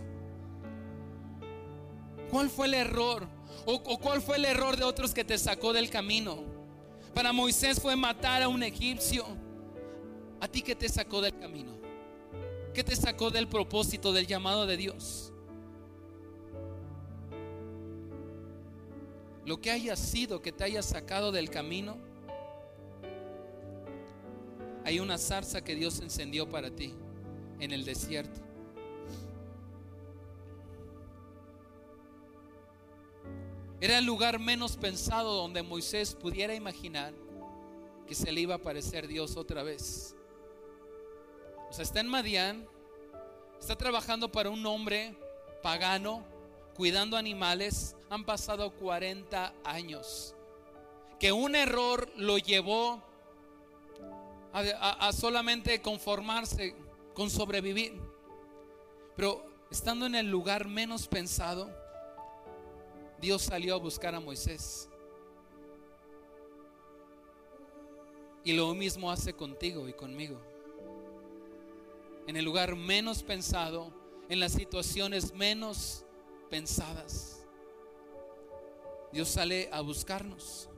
¿Cuál 2.30 2.48
fue 2.48 2.66
el 2.66 2.74
error? 2.74 3.28
¿O, 3.66 3.82
cuál 3.82 4.22
fue 4.22 4.36
el 4.36 4.44
error 4.44 4.76
de 4.76 4.84
otros 4.84 5.12
que 5.12 5.24
te 5.24 5.36
sacó 5.36 5.72
del 5.72 5.90
camino? 5.90 6.38
Para 7.12 7.32
Moisés 7.32 7.80
fue 7.80 7.96
matar 7.96 8.42
a 8.42 8.48
un 8.48 8.62
egipcio. 8.62 9.26
¿A 10.40 10.48
ti 10.48 10.62
qué 10.62 10.74
te 10.74 10.88
sacó 10.88 11.20
del 11.20 11.38
camino? 11.38 11.72
¿Qué 12.74 12.84
te 12.84 12.94
sacó 12.94 13.30
del 13.30 13.48
propósito, 13.48 14.12
del 14.12 14.26
llamado 14.26 14.66
de 14.66 14.76
Dios? 14.76 15.32
lo 19.48 19.58
que 19.62 19.70
haya 19.70 19.96
sido 19.96 20.42
que 20.42 20.52
te 20.52 20.62
haya 20.64 20.82
sacado 20.82 21.32
del 21.32 21.48
camino, 21.48 21.96
hay 24.84 25.00
una 25.00 25.16
zarza 25.16 25.64
que 25.64 25.74
Dios 25.74 26.00
encendió 26.00 26.46
para 26.46 26.70
ti 26.70 26.92
en 27.58 27.72
el 27.72 27.86
desierto. 27.86 28.40
Era 33.80 33.96
el 33.96 34.04
lugar 34.04 34.38
menos 34.38 34.76
pensado 34.76 35.34
donde 35.34 35.62
Moisés 35.62 36.14
pudiera 36.14 36.54
imaginar 36.54 37.14
que 38.06 38.14
se 38.14 38.30
le 38.30 38.42
iba 38.42 38.52
a 38.52 38.58
aparecer 38.58 39.08
Dios 39.08 39.38
otra 39.38 39.62
vez. 39.62 40.14
O 41.68 41.72
sea, 41.72 41.82
está 41.82 42.00
en 42.00 42.08
Madián, 42.08 42.66
está 43.60 43.76
trabajando 43.76 44.30
para 44.30 44.50
un 44.50 44.64
hombre 44.66 45.14
pagano, 45.62 46.24
cuidando 46.74 47.16
animales, 47.16 47.96
han 48.08 48.24
pasado 48.24 48.72
40 48.74 49.52
años. 49.64 50.34
Que 51.18 51.32
un 51.32 51.56
error 51.56 52.10
lo 52.16 52.38
llevó 52.38 53.02
a, 54.52 55.12
solamente 55.12 55.82
conformarse 55.82 56.74
con 57.14 57.30
sobrevivir. 57.30 58.00
Pero 59.16 59.44
estando 59.70 60.06
en 60.06 60.14
el 60.14 60.30
lugar 60.30 60.68
menos 60.68 61.08
pensado, 61.08 61.68
Dios 63.20 63.42
salió 63.42 63.74
a 63.74 63.78
buscar 63.78 64.14
a 64.14 64.20
Moisés. 64.20 64.88
Y 68.44 68.52
lo 68.52 68.72
mismo 68.74 69.10
hace 69.10 69.34
contigo 69.34 69.88
y 69.88 69.92
conmigo. 69.92 70.40
En 72.28 72.36
el 72.36 72.44
lugar 72.44 72.76
menos 72.76 73.22
pensado, 73.22 73.90
en 74.28 74.38
las 74.38 74.52
situaciones 74.52 75.32
menos 75.32 76.04
pensadas. 76.50 77.42
Dios 79.10 79.30
sale 79.30 79.70
a 79.72 79.80
buscarnos. 79.80 80.68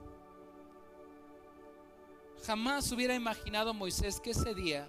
Jamás 2.47 2.93
hubiera 2.93 3.17
imaginado 3.17 3.75
Moisés 3.75 4.21
que 4.21 4.31
ese 4.31 4.55
día, 4.55 4.87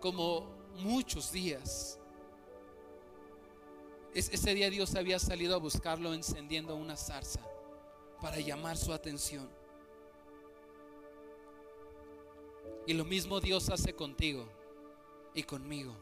como 0.00 0.50
muchos 0.78 1.30
días, 1.30 2.00
ese 4.12 4.54
día 4.54 4.70
Dios 4.70 4.96
había 4.96 5.20
salido 5.20 5.54
a 5.54 5.58
buscarlo 5.58 6.12
encendiendo 6.14 6.74
una 6.74 6.96
zarza 6.96 7.40
para 8.20 8.40
llamar 8.40 8.76
su 8.76 8.92
atención. 8.92 9.48
Y 12.88 12.94
lo 12.94 13.04
mismo 13.04 13.38
Dios 13.38 13.70
hace 13.70 13.94
contigo 13.94 14.58
y 15.34 15.42
conmigo 15.42 15.94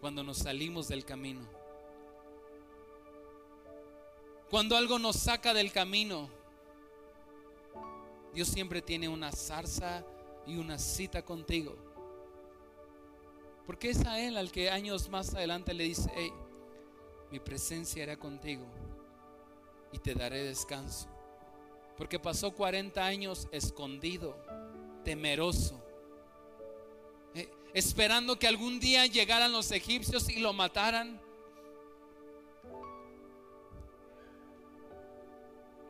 cuando 0.00 0.22
nos 0.22 0.38
salimos 0.38 0.88
del 0.88 1.04
camino. 1.04 1.40
Cuando 4.50 4.76
algo 4.76 4.98
nos 4.98 5.16
saca 5.16 5.52
del 5.52 5.72
camino, 5.72 6.28
Dios 8.32 8.48
siempre 8.48 8.80
tiene 8.80 9.08
una 9.08 9.32
zarza 9.32 10.04
y 10.46 10.56
una 10.56 10.78
cita 10.78 11.24
contigo. 11.24 11.76
Porque 13.66 13.90
es 13.90 14.06
a 14.06 14.20
Él 14.20 14.36
al 14.36 14.52
que 14.52 14.70
años 14.70 15.08
más 15.08 15.34
adelante 15.34 15.74
le 15.74 15.84
dice, 15.84 16.10
hey, 16.14 16.32
mi 17.32 17.40
presencia 17.40 18.04
era 18.04 18.16
contigo 18.16 18.64
y 19.90 19.98
te 19.98 20.14
daré 20.14 20.44
descanso. 20.44 21.08
Porque 21.96 22.20
pasó 22.20 22.52
40 22.52 23.04
años 23.04 23.48
escondido, 23.50 24.36
temeroso, 25.02 25.82
esperando 27.76 28.38
que 28.38 28.48
algún 28.48 28.80
día 28.80 29.04
llegaran 29.04 29.52
los 29.52 29.70
egipcios 29.70 30.30
y 30.30 30.40
lo 30.40 30.54
mataran. 30.54 31.20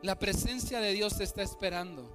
La 0.01 0.19
presencia 0.19 0.81
de 0.81 0.91
Dios 0.91 1.17
te 1.17 1.23
está 1.23 1.43
esperando, 1.43 2.05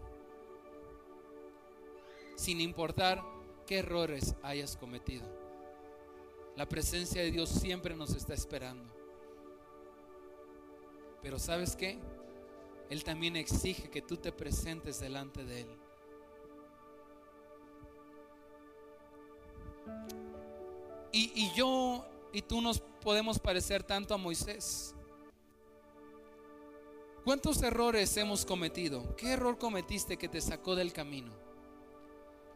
sin 2.36 2.60
importar 2.60 3.22
qué 3.66 3.78
errores 3.78 4.34
hayas 4.42 4.76
cometido. 4.76 5.26
La 6.54 6.68
presencia 6.68 7.22
de 7.22 7.30
Dios 7.30 7.48
siempre 7.48 7.96
nos 7.96 8.14
está 8.14 8.34
esperando. 8.34 8.92
Pero 11.22 11.38
¿sabes 11.38 11.76
qué? 11.76 11.98
Él 12.90 13.04
también 13.04 13.36
exige 13.36 13.88
que 13.88 14.02
tú 14.02 14.18
te 14.18 14.32
presentes 14.32 15.00
delante 15.00 15.46
de 15.46 15.62
Él. 15.62 15.81
Y, 21.12 21.52
yo 21.54 22.06
y 22.32 22.40
tú 22.42 22.62
nos 22.62 22.80
podemos 22.80 23.38
parecer 23.38 23.82
tanto 23.82 24.14
a 24.14 24.16
Moisés. 24.16 24.94
¿Cuántos 27.24 27.62
errores 27.62 28.16
hemos 28.16 28.44
cometido? 28.44 29.14
¿Qué 29.16 29.32
error 29.32 29.58
cometiste 29.58 30.16
que 30.16 30.28
te 30.28 30.40
sacó 30.40 30.74
del 30.74 30.92
camino? 30.92 31.32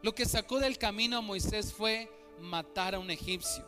Lo 0.03 0.15
que 0.15 0.25
sacó 0.25 0.59
del 0.59 0.79
camino 0.79 1.19
a 1.19 1.21
Moisés 1.21 1.73
fue 1.73 2.11
matar 2.41 2.95
a 2.95 2.99
un 2.99 3.11
egipcio. 3.11 3.65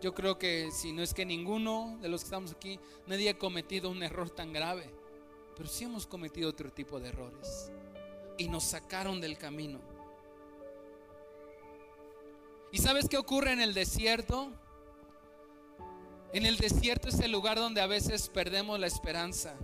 Yo 0.00 0.14
creo 0.14 0.38
que 0.38 0.70
si 0.70 0.92
no 0.92 1.02
es 1.02 1.12
que 1.12 1.24
ninguno 1.24 1.98
de 2.00 2.08
los 2.08 2.20
que 2.20 2.26
estamos 2.26 2.52
aquí, 2.52 2.78
nadie 3.06 3.30
ha 3.30 3.38
cometido 3.38 3.90
un 3.90 4.02
error 4.02 4.30
tan 4.30 4.52
grave. 4.52 4.90
Pero 5.56 5.68
sí 5.68 5.84
hemos 5.84 6.06
cometido 6.06 6.50
otro 6.50 6.70
tipo 6.70 7.00
de 7.00 7.08
errores. 7.08 7.70
Y 8.38 8.48
nos 8.48 8.64
sacaron 8.64 9.20
del 9.20 9.38
camino. 9.38 9.95
¿Y 12.72 12.78
sabes 12.78 13.08
qué 13.08 13.16
ocurre 13.16 13.52
en 13.52 13.60
el 13.60 13.74
desierto? 13.74 14.50
En 16.32 16.44
el 16.44 16.58
desierto 16.58 17.08
es 17.08 17.20
el 17.20 17.32
lugar 17.32 17.56
donde 17.58 17.80
a 17.80 17.86
veces 17.86 18.28
perdemos 18.28 18.78
la 18.78 18.86
esperanza. 18.86 19.54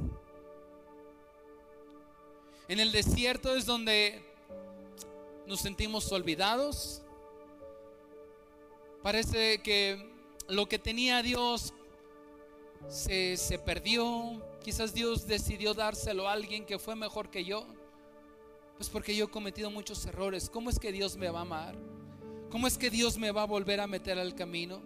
En 2.69 2.81
el 2.81 2.93
desierto 2.93 3.55
es 3.57 3.67
donde 3.67 4.23
nos 5.47 5.61
sentimos 5.61 6.11
olvidados. 6.13 7.03
Parece 9.03 9.61
que 9.63 10.11
lo 10.49 10.67
que 10.69 10.79
tenía 10.79 11.23
Dios 11.23 11.75
se, 12.89 13.37
se 13.37 13.59
perdió. 13.59 14.41
Quizás 14.63 14.95
Dios 14.95 15.27
decidió 15.27 15.75
dárselo 15.75 16.29
a 16.29 16.33
alguien 16.33 16.65
que 16.65 16.79
fue 16.79 16.95
mejor 16.95 17.31
que 17.31 17.45
yo. 17.45 17.67
Pues 18.77 18.89
porque 18.89 19.15
yo 19.15 19.27
he 19.27 19.31
cometido 19.31 19.71
muchos 19.71 20.07
errores. 20.07 20.49
¿Cómo 20.49 20.71
es 20.71 20.79
que 20.79 20.93
Dios 20.93 21.17
me 21.17 21.29
va 21.29 21.41
a 21.41 21.43
amar? 21.43 21.75
¿Cómo 22.53 22.67
es 22.67 22.77
que 22.77 22.91
Dios 22.91 23.17
me 23.17 23.31
va 23.31 23.45
a 23.45 23.47
volver 23.47 23.81
a 23.81 23.87
meter 23.87 24.19
al 24.19 24.35
camino? 24.35 24.83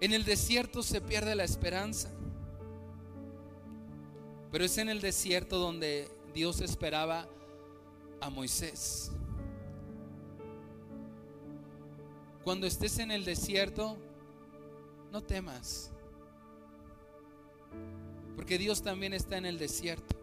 En 0.00 0.12
el 0.12 0.24
desierto 0.24 0.82
se 0.82 1.00
pierde 1.00 1.36
la 1.36 1.44
esperanza. 1.44 2.10
Pero 4.50 4.64
es 4.64 4.76
en 4.78 4.88
el 4.88 5.00
desierto 5.00 5.60
donde 5.60 6.08
Dios 6.34 6.60
esperaba 6.62 7.28
a 8.20 8.28
Moisés. 8.28 9.12
Cuando 12.42 12.66
estés 12.66 12.98
en 12.98 13.12
el 13.12 13.24
desierto, 13.24 13.96
no 15.12 15.22
temas. 15.22 15.92
Porque 18.34 18.58
Dios 18.58 18.82
también 18.82 19.12
está 19.12 19.36
en 19.36 19.46
el 19.46 19.58
desierto. 19.58 20.21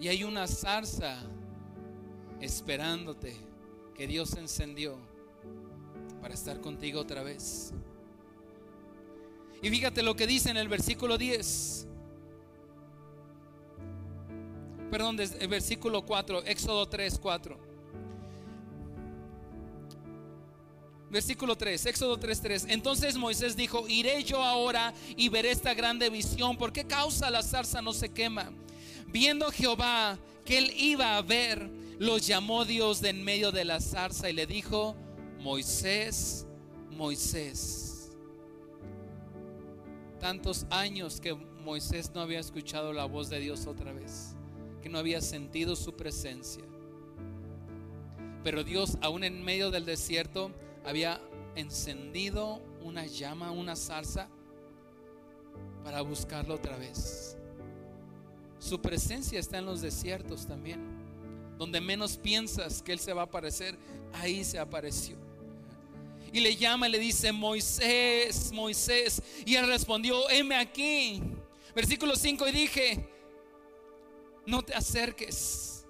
Y 0.00 0.08
hay 0.08 0.24
una 0.24 0.46
zarza 0.46 1.18
esperándote 2.40 3.36
que 3.94 4.06
Dios 4.06 4.34
encendió 4.34 4.96
para 6.22 6.32
estar 6.32 6.60
contigo 6.60 7.00
otra 7.00 7.22
vez. 7.22 7.74
Y 9.62 9.68
fíjate 9.68 10.02
lo 10.02 10.16
que 10.16 10.26
dice 10.26 10.50
en 10.50 10.56
el 10.56 10.68
versículo 10.68 11.18
10. 11.18 11.86
Perdón, 14.90 15.18
el 15.20 15.48
versículo 15.48 16.04
4, 16.04 16.44
Éxodo 16.46 16.88
3, 16.88 17.18
4. 17.18 17.58
Versículo 21.10 21.56
3, 21.56 21.86
Éxodo 21.86 22.18
3, 22.18 22.40
3. 22.40 22.66
Entonces 22.70 23.18
Moisés 23.18 23.54
dijo, 23.54 23.86
iré 23.86 24.24
yo 24.24 24.42
ahora 24.42 24.94
y 25.16 25.28
veré 25.28 25.50
esta 25.50 25.74
grande 25.74 26.08
visión. 26.08 26.56
¿Por 26.56 26.72
qué 26.72 26.86
causa 26.86 27.30
la 27.30 27.42
zarza 27.42 27.82
no 27.82 27.92
se 27.92 28.08
quema? 28.08 28.50
Viendo 29.12 29.50
Jehová 29.50 30.18
que 30.44 30.58
él 30.58 30.72
iba 30.76 31.16
a 31.16 31.22
ver, 31.22 31.68
los 31.98 32.26
llamó 32.26 32.64
Dios 32.64 33.00
de 33.00 33.10
en 33.10 33.24
medio 33.24 33.52
de 33.52 33.64
la 33.64 33.80
zarza 33.80 34.30
y 34.30 34.32
le 34.32 34.46
dijo, 34.46 34.94
Moisés, 35.38 36.46
Moisés. 36.90 38.16
Tantos 40.18 40.66
años 40.70 41.20
que 41.20 41.34
Moisés 41.34 42.12
no 42.14 42.20
había 42.20 42.40
escuchado 42.40 42.92
la 42.92 43.04
voz 43.04 43.28
de 43.30 43.40
Dios 43.40 43.66
otra 43.66 43.92
vez, 43.92 44.34
que 44.82 44.88
no 44.88 44.98
había 44.98 45.20
sentido 45.20 45.76
su 45.76 45.94
presencia. 45.94 46.64
Pero 48.44 48.64
Dios, 48.64 48.96
aún 49.02 49.24
en 49.24 49.42
medio 49.44 49.70
del 49.70 49.84
desierto, 49.84 50.52
había 50.84 51.20
encendido 51.56 52.62
una 52.82 53.06
llama, 53.06 53.50
una 53.50 53.76
zarza, 53.76 54.28
para 55.84 56.02
buscarlo 56.02 56.54
otra 56.54 56.76
vez. 56.76 57.36
Su 58.60 58.80
presencia 58.80 59.40
está 59.40 59.58
en 59.58 59.66
los 59.66 59.80
desiertos 59.80 60.46
también. 60.46 60.80
Donde 61.58 61.80
menos 61.80 62.16
piensas 62.16 62.80
que 62.80 62.92
Él 62.92 63.00
se 63.00 63.12
va 63.12 63.22
a 63.22 63.24
aparecer, 63.24 63.76
ahí 64.12 64.44
se 64.44 64.60
apareció. 64.60 65.16
Y 66.32 66.40
le 66.40 66.54
llama 66.54 66.88
y 66.88 66.92
le 66.92 66.98
dice, 66.98 67.32
Moisés, 67.32 68.52
Moisés. 68.52 69.20
Y 69.44 69.56
él 69.56 69.66
respondió, 69.66 70.30
heme 70.30 70.54
aquí. 70.54 71.20
Versículo 71.74 72.14
5 72.14 72.46
y 72.48 72.52
dije, 72.52 73.08
no 74.46 74.62
te 74.62 74.74
acerques. 74.74 75.86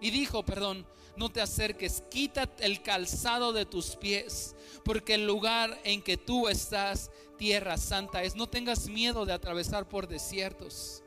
Y 0.00 0.10
dijo, 0.10 0.44
perdón, 0.44 0.86
no 1.16 1.30
te 1.30 1.42
acerques, 1.42 2.02
quítate 2.10 2.64
el 2.64 2.82
calzado 2.82 3.52
de 3.52 3.66
tus 3.66 3.96
pies, 3.96 4.54
porque 4.84 5.14
el 5.14 5.26
lugar 5.26 5.78
en 5.84 6.00
que 6.00 6.16
tú 6.16 6.48
estás, 6.48 7.10
tierra 7.36 7.76
santa 7.76 8.22
es. 8.22 8.36
No 8.36 8.48
tengas 8.48 8.88
miedo 8.88 9.26
de 9.26 9.34
atravesar 9.34 9.88
por 9.88 10.08
desiertos. 10.08 11.02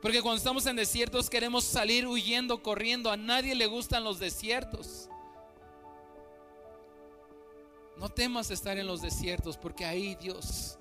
Porque 0.00 0.22
cuando 0.22 0.38
estamos 0.38 0.64
en 0.66 0.76
desiertos 0.76 1.28
queremos 1.28 1.64
salir 1.64 2.06
huyendo, 2.06 2.62
corriendo. 2.62 3.10
A 3.10 3.16
nadie 3.16 3.54
le 3.54 3.66
gustan 3.66 4.04
los 4.04 4.18
desiertos. 4.18 5.08
No 7.96 8.08
temas 8.08 8.50
estar 8.50 8.78
en 8.78 8.86
los 8.86 9.02
desiertos 9.02 9.56
porque 9.56 9.84
ahí 9.84 10.14
Dios 10.14 10.78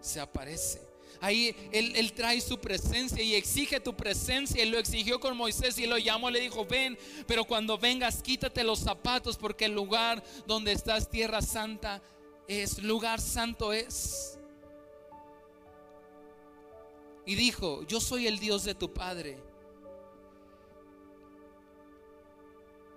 se 0.00 0.18
aparece. 0.18 0.80
Ahí 1.20 1.54
él, 1.72 2.12
trae 2.12 2.40
su 2.40 2.58
presencia 2.58 3.22
y 3.22 3.34
exige 3.34 3.80
tu 3.80 3.94
presencia. 3.94 4.62
Y 4.62 4.68
lo 4.68 4.78
exigió 4.78 5.20
con 5.20 5.36
Moisés 5.36 5.78
y 5.78 5.86
lo 5.86 5.96
llamó. 5.96 6.30
Le 6.30 6.40
dijo: 6.40 6.66
Ven, 6.66 6.98
pero 7.26 7.44
cuando 7.44 7.78
vengas, 7.78 8.22
quítate 8.22 8.64
los 8.64 8.80
zapatos, 8.80 9.36
porque 9.36 9.66
el 9.66 9.72
lugar 9.72 10.22
donde 10.46 10.72
estás, 10.72 11.08
tierra 11.08 11.40
santa, 11.40 12.02
es 12.48 12.82
lugar 12.82 13.20
santo 13.20 13.72
es. 13.72 14.35
Y 17.26 17.34
dijo, 17.34 17.82
yo 17.82 18.00
soy 18.00 18.28
el 18.28 18.38
Dios 18.38 18.62
de 18.62 18.74
tu 18.74 18.94
padre. 18.94 19.36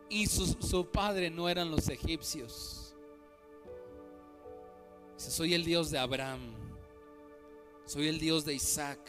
Y 0.07 0.27
su, 0.27 0.85
padre 0.91 1.31
no 1.31 1.49
eran 1.49 1.71
los 1.71 1.89
egipcios. 1.89 2.95
soy 5.17 5.55
el 5.55 5.65
Dios 5.65 5.89
de 5.89 5.97
Abraham. 5.97 6.53
Soy 7.85 8.07
el 8.07 8.19
Dios 8.19 8.45
de 8.45 8.53
Isaac. 8.53 8.99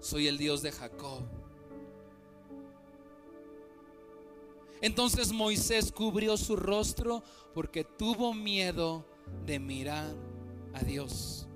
Soy 0.00 0.26
el 0.26 0.38
Dios 0.38 0.62
de 0.62 0.72
Jacob. 0.72 1.22
Entonces 4.80 5.30
Moisés 5.30 5.92
cubrió 5.92 6.38
su 6.38 6.56
rostro 6.56 7.22
porque 7.52 7.84
tuvo 7.84 8.32
miedo 8.32 9.04
de 9.44 9.58
mirar 9.58 10.14
a 10.72 10.82
Dios. 10.82 11.49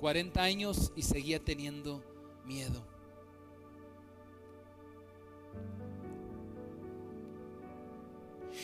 40 0.00 0.42
años 0.42 0.92
y 0.96 1.02
seguía 1.02 1.42
teniendo 1.42 2.02
miedo. 2.44 2.84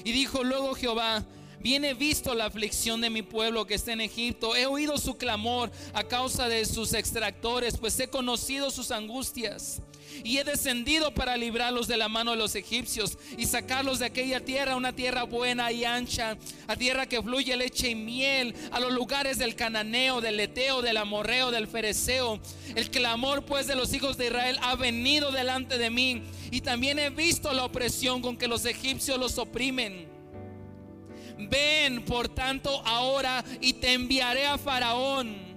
Y 0.04 0.12
dijo 0.12 0.42
luego 0.42 0.74
Jehová, 0.74 1.24
Viene 1.62 1.94
visto 1.94 2.34
la 2.34 2.46
aflicción 2.46 3.00
de 3.00 3.08
mi 3.08 3.22
pueblo 3.22 3.64
que 3.66 3.74
está 3.74 3.92
en 3.92 4.00
Egipto. 4.00 4.56
He 4.56 4.66
oído 4.66 4.98
su 4.98 5.16
clamor 5.16 5.70
a 5.92 6.02
causa 6.02 6.48
de 6.48 6.64
sus 6.64 6.92
extractores, 6.92 7.78
pues 7.78 7.98
he 8.00 8.08
conocido 8.08 8.72
sus 8.72 8.90
angustias. 8.90 9.80
Y 10.24 10.38
he 10.38 10.44
descendido 10.44 11.12
para 11.12 11.36
librarlos 11.36 11.88
de 11.88 11.96
la 11.96 12.08
mano 12.08 12.32
de 12.32 12.36
los 12.36 12.54
egipcios 12.54 13.18
y 13.36 13.46
sacarlos 13.46 13.98
de 13.98 14.06
aquella 14.06 14.40
tierra, 14.40 14.76
una 14.76 14.92
tierra 14.92 15.24
buena 15.24 15.72
y 15.72 15.84
ancha, 15.84 16.36
a 16.66 16.76
tierra 16.76 17.06
que 17.06 17.22
fluye 17.22 17.56
leche 17.56 17.90
y 17.90 17.94
miel, 17.94 18.54
a 18.70 18.80
los 18.80 18.92
lugares 18.92 19.38
del 19.38 19.54
cananeo, 19.54 20.20
del 20.20 20.36
leteo, 20.36 20.82
del 20.82 20.96
amorreo, 20.96 21.50
del 21.50 21.66
fereceo. 21.66 22.40
El 22.74 22.90
clamor 22.90 23.44
pues 23.44 23.66
de 23.66 23.74
los 23.74 23.92
hijos 23.92 24.16
de 24.16 24.26
Israel 24.26 24.58
ha 24.62 24.76
venido 24.76 25.30
delante 25.32 25.78
de 25.78 25.90
mí. 25.90 26.22
Y 26.50 26.60
también 26.60 26.98
he 26.98 27.10
visto 27.10 27.52
la 27.52 27.64
opresión 27.64 28.20
con 28.20 28.36
que 28.36 28.48
los 28.48 28.64
egipcios 28.64 29.18
los 29.18 29.38
oprimen. 29.38 30.06
Ven, 31.38 32.04
por 32.04 32.28
tanto, 32.28 32.82
ahora 32.86 33.44
y 33.60 33.72
te 33.74 33.92
enviaré 33.92 34.46
a 34.46 34.58
Faraón. 34.58 35.52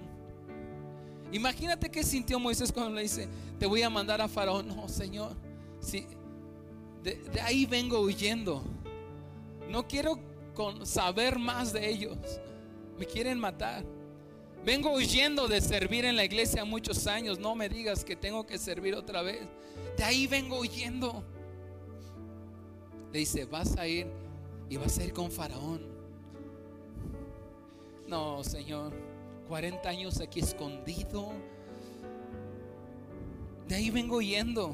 Imagínate 1.32 1.90
qué 1.90 2.02
sintió 2.02 2.38
Moisés 2.38 2.72
cuando 2.72 2.94
le 2.94 3.02
dice, 3.02 3.28
te 3.58 3.66
voy 3.66 3.82
a 3.82 3.90
mandar 3.90 4.20
a 4.20 4.28
Faraón. 4.28 4.68
No, 4.68 4.88
Señor, 4.88 5.36
sí, 5.80 6.06
de, 7.02 7.40
ahí 7.40 7.66
vengo 7.66 8.00
huyendo. 8.00 8.62
No 9.68 9.86
quiero 9.86 10.18
saber 10.84 11.38
más 11.38 11.72
de 11.72 11.88
ellos. 11.88 12.16
Me 12.98 13.06
quieren 13.06 13.38
matar. 13.38 13.84
Vengo 14.64 14.92
huyendo 14.94 15.46
de 15.46 15.60
servir 15.60 16.04
en 16.04 16.16
la 16.16 16.24
iglesia 16.24 16.64
muchos 16.64 17.06
años. 17.06 17.38
No 17.38 17.54
me 17.54 17.68
digas 17.68 18.04
que 18.04 18.16
tengo 18.16 18.46
que 18.46 18.58
servir 18.58 18.94
otra 18.94 19.22
vez. 19.22 19.46
De 19.96 20.04
ahí 20.04 20.26
vengo 20.26 20.58
huyendo. 20.58 21.22
Le 23.12 23.20
dice, 23.20 23.44
vas 23.44 23.76
a 23.76 23.86
ir 23.86 24.08
y 24.68 24.76
vas 24.76 24.98
a 24.98 25.04
ir 25.04 25.12
con 25.12 25.30
Faraón. 25.30 25.86
No, 28.08 28.42
Señor, 28.42 28.92
40 29.48 29.88
años 29.88 30.20
aquí 30.20 30.40
escondido. 30.40 31.32
De 33.66 33.74
ahí 33.74 33.90
vengo 33.90 34.20
yendo. 34.20 34.72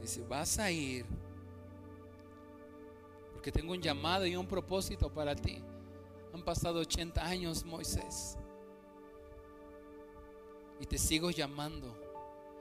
Dice, 0.00 0.24
vas 0.26 0.58
a 0.58 0.70
ir. 0.70 1.04
Porque 3.34 3.52
tengo 3.52 3.72
un 3.72 3.82
llamado 3.82 4.26
y 4.26 4.34
un 4.34 4.46
propósito 4.46 5.12
para 5.12 5.36
ti. 5.36 5.62
Han 6.32 6.42
pasado 6.42 6.80
80 6.80 7.22
años, 7.22 7.64
Moisés. 7.64 8.38
Y 10.80 10.86
te 10.86 10.96
sigo 10.96 11.30
llamando. 11.30 11.94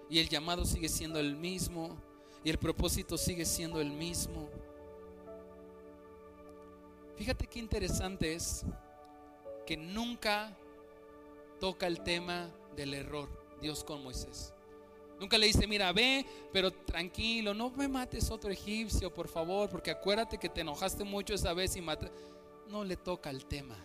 Y 0.09 0.20
el 0.20 0.28
llamado 0.28 0.65
sigue 0.65 0.89
siendo 0.89 1.20
el 1.20 1.36
mismo. 1.36 1.95
Y 2.43 2.49
el 2.49 2.57
propósito 2.57 3.17
sigue 3.17 3.45
siendo 3.45 3.80
el 3.80 3.91
mismo. 3.91 4.49
Fíjate 7.15 7.47
qué 7.47 7.59
interesante 7.59 8.34
es 8.34 8.65
que 9.65 9.78
nunca 9.78 10.57
toca 11.59 11.88
el 11.88 12.01
tema 12.01 12.49
del 12.76 12.93
error 12.93 13.39
Dios 13.60 13.84
con 13.84 14.03
Moisés. 14.03 14.53
Nunca 15.20 15.38
le 15.38 15.47
dice, 15.47 15.68
mira, 15.68 15.91
ve, 15.91 16.26
pero 16.53 16.72
tranquilo, 16.72 17.53
no 17.53 17.70
me 17.72 17.88
mates 17.88 18.32
otro 18.32 18.49
egipcio, 18.51 19.14
por 19.14 19.28
favor, 19.28 19.70
porque 19.70 19.91
acuérdate 19.91 20.38
que 20.38 20.47
te 20.47 20.62
enojaste 20.62 21.03
mucho 21.03 21.34
esa 21.34 21.53
vez 21.53 21.76
y 21.76 21.82
mataste. 21.82 22.16
No 22.70 22.84
le 22.84 22.95
toca 22.95 23.30
el 23.30 23.45
tema. 23.45 23.76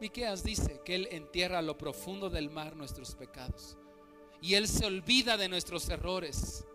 Miqueas 0.00 0.42
dice 0.42 0.80
que 0.84 0.94
Él 0.94 1.08
entierra 1.10 1.60
a 1.60 1.62
lo 1.62 1.78
profundo 1.78 2.28
del 2.28 2.50
mar 2.50 2.76
nuestros 2.76 3.14
pecados. 3.14 3.78
Y 4.42 4.54
Él 4.54 4.68
se 4.68 4.84
olvida 4.84 5.38
de 5.38 5.48
nuestros 5.48 5.88
errores 5.88 6.66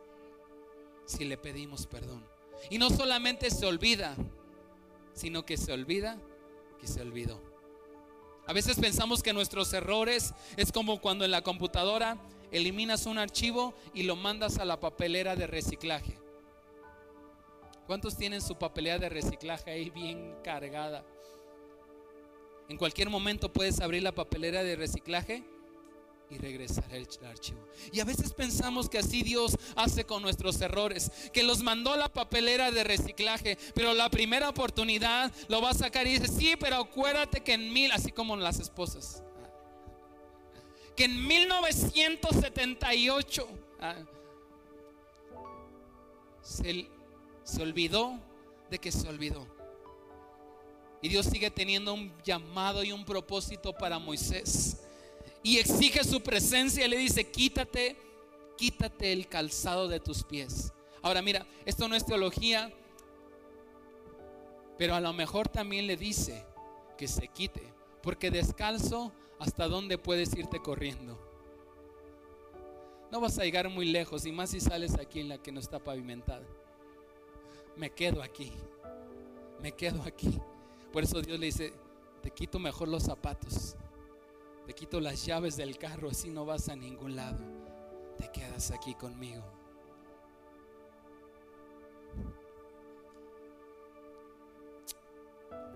si 1.05 1.25
le 1.25 1.37
pedimos 1.37 1.85
perdón. 1.85 2.25
Y 2.69 2.77
no 2.77 2.89
solamente 2.89 3.51
se 3.51 3.65
olvida, 3.65 4.15
sino 5.13 5.45
que 5.45 5.57
se 5.57 5.71
olvida 5.71 6.17
que 6.79 6.87
se 6.87 7.01
olvidó. 7.01 7.50
A 8.51 8.53
veces 8.53 8.77
pensamos 8.77 9.23
que 9.23 9.31
nuestros 9.31 9.71
errores 9.71 10.33
es 10.57 10.73
como 10.73 10.99
cuando 10.99 11.23
en 11.23 11.31
la 11.31 11.41
computadora 11.41 12.17
eliminas 12.51 13.05
un 13.05 13.17
archivo 13.17 13.73
y 13.93 14.03
lo 14.03 14.17
mandas 14.17 14.57
a 14.57 14.65
la 14.65 14.77
papelera 14.77 15.37
de 15.37 15.47
reciclaje. 15.47 16.17
¿Cuántos 17.87 18.17
tienen 18.17 18.41
su 18.41 18.57
papelera 18.57 18.99
de 18.99 19.07
reciclaje 19.07 19.71
ahí 19.71 19.89
bien 19.89 20.35
cargada? 20.43 21.05
En 22.67 22.75
cualquier 22.75 23.09
momento 23.09 23.53
puedes 23.53 23.79
abrir 23.79 24.03
la 24.03 24.11
papelera 24.11 24.63
de 24.63 24.75
reciclaje 24.75 25.45
y 26.31 26.37
regresar 26.37 26.85
el 26.91 27.07
archivo. 27.25 27.67
Y 27.91 27.99
a 27.99 28.05
veces 28.05 28.33
pensamos 28.33 28.87
que 28.89 28.99
así 28.99 29.21
Dios 29.21 29.57
hace 29.75 30.05
con 30.05 30.21
nuestros 30.21 30.61
errores, 30.61 31.11
que 31.33 31.43
los 31.43 31.61
mandó 31.61 31.91
a 31.91 31.97
la 31.97 32.07
papelera 32.07 32.71
de 32.71 32.85
reciclaje, 32.85 33.57
pero 33.75 33.93
la 33.93 34.09
primera 34.09 34.47
oportunidad 34.49 35.31
lo 35.49 35.61
va 35.61 35.71
a 35.71 35.73
sacar 35.73 36.07
y 36.07 36.17
dice, 36.17 36.27
sí, 36.27 36.53
pero 36.57 36.77
acuérdate 36.77 37.41
que 37.41 37.51
en 37.53 37.73
mil, 37.73 37.91
así 37.91 38.11
como 38.11 38.37
las 38.37 38.59
esposas, 38.59 39.23
que 40.95 41.03
en 41.05 41.27
1978 41.27 43.47
ah, 43.81 43.95
se, 46.41 46.89
se 47.43 47.61
olvidó 47.61 48.19
de 48.69 48.79
que 48.79 48.91
se 48.91 49.07
olvidó. 49.07 49.47
Y 51.01 51.07
Dios 51.09 51.25
sigue 51.25 51.51
teniendo 51.51 51.93
un 51.93 52.13
llamado 52.23 52.83
y 52.83 52.91
un 52.91 53.05
propósito 53.05 53.73
para 53.73 53.99
Moisés 53.99 54.81
y 55.43 55.57
exige 55.57 56.03
su 56.03 56.21
presencia 56.21 56.85
y 56.85 56.89
le 56.89 56.97
dice, 56.97 57.29
quítate, 57.29 57.97
quítate 58.57 59.11
el 59.11 59.27
calzado 59.27 59.87
de 59.87 59.99
tus 59.99 60.23
pies. 60.23 60.71
Ahora 61.01 61.21
mira, 61.21 61.47
esto 61.65 61.87
no 61.87 61.95
es 61.95 62.05
teología, 62.05 62.71
pero 64.77 64.95
a 64.95 65.01
lo 65.01 65.13
mejor 65.13 65.47
también 65.47 65.87
le 65.87 65.97
dice 65.97 66.45
que 66.97 67.07
se 67.07 67.27
quite, 67.27 67.73
porque 68.03 68.29
descalzo, 68.29 69.11
¿hasta 69.39 69.67
dónde 69.67 69.97
puedes 69.97 70.35
irte 70.35 70.61
corriendo? 70.61 71.19
No 73.11 73.19
vas 73.19 73.37
a 73.39 73.43
llegar 73.43 73.67
muy 73.69 73.85
lejos, 73.85 74.25
y 74.25 74.31
más 74.31 74.51
si 74.51 74.61
sales 74.61 74.93
aquí 74.95 75.19
en 75.19 75.29
la 75.29 75.39
que 75.39 75.51
no 75.51 75.59
está 75.59 75.79
pavimentada. 75.79 76.45
Me 77.75 77.89
quedo 77.89 78.21
aquí, 78.21 78.53
me 79.59 79.71
quedo 79.71 80.03
aquí. 80.03 80.39
Por 80.93 81.03
eso 81.03 81.21
Dios 81.21 81.39
le 81.39 81.47
dice, 81.47 81.73
te 82.21 82.29
quito 82.29 82.59
mejor 82.59 82.87
los 82.87 83.03
zapatos 83.03 83.75
te 84.71 84.75
quito 84.75 85.01
las 85.01 85.25
llaves 85.25 85.57
del 85.57 85.77
carro, 85.77 86.11
así 86.11 86.29
no 86.29 86.45
vas 86.45 86.69
a 86.69 86.77
ningún 86.77 87.17
lado. 87.17 87.37
Te 88.17 88.31
quedas 88.31 88.71
aquí 88.71 88.93
conmigo. 88.93 89.43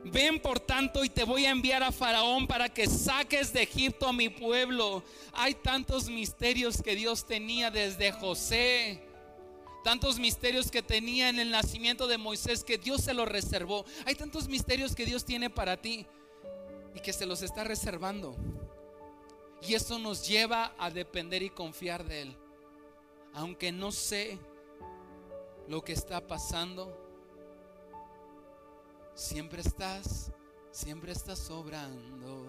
Ven 0.05 0.39
por 0.41 0.61
tanto 0.61 1.03
y 1.03 1.09
te 1.09 1.25
voy 1.25 1.45
a 1.45 1.49
enviar 1.49 1.83
a 1.83 1.91
Faraón 1.91 2.47
para 2.47 2.69
que 2.69 2.87
saques 2.87 3.51
de 3.51 3.63
Egipto 3.63 4.07
a 4.07 4.13
mi 4.13 4.29
pueblo. 4.29 5.03
Hay 5.33 5.55
tantos 5.55 6.07
misterios 6.07 6.81
que 6.81 6.95
Dios 6.95 7.27
tenía 7.27 7.71
desde 7.71 8.13
José. 8.13 9.03
Tantos 9.83 10.19
misterios 10.19 10.71
que 10.71 10.81
tenía 10.81 11.27
en 11.27 11.39
el 11.39 11.51
nacimiento 11.51 12.07
de 12.07 12.17
Moisés 12.17 12.63
que 12.63 12.77
Dios 12.77 13.01
se 13.01 13.13
los 13.13 13.27
reservó. 13.27 13.83
Hay 14.05 14.15
tantos 14.15 14.47
misterios 14.47 14.95
que 14.95 15.05
Dios 15.05 15.25
tiene 15.25 15.49
para 15.49 15.75
ti 15.75 16.07
y 16.93 17.01
que 17.01 17.11
se 17.11 17.25
los 17.25 17.41
está 17.41 17.65
reservando. 17.65 18.37
Y 19.61 19.73
eso 19.73 19.97
nos 19.99 20.27
lleva 20.27 20.73
a 20.77 20.89
depender 20.89 21.41
y 21.43 21.49
confiar 21.49 22.03
de 22.03 22.23
Él. 22.23 22.37
Aunque 23.33 23.71
no 23.71 23.91
sé 23.91 24.37
lo 25.67 25.83
que 25.83 25.93
está 25.93 26.25
pasando, 26.25 26.95
siempre 29.13 29.61
estás, 29.61 30.31
siempre 30.71 31.11
estás 31.11 31.39
sobrando, 31.39 32.45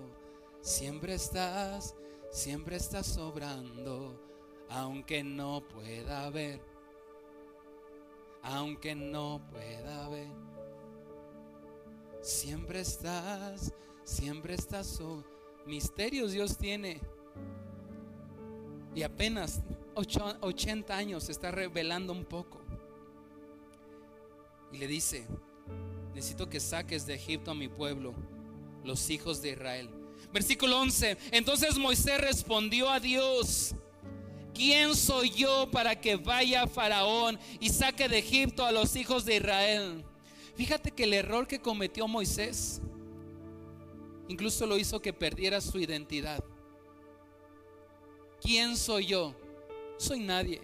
siempre 0.60 1.14
estás, 1.14 1.96
siempre 2.30 2.76
estás 2.76 3.06
sobrando, 3.06 4.20
aunque 4.68 5.24
no 5.24 5.66
pueda 5.66 6.28
ver, 6.30 6.60
aunque 8.42 8.94
no 8.94 9.40
pueda 9.50 10.08
ver, 10.08 10.28
siempre 12.20 12.80
estás, 12.80 13.72
siempre 14.04 14.54
estás 14.54 14.86
sobrando 14.86 15.35
misterios 15.66 16.32
Dios 16.32 16.56
tiene. 16.56 17.00
Y 18.94 19.02
apenas 19.02 19.62
80 19.94 20.96
años 20.96 21.24
se 21.24 21.32
está 21.32 21.50
revelando 21.50 22.12
un 22.12 22.24
poco. 22.24 22.62
Y 24.72 24.78
le 24.78 24.86
dice, 24.86 25.26
necesito 26.14 26.48
que 26.48 26.60
saques 26.60 27.06
de 27.06 27.14
Egipto 27.14 27.50
a 27.50 27.54
mi 27.54 27.68
pueblo, 27.68 28.14
los 28.84 29.10
hijos 29.10 29.42
de 29.42 29.50
Israel. 29.50 29.90
Versículo 30.32 30.80
11, 30.80 31.16
entonces 31.30 31.78
Moisés 31.78 32.20
respondió 32.20 32.90
a 32.90 33.00
Dios, 33.00 33.74
¿quién 34.54 34.94
soy 34.94 35.30
yo 35.30 35.70
para 35.70 35.98
que 36.00 36.16
vaya 36.16 36.66
Faraón 36.66 37.38
y 37.60 37.68
saque 37.68 38.08
de 38.08 38.18
Egipto 38.18 38.64
a 38.64 38.72
los 38.72 38.96
hijos 38.96 39.24
de 39.24 39.36
Israel? 39.36 40.04
Fíjate 40.56 40.90
que 40.90 41.04
el 41.04 41.12
error 41.12 41.46
que 41.46 41.60
cometió 41.60 42.08
Moisés 42.08 42.80
incluso 44.28 44.66
lo 44.66 44.78
hizo 44.78 45.00
que 45.00 45.12
perdiera 45.12 45.60
su 45.60 45.78
identidad. 45.78 46.42
¿Quién 48.40 48.76
soy 48.76 49.06
yo? 49.06 49.34
Soy 49.98 50.20
nadie. 50.20 50.60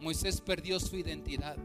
Moisés 0.00 0.40
perdió 0.40 0.80
su 0.80 0.96
identidad. 0.96 1.56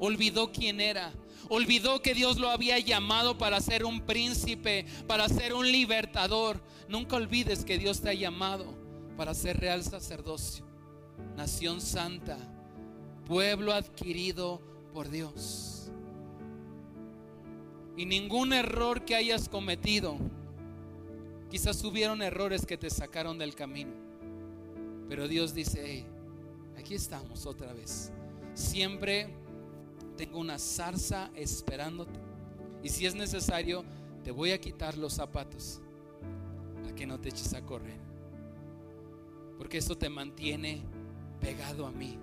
Olvidó 0.00 0.50
quién 0.50 0.80
era. 0.80 1.12
Olvidó 1.48 2.02
que 2.02 2.14
Dios 2.14 2.38
lo 2.38 2.50
había 2.50 2.78
llamado 2.78 3.38
para 3.38 3.60
ser 3.60 3.84
un 3.84 4.00
príncipe, 4.00 4.86
para 5.06 5.28
ser 5.28 5.54
un 5.54 5.70
libertador. 5.70 6.60
Nunca 6.88 7.16
olvides 7.16 7.64
que 7.64 7.78
Dios 7.78 8.00
te 8.00 8.10
ha 8.10 8.14
llamado 8.14 8.66
para 9.16 9.34
ser 9.34 9.58
real 9.58 9.82
sacerdocio, 9.84 10.64
nación 11.36 11.80
santa, 11.80 12.38
pueblo 13.26 13.72
adquirido 13.72 14.60
por 14.92 15.08
Dios. 15.10 15.81
Y 17.96 18.06
ningún 18.06 18.52
error 18.52 19.04
que 19.04 19.14
hayas 19.14 19.48
cometido, 19.48 20.16
quizás 21.50 21.82
hubieron 21.84 22.22
errores 22.22 22.64
que 22.64 22.78
te 22.78 22.88
sacaron 22.88 23.38
del 23.38 23.54
camino. 23.54 23.92
Pero 25.08 25.28
Dios 25.28 25.52
dice, 25.52 26.04
aquí 26.78 26.94
estamos 26.94 27.44
otra 27.44 27.72
vez. 27.74 28.10
Siempre 28.54 29.28
tengo 30.16 30.38
una 30.38 30.58
zarza 30.58 31.30
esperándote. 31.34 32.18
Y 32.82 32.88
si 32.88 33.06
es 33.06 33.14
necesario, 33.14 33.84
te 34.24 34.30
voy 34.30 34.52
a 34.52 34.60
quitar 34.60 34.96
los 34.96 35.12
zapatos 35.12 35.80
a 36.88 36.94
que 36.94 37.06
no 37.06 37.20
te 37.20 37.28
eches 37.28 37.52
a 37.54 37.62
correr. 37.62 38.00
Porque 39.58 39.78
eso 39.78 39.96
te 39.96 40.08
mantiene 40.08 40.82
pegado 41.40 41.86
a 41.86 41.90
mí. 41.90 42.18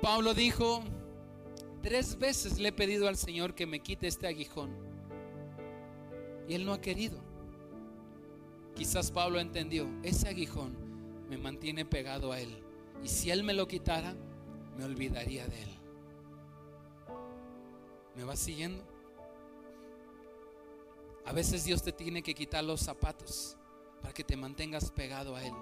Pablo 0.00 0.34
dijo, 0.34 0.82
tres 1.84 2.18
veces 2.18 2.58
le 2.58 2.70
he 2.70 2.72
pedido 2.72 3.06
al 3.08 3.16
Señor 3.18 3.54
que 3.54 3.66
me 3.66 3.80
quite 3.80 4.06
este 4.06 4.26
aguijón. 4.26 4.70
Y 6.48 6.54
él 6.54 6.64
no 6.64 6.72
ha 6.72 6.80
querido. 6.80 7.18
Quizás 8.74 9.10
Pablo 9.10 9.38
entendió, 9.38 9.86
ese 10.02 10.28
aguijón 10.28 10.74
me 11.28 11.36
mantiene 11.36 11.84
pegado 11.84 12.32
a 12.32 12.40
él. 12.40 12.56
Y 13.02 13.08
si 13.08 13.30
él 13.30 13.44
me 13.44 13.52
lo 13.52 13.68
quitara, 13.68 14.16
me 14.78 14.84
olvidaría 14.84 15.46
de 15.46 15.62
él. 15.62 15.68
¿Me 18.16 18.24
vas 18.24 18.38
siguiendo? 18.38 18.82
A 21.26 21.32
veces 21.32 21.64
Dios 21.64 21.82
te 21.82 21.92
tiene 21.92 22.22
que 22.22 22.34
quitar 22.34 22.64
los 22.64 22.80
zapatos 22.80 23.58
para 24.00 24.14
que 24.14 24.24
te 24.24 24.36
mantengas 24.36 24.90
pegado 24.90 25.36
a 25.36 25.44
Él. 25.44 25.54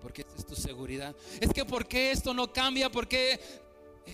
Porque 0.00 0.22
esta 0.22 0.36
es 0.36 0.46
tu 0.46 0.54
seguridad. 0.54 1.16
Es 1.40 1.52
que 1.52 1.64
¿por 1.64 1.86
qué 1.86 2.12
esto 2.12 2.34
no 2.34 2.52
cambia? 2.52 2.90
Porque 2.90 3.40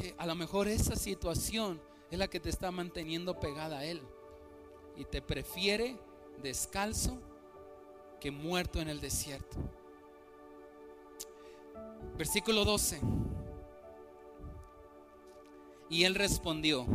eh, 0.02 0.14
a 0.18 0.26
lo 0.26 0.34
mejor 0.34 0.66
esa 0.66 0.96
situación 0.96 1.80
es 2.10 2.18
la 2.18 2.26
que 2.28 2.40
te 2.40 2.50
está 2.50 2.72
manteniendo 2.72 3.38
pegada 3.38 3.78
a 3.78 3.84
Él. 3.84 4.02
Y 4.96 5.04
te 5.04 5.22
prefiere 5.22 5.96
descalzo 6.42 7.18
que 8.20 8.32
muerto 8.32 8.80
en 8.80 8.88
el 8.88 9.00
desierto. 9.00 9.56
Versículo 12.16 12.64
12. 12.64 13.00
Y 15.90 16.04
él 16.04 16.14
respondió, 16.16 16.86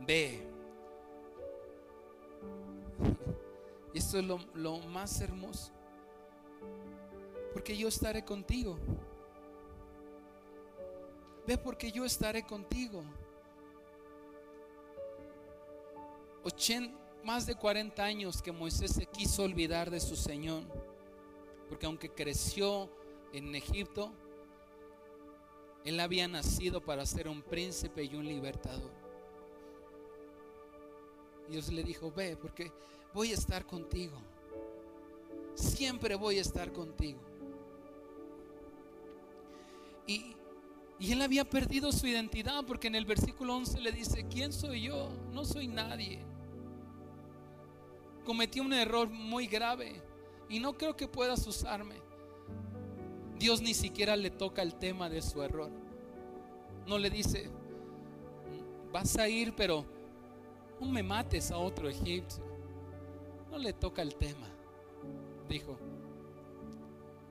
ve. 0.00 0.46
Esto 3.94 4.18
es 4.18 4.24
lo, 4.24 4.38
lo 4.54 4.80
más 4.80 5.20
hermoso. 5.20 5.72
Porque 7.54 7.76
yo 7.76 7.88
estaré 7.88 8.24
contigo. 8.24 8.78
Ve 11.48 11.56
porque 11.56 11.90
yo 11.90 12.04
estaré 12.04 12.42
contigo. 12.42 13.02
más 17.24 17.46
de 17.46 17.54
40 17.54 18.04
años 18.04 18.42
que 18.42 18.52
Moisés 18.52 18.92
se 18.92 19.06
quiso 19.06 19.44
olvidar 19.44 19.90
de 19.90 19.98
su 19.98 20.14
Señor. 20.14 20.62
Porque 21.70 21.86
aunque 21.86 22.10
creció 22.10 22.90
en 23.32 23.54
Egipto, 23.54 24.12
él 25.84 25.98
había 26.00 26.28
nacido 26.28 26.82
para 26.82 27.06
ser 27.06 27.28
un 27.28 27.40
príncipe 27.40 28.04
y 28.04 28.14
un 28.14 28.26
libertador. 28.26 28.92
Dios 31.48 31.72
le 31.72 31.82
dijo, 31.82 32.12
ve, 32.12 32.36
porque 32.36 32.70
voy 33.14 33.30
a 33.30 33.34
estar 33.34 33.64
contigo. 33.64 34.18
Siempre 35.54 36.14
voy 36.14 36.36
a 36.36 36.42
estar 36.42 36.70
contigo. 36.74 37.20
Y, 40.06 40.37
y 41.00 41.12
él 41.12 41.22
había 41.22 41.44
perdido 41.44 41.92
su 41.92 42.06
identidad 42.06 42.64
porque 42.66 42.88
en 42.88 42.96
el 42.96 43.04
versículo 43.04 43.54
11 43.56 43.80
le 43.80 43.92
dice, 43.92 44.26
¿quién 44.28 44.52
soy 44.52 44.82
yo? 44.82 45.10
No 45.32 45.44
soy 45.44 45.68
nadie. 45.68 46.24
Cometí 48.24 48.60
un 48.60 48.72
error 48.72 49.08
muy 49.08 49.46
grave 49.46 50.02
y 50.48 50.58
no 50.58 50.76
creo 50.76 50.96
que 50.96 51.06
puedas 51.06 51.46
usarme. 51.46 51.94
Dios 53.38 53.62
ni 53.62 53.74
siquiera 53.74 54.16
le 54.16 54.30
toca 54.30 54.62
el 54.62 54.74
tema 54.74 55.08
de 55.08 55.22
su 55.22 55.40
error. 55.42 55.70
No 56.86 56.98
le 56.98 57.10
dice, 57.10 57.48
vas 58.92 59.16
a 59.16 59.28
ir, 59.28 59.54
pero 59.54 59.84
no 60.80 60.86
me 60.88 61.04
mates 61.04 61.52
a 61.52 61.58
otro 61.58 61.88
egipcio. 61.88 62.42
No 63.50 63.58
le 63.58 63.72
toca 63.72 64.02
el 64.02 64.16
tema. 64.16 64.48
Dijo, 65.48 65.78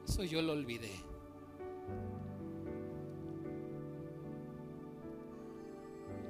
eso 0.08 0.24
yo 0.24 0.42
lo 0.42 0.54
olvidé. 0.54 1.07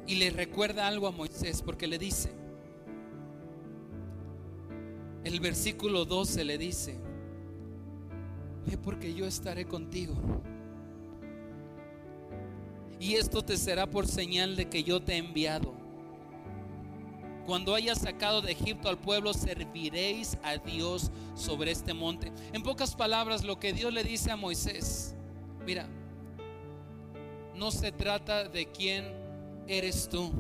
Y 0.08 0.16
le 0.16 0.30
recuerda 0.30 0.88
algo 0.88 1.06
a 1.06 1.12
Moisés 1.12 1.62
porque 1.62 1.86
le 1.86 2.00
dice, 2.00 2.32
el 5.26 5.42
versículo 5.42 6.06
12 6.06 6.46
le 6.46 6.58
dice, 6.58 6.98
ve 8.66 8.78
porque 8.78 9.14
yo 9.14 9.26
estaré 9.26 9.66
contigo. 9.66 10.16
Y 13.00 13.16
esto 13.16 13.44
te 13.44 13.58
será 13.58 13.86
por 13.86 14.08
señal 14.08 14.56
de 14.56 14.70
que 14.70 14.84
yo 14.84 15.02
te 15.02 15.14
he 15.14 15.18
enviado. 15.18 15.76
Cuando 17.46 17.76
hayas 17.76 18.00
sacado 18.00 18.42
de 18.42 18.54
Egipto 18.54 18.90
al 18.90 18.98
pueblo, 18.98 19.34
serviréis 19.34 20.38
a 20.44 20.58
Dios 20.58 21.12
sobre 21.36 21.72
este 21.72 21.94
monte. 21.94 22.32
En 22.54 22.64
pocas 22.64 22.96
palabras, 22.96 23.44
lo 23.44 23.60
que 23.60 23.74
Dios 23.74 23.94
le 23.94 24.04
dice 24.04 24.32
a 24.32 24.36
Moisés, 24.36 25.16
mira, 25.66 25.88
no 27.56 27.72
se 27.72 27.92
trata 27.92 28.50
de 28.50 28.66
quién 28.68 29.27
eres 29.68 30.08
tú. 30.10 30.32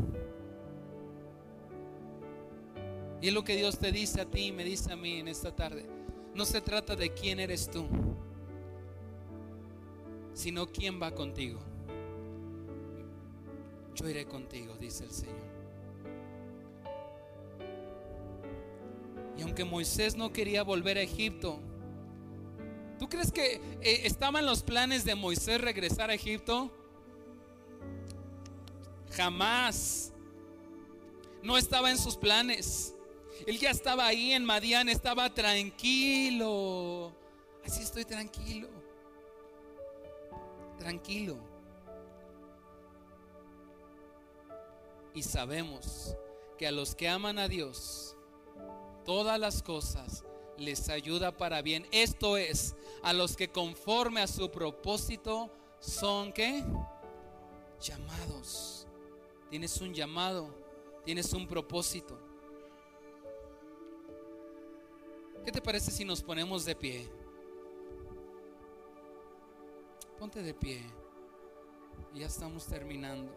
Y 3.21 3.28
es 3.29 3.33
lo 3.33 3.43
que 3.43 3.55
Dios 3.55 3.79
te 3.79 3.91
dice 3.91 4.21
a 4.21 4.25
ti 4.25 4.47
y 4.47 4.51
me 4.51 4.63
dice 4.63 4.93
a 4.93 4.95
mí 4.95 5.20
en 5.20 5.28
esta 5.28 5.55
tarde. 5.55 5.86
No 6.36 6.45
se 6.45 6.62
trata 6.62 6.95
de 6.95 7.13
quién 7.13 7.39
eres 7.39 7.70
tú, 7.70 7.87
sino 10.33 10.67
quién 10.67 11.01
va 11.01 11.12
contigo. 11.12 11.59
Yo 13.95 14.08
iré 14.08 14.28
contigo, 14.28 14.75
dice 14.79 15.05
el 15.05 15.12
Señor. 15.12 15.58
Y 19.36 19.41
aunque 19.41 19.66
Moisés 19.66 20.16
no 20.16 20.32
quería 20.32 20.63
volver 20.63 20.97
a 20.97 21.01
Egipto, 21.01 21.59
¿tú 22.99 23.09
crees 23.09 23.32
que 23.32 23.55
eh, 23.82 24.01
estaban 24.04 24.45
los 24.45 24.62
planes 24.62 25.05
de 25.05 25.16
Moisés 25.16 25.59
regresar 25.59 26.12
a 26.12 26.13
Egipto? 26.13 26.71
Jamás. 29.12 30.12
No 31.42 31.58
estaba 31.58 31.92
en 31.92 31.97
sus 31.97 32.16
planes. 32.16 32.93
Él 33.46 33.59
ya 33.59 33.70
estaba 33.70 34.08
ahí 34.08 34.34
en 34.34 34.43
Madián, 34.43 34.89
estaba 34.89 35.34
tranquilo. 35.34 37.13
Así 37.66 37.84
estoy 37.84 38.05
tranquilo. 38.05 38.70
Tranquilo. 40.79 41.38
Y 45.13 45.24
sabemos 45.24 46.16
que 46.58 46.67
a 46.67 46.71
los 46.71 46.96
que 46.96 47.08
aman 47.08 47.39
a 47.39 47.47
Dios, 47.47 48.16
todas 49.05 49.39
las 49.39 49.63
cosas 49.63 50.24
les 50.58 50.89
ayuda 50.89 51.36
para 51.36 51.62
bien. 51.62 51.88
Esto 51.92 52.38
es, 52.38 52.75
a 53.04 53.13
los 53.13 53.36
que 53.36 53.50
conforme 53.50 54.21
a 54.21 54.28
su 54.28 54.51
propósito 54.51 55.51
son 55.79 56.34
que 56.34 56.63
llamados. 57.79 58.76
Tienes 59.49 59.79
un 59.79 59.93
llamado, 59.93 60.49
tienes 61.05 61.32
un 61.33 61.47
propósito. 61.47 62.17
¿Qué 65.45 65.51
te 65.51 65.61
parece 65.61 65.91
si 65.91 66.03
nos 66.03 66.21
ponemos 66.21 66.65
de 66.65 66.75
pie? 66.75 67.09
Ponte 70.19 70.41
de 70.41 70.53
pie. 70.53 70.83
Ya 72.13 72.25
estamos 72.25 72.65
terminando. 72.65 73.32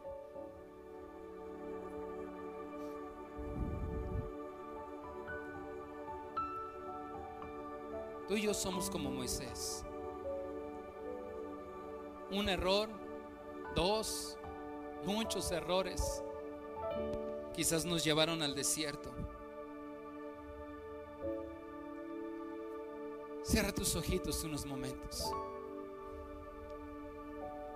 Tú 8.26 8.36
y 8.36 8.42
yo 8.42 8.54
somos 8.54 8.88
como 8.88 9.10
Moisés. 9.10 9.84
Un 12.30 12.48
error, 12.48 12.88
dos, 13.74 14.38
muchos 15.04 15.50
errores, 15.50 16.22
quizás 17.54 17.84
nos 17.84 18.04
llevaron 18.04 18.42
al 18.42 18.54
desierto. 18.54 19.10
Cierra 23.42 23.72
tus 23.72 23.96
ojitos 23.96 24.44
unos 24.44 24.64
momentos. 24.64 25.24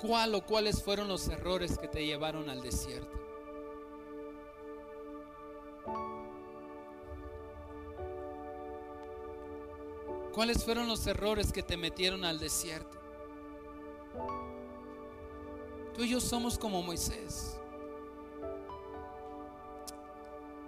¿Cuál 0.01 0.35
o 0.35 0.45
cuáles 0.45 0.83
fueron 0.83 1.09
los 1.09 1.29
errores 1.29 1.79
que 1.79 1.89
te 1.89 2.05
llevaron 2.05 2.51
al 2.51 2.61
desierto? 2.63 3.19
¿Cuáles 10.35 10.65
fueron 10.65 10.89
los 10.89 11.07
errores 11.07 11.53
que 11.53 11.63
te 11.63 11.77
metieron 11.77 12.25
al 12.25 12.39
desierto? 12.39 13.04
Tú 15.95 16.03
y 16.03 16.09
yo 16.09 16.21
somos 16.21 16.59
como 16.59 16.83
Moisés. 16.83 17.57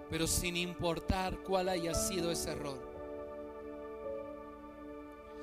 Pero 0.09 0.25
sin 0.25 0.55
importar 0.55 1.37
cuál 1.39 1.67
haya 1.67 1.93
sido 1.93 2.31
ese 2.31 2.51
error. 2.51 2.79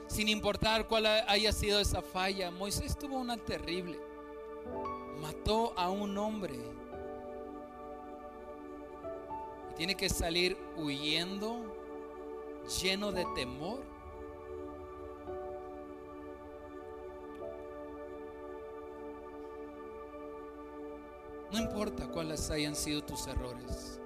Sin 0.07 0.29
importar 0.29 0.87
cuál 0.87 1.07
haya 1.07 1.53
sido 1.53 1.81
esa 1.81 2.01
falla. 2.01 2.51
Moisés 2.51 2.97
tuvo 2.97 3.19
una 3.19 3.37
terrible. 3.37 4.01
Mató 5.21 5.75
a 5.77 5.91
un 5.91 6.17
hombre. 6.17 6.55
Y 9.71 9.75
tiene 9.75 9.95
que 9.97 10.09
salir 10.09 10.57
huyendo, 10.77 11.57
lleno 12.81 13.13
de 13.13 13.27
temor 13.35 13.94
No 21.55 21.61
importa 21.61 22.09
cuáles 22.09 22.51
hayan 22.51 22.75
sido 22.75 23.05
tus 23.05 23.29
errores. 23.29 24.01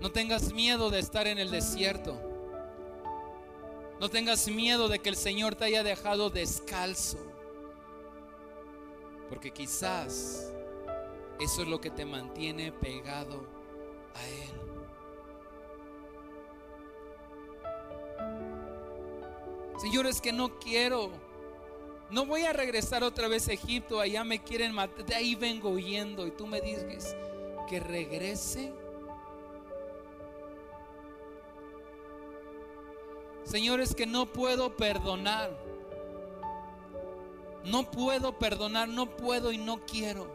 No 0.00 0.10
tengas 0.10 0.54
miedo 0.54 0.88
de 0.88 1.00
estar 1.00 1.26
en 1.26 1.36
el 1.36 1.50
desierto. 1.50 2.18
No 4.00 4.08
tengas 4.08 4.48
miedo 4.48 4.88
de 4.88 5.00
que 5.00 5.10
el 5.10 5.16
Señor 5.16 5.56
te 5.56 5.66
haya 5.66 5.82
dejado 5.82 6.30
descalzo. 6.30 7.18
Porque 9.28 9.50
quizás 9.50 10.50
eso 11.38 11.62
es 11.62 11.68
lo 11.68 11.82
que 11.82 11.90
te 11.90 12.06
mantiene 12.06 12.72
pegado 12.72 13.46
a 14.14 14.26
Él. 14.26 14.52
Señor, 19.78 20.06
es 20.06 20.18
que 20.22 20.32
no 20.32 20.58
quiero 20.58 21.10
no 22.12 22.26
voy 22.26 22.42
a 22.42 22.52
regresar 22.52 23.02
otra 23.02 23.26
vez 23.26 23.48
a 23.48 23.54
Egipto, 23.54 23.98
allá 23.98 24.22
me 24.22 24.42
quieren 24.42 24.72
matar, 24.72 25.04
de 25.04 25.14
ahí 25.14 25.34
vengo 25.34 25.70
huyendo 25.70 26.26
y 26.26 26.30
tú 26.30 26.46
me 26.46 26.60
dices 26.60 27.16
que 27.68 27.80
regrese. 27.80 28.70
Señor, 33.44 33.80
es 33.80 33.94
que 33.94 34.06
no 34.06 34.26
puedo 34.26 34.76
perdonar. 34.76 35.50
No 37.64 37.90
puedo 37.90 38.38
perdonar, 38.38 38.88
no 38.88 39.16
puedo 39.16 39.50
y 39.50 39.56
no 39.56 39.80
quiero. 39.86 40.26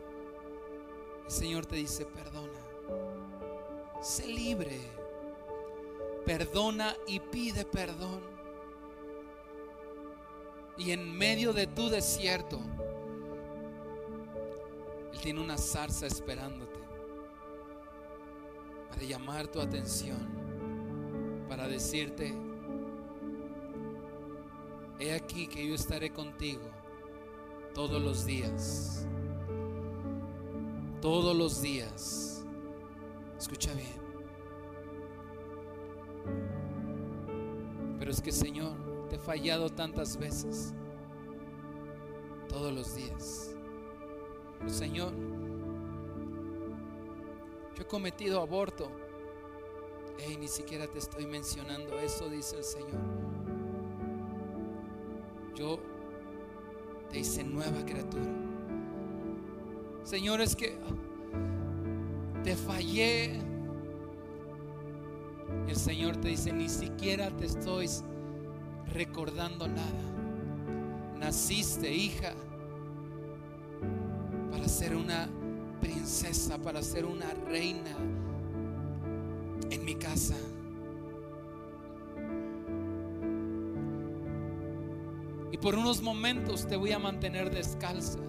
El 1.25 1.31
Señor 1.31 1.65
te 1.67 1.75
dice, 1.75 2.05
perdona. 2.05 2.59
Sé 4.01 4.25
libre. 4.27 4.79
Perdona 6.25 6.95
y 7.05 7.19
pide 7.19 7.65
perdón. 7.65 8.36
Y 10.77 10.91
en 10.91 11.17
medio 11.17 11.53
de 11.53 11.67
tu 11.67 11.89
desierto, 11.89 12.59
Él 15.11 15.19
tiene 15.19 15.41
una 15.41 15.57
zarza 15.57 16.05
esperándote 16.05 16.79
para 18.89 19.01
llamar 19.03 19.47
tu 19.47 19.59
atención, 19.59 20.27
para 21.49 21.67
decirte, 21.67 22.33
he 24.99 25.13
aquí 25.13 25.47
que 25.47 25.67
yo 25.67 25.75
estaré 25.75 26.11
contigo 26.11 26.63
todos 27.73 28.01
los 28.01 28.25
días, 28.25 29.05
todos 31.01 31.35
los 31.35 31.61
días. 31.61 32.43
Escucha 33.37 33.71
bien. 33.73 33.97
Pero 37.99 38.11
es 38.11 38.21
que 38.21 38.31
Señor, 38.31 38.86
te 39.07 39.15
he 39.15 39.19
fallado 39.19 39.69
tantas 39.69 40.17
veces, 40.17 40.73
todos 42.47 42.73
los 42.73 42.95
días. 42.95 43.55
Pero 44.59 44.69
Señor, 44.69 45.13
yo 47.75 47.83
he 47.83 47.85
cometido 47.85 48.41
aborto. 48.41 48.89
Hey, 50.19 50.37
ni 50.39 50.47
siquiera 50.47 50.87
te 50.87 50.97
estoy 50.97 51.27
mencionando 51.27 51.99
eso, 51.99 52.27
dice 52.29 52.57
el 52.57 52.63
Señor. 52.63 52.99
Yo 55.55 55.79
te 57.09 57.19
hice 57.19 57.43
nueva 57.43 57.85
criatura. 57.85 58.25
Señor, 60.03 60.41
es 60.41 60.55
que 60.55 60.77
te 62.43 62.55
fallé. 62.55 63.39
Y 65.67 65.69
el 65.69 65.75
Señor 65.75 66.17
te 66.17 66.29
dice, 66.29 66.51
ni 66.51 66.67
siquiera 66.67 67.29
te 67.29 67.45
estoy 67.45 67.87
recordando 68.93 69.67
nada. 69.67 70.17
Naciste, 71.19 71.93
hija, 71.93 72.33
para 74.51 74.67
ser 74.67 74.95
una 74.95 75.27
princesa, 75.81 76.57
para 76.57 76.81
ser 76.81 77.05
una 77.05 77.33
reina 77.47 77.95
en 79.69 79.85
mi 79.85 79.95
casa. 79.95 80.35
Y 85.51 85.57
por 85.57 85.75
unos 85.75 86.01
momentos 86.01 86.67
te 86.67 86.75
voy 86.75 86.91
a 86.91 86.99
mantener 86.99 87.49
descalza. 87.53 88.19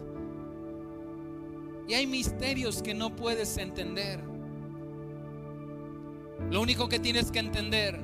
Y 1.86 1.94
hay 1.94 2.06
misterios 2.06 2.82
que 2.82 2.94
no 2.94 3.14
puedes 3.16 3.56
entender. 3.58 4.20
Lo 6.50 6.60
único 6.60 6.88
que 6.88 6.98
tienes 6.98 7.30
que 7.30 7.38
entender 7.38 7.98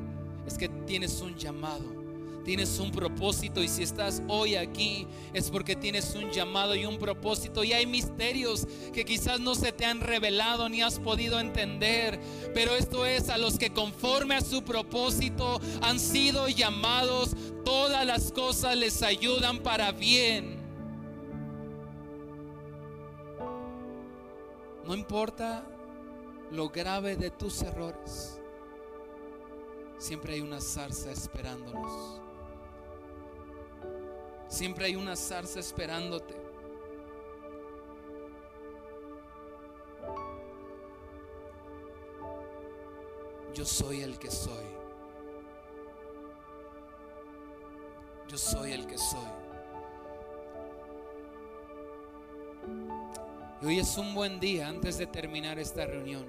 es 0.47 0.59
que 0.59 0.69
tienes 0.69 1.21
un 1.21 1.35
llamado 1.37 2.04
tienes 2.45 2.79
un 2.79 2.93
propósito 2.93 3.63
y 3.63 3.69
si 3.69 3.83
estás 3.83 4.23
hoy 4.29 4.55
aquí 4.55 5.07
es 5.33 5.51
porque 5.51 5.75
tienes 5.75 6.15
un 6.15 6.31
llamado 6.31 6.75
y 6.75 6.85
un 6.85 6.99
propósito 6.99 7.65
y 7.65 7.73
hay 7.73 7.87
misterios 7.87 8.67
que 8.93 9.05
quizás 9.05 9.41
no 9.41 9.55
se 9.55 9.73
te 9.73 9.85
han 9.85 10.01
revelado 10.01 10.69
ni 10.69 10.83
has 10.83 11.01
podido 11.01 11.41
entender, 11.41 12.21
pero 12.55 12.77
esto 12.77 13.07
es 13.07 13.31
a 13.31 13.39
los 13.39 13.59
que 13.59 13.71
conforme 13.71 14.35
a 14.35 14.43
su 14.43 14.63
propósito 14.63 15.61
han 15.81 15.99
sido 15.99 16.49
llamados, 16.49 17.35
todas 17.65 18.07
las 18.07 18.31
cosas 18.31 18.77
les 18.77 19.03
ayudan 19.03 19.61
para 19.61 19.91
bien. 19.93 20.63
No 24.87 24.95
importa 24.95 25.67
lo 26.51 26.69
grave 26.69 27.17
de 27.17 27.31
tus 27.31 27.63
errores, 27.63 28.39
siempre 29.99 30.35
hay 30.35 30.43
una 30.43 30.61
zarza 30.61 31.11
esperándonos. 31.11 32.24
Siempre 34.49 34.87
hay 34.87 34.97
una 34.97 35.17
zarza 35.17 35.61
esperándote. 35.61 36.35
Yo 43.55 43.65
soy 43.65 44.03
el 44.03 44.19
que 44.19 44.31
soy. 44.31 44.65
Yo 48.29 48.37
soy 48.37 48.73
el 48.73 48.87
que 48.87 48.99
soy. 48.99 49.29
Y 53.63 53.67
hoy 53.67 53.79
es 53.79 53.97
un 53.97 54.15
buen 54.15 54.41
día 54.41 54.69
antes 54.69 54.99
de 54.99 55.07
terminar 55.07 55.59
esta 55.59 55.87
reunión 55.87 56.27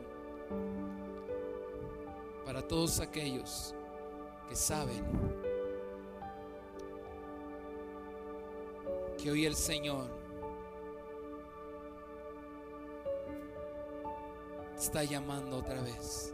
para 2.45 2.61
todos 2.61 2.99
aquellos 2.99 3.73
que 4.47 4.55
saben 4.55 5.44
que 9.21 9.31
hoy 9.31 9.45
el 9.45 9.55
Señor 9.55 10.07
está 14.77 15.03
llamando 15.03 15.57
otra 15.57 15.81
vez. 15.81 16.33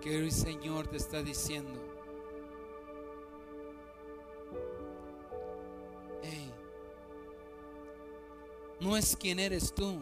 Que 0.00 0.10
hoy 0.10 0.24
el 0.24 0.32
Señor 0.32 0.88
te 0.88 0.96
está 0.96 1.22
diciendo, 1.22 1.80
hey, 6.22 6.52
no 8.80 8.96
es 8.96 9.16
quien 9.16 9.38
eres 9.38 9.72
tú, 9.72 10.00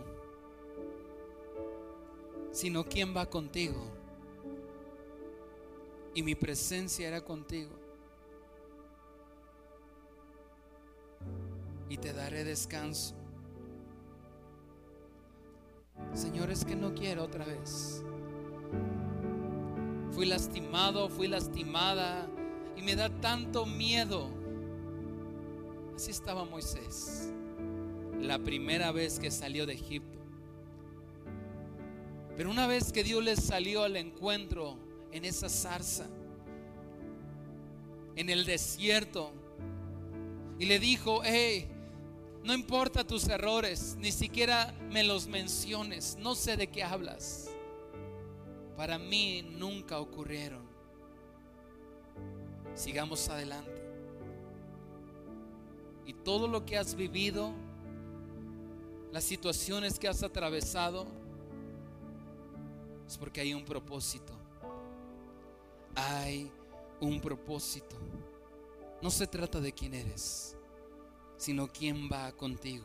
sino 2.51 2.85
quién 2.85 3.17
va 3.17 3.27
contigo. 3.27 3.83
Y 6.13 6.23
mi 6.23 6.35
presencia 6.35 7.09
era 7.09 7.23
contigo. 7.23 7.80
Y 11.91 11.99
te 11.99 12.15
daré 12.15 12.45
descanso. 12.45 13.15
Señor, 16.15 16.51
es 16.51 16.65
que 16.65 16.75
no 16.75 16.95
quiero 16.95 17.25
otra 17.25 17.45
vez. 17.45 18.03
Fui 20.13 20.25
lastimado, 20.25 21.09
fui 21.09 21.29
lastimada 21.29 22.29
y 22.77 22.83
me 22.83 22.97
da 22.97 23.11
tanto 23.21 23.67
miedo. 23.67 24.31
Así 25.95 26.11
estaba 26.11 26.45
Moisés, 26.45 27.33
la 28.21 28.39
primera 28.39 28.93
vez 28.93 29.19
que 29.19 29.31
salió 29.31 29.67
de 29.67 29.75
Egipto. 29.75 30.19
Pero 32.37 32.51
una 32.51 32.67
vez 32.67 32.93
que 32.93 33.05
Dios 33.05 33.23
le 33.23 33.37
salió 33.37 33.83
al 33.83 33.97
encuentro 33.97 34.79
en 35.13 35.25
esa 35.25 35.49
zarza, 35.49 36.07
en 38.17 38.31
el 38.31 38.47
desierto, 38.47 39.33
y 40.59 40.67
le 40.67 40.79
dijo, 40.79 41.21
hey, 41.25 41.69
no 42.43 42.55
importa 42.55 43.07
tus 43.07 43.29
errores, 43.29 43.97
ni 43.99 44.13
siquiera 44.13 44.75
me 44.91 45.05
los 45.05 45.27
menciones, 45.27 46.17
no 46.19 46.35
sé 46.35 46.57
de 46.57 46.69
qué 46.69 46.83
hablas. 46.83 47.51
Para 48.77 48.99
mí 48.99 49.43
nunca 49.43 49.99
ocurrieron. 49.99 50.63
Sigamos 52.75 53.29
adelante. 53.29 53.83
Y 56.07 56.15
todo 56.15 56.49
lo 56.49 56.65
que 56.65 56.79
has 56.79 56.95
vivido, 56.95 57.53
las 59.13 59.25
situaciones 59.25 59.99
que 59.99 60.09
has 60.09 60.23
atravesado, 60.23 61.07
es 63.07 63.19
porque 63.19 63.43
hay 63.43 63.53
un 63.53 63.67
propósito. 63.67 64.33
Hay 65.95 66.51
un 67.01 67.21
propósito. 67.21 67.97
No 69.03 69.11
se 69.11 69.27
trata 69.27 69.61
de 69.61 69.73
quién 69.73 69.93
eres 69.93 70.57
sino 71.41 71.67
quién 71.69 72.07
va 72.13 72.31
contigo. 72.33 72.85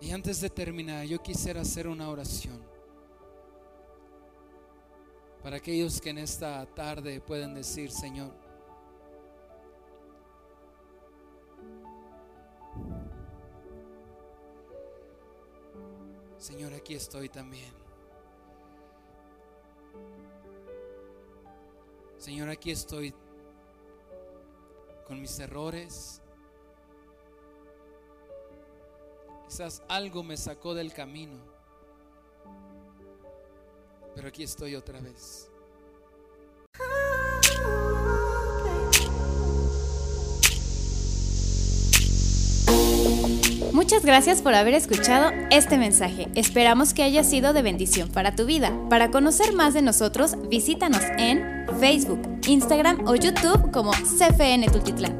Y 0.00 0.10
antes 0.10 0.40
de 0.40 0.48
terminar, 0.48 1.04
yo 1.04 1.22
quisiera 1.22 1.60
hacer 1.60 1.86
una 1.86 2.08
oración 2.08 2.58
para 5.42 5.56
aquellos 5.56 6.00
que 6.00 6.08
en 6.08 6.18
esta 6.18 6.64
tarde 6.74 7.20
pueden 7.20 7.52
decir, 7.52 7.90
Señor, 7.90 8.32
Señor, 16.38 16.72
aquí 16.72 16.94
estoy 16.94 17.28
también. 17.28 17.81
Señor, 22.18 22.48
aquí 22.48 22.70
estoy 22.70 23.14
con 25.06 25.20
mis 25.20 25.38
errores. 25.38 26.22
Quizás 29.46 29.82
algo 29.88 30.22
me 30.22 30.36
sacó 30.36 30.72
del 30.72 30.94
camino, 30.94 31.38
pero 34.14 34.28
aquí 34.28 34.42
estoy 34.42 34.74
otra 34.76 35.00
vez. 35.00 35.51
Muchas 43.72 44.04
gracias 44.04 44.42
por 44.42 44.54
haber 44.54 44.74
escuchado 44.74 45.30
este 45.50 45.78
mensaje. 45.78 46.28
Esperamos 46.34 46.92
que 46.92 47.02
haya 47.02 47.24
sido 47.24 47.54
de 47.54 47.62
bendición 47.62 48.10
para 48.10 48.34
tu 48.34 48.44
vida. 48.44 48.70
Para 48.90 49.10
conocer 49.10 49.54
más 49.54 49.72
de 49.72 49.80
nosotros, 49.80 50.36
visítanos 50.50 51.00
en 51.16 51.66
Facebook, 51.80 52.20
Instagram 52.46 53.06
o 53.06 53.14
YouTube 53.14 53.70
como 53.72 53.92
CFN 53.92 54.66
Tultitlán. 54.68 55.18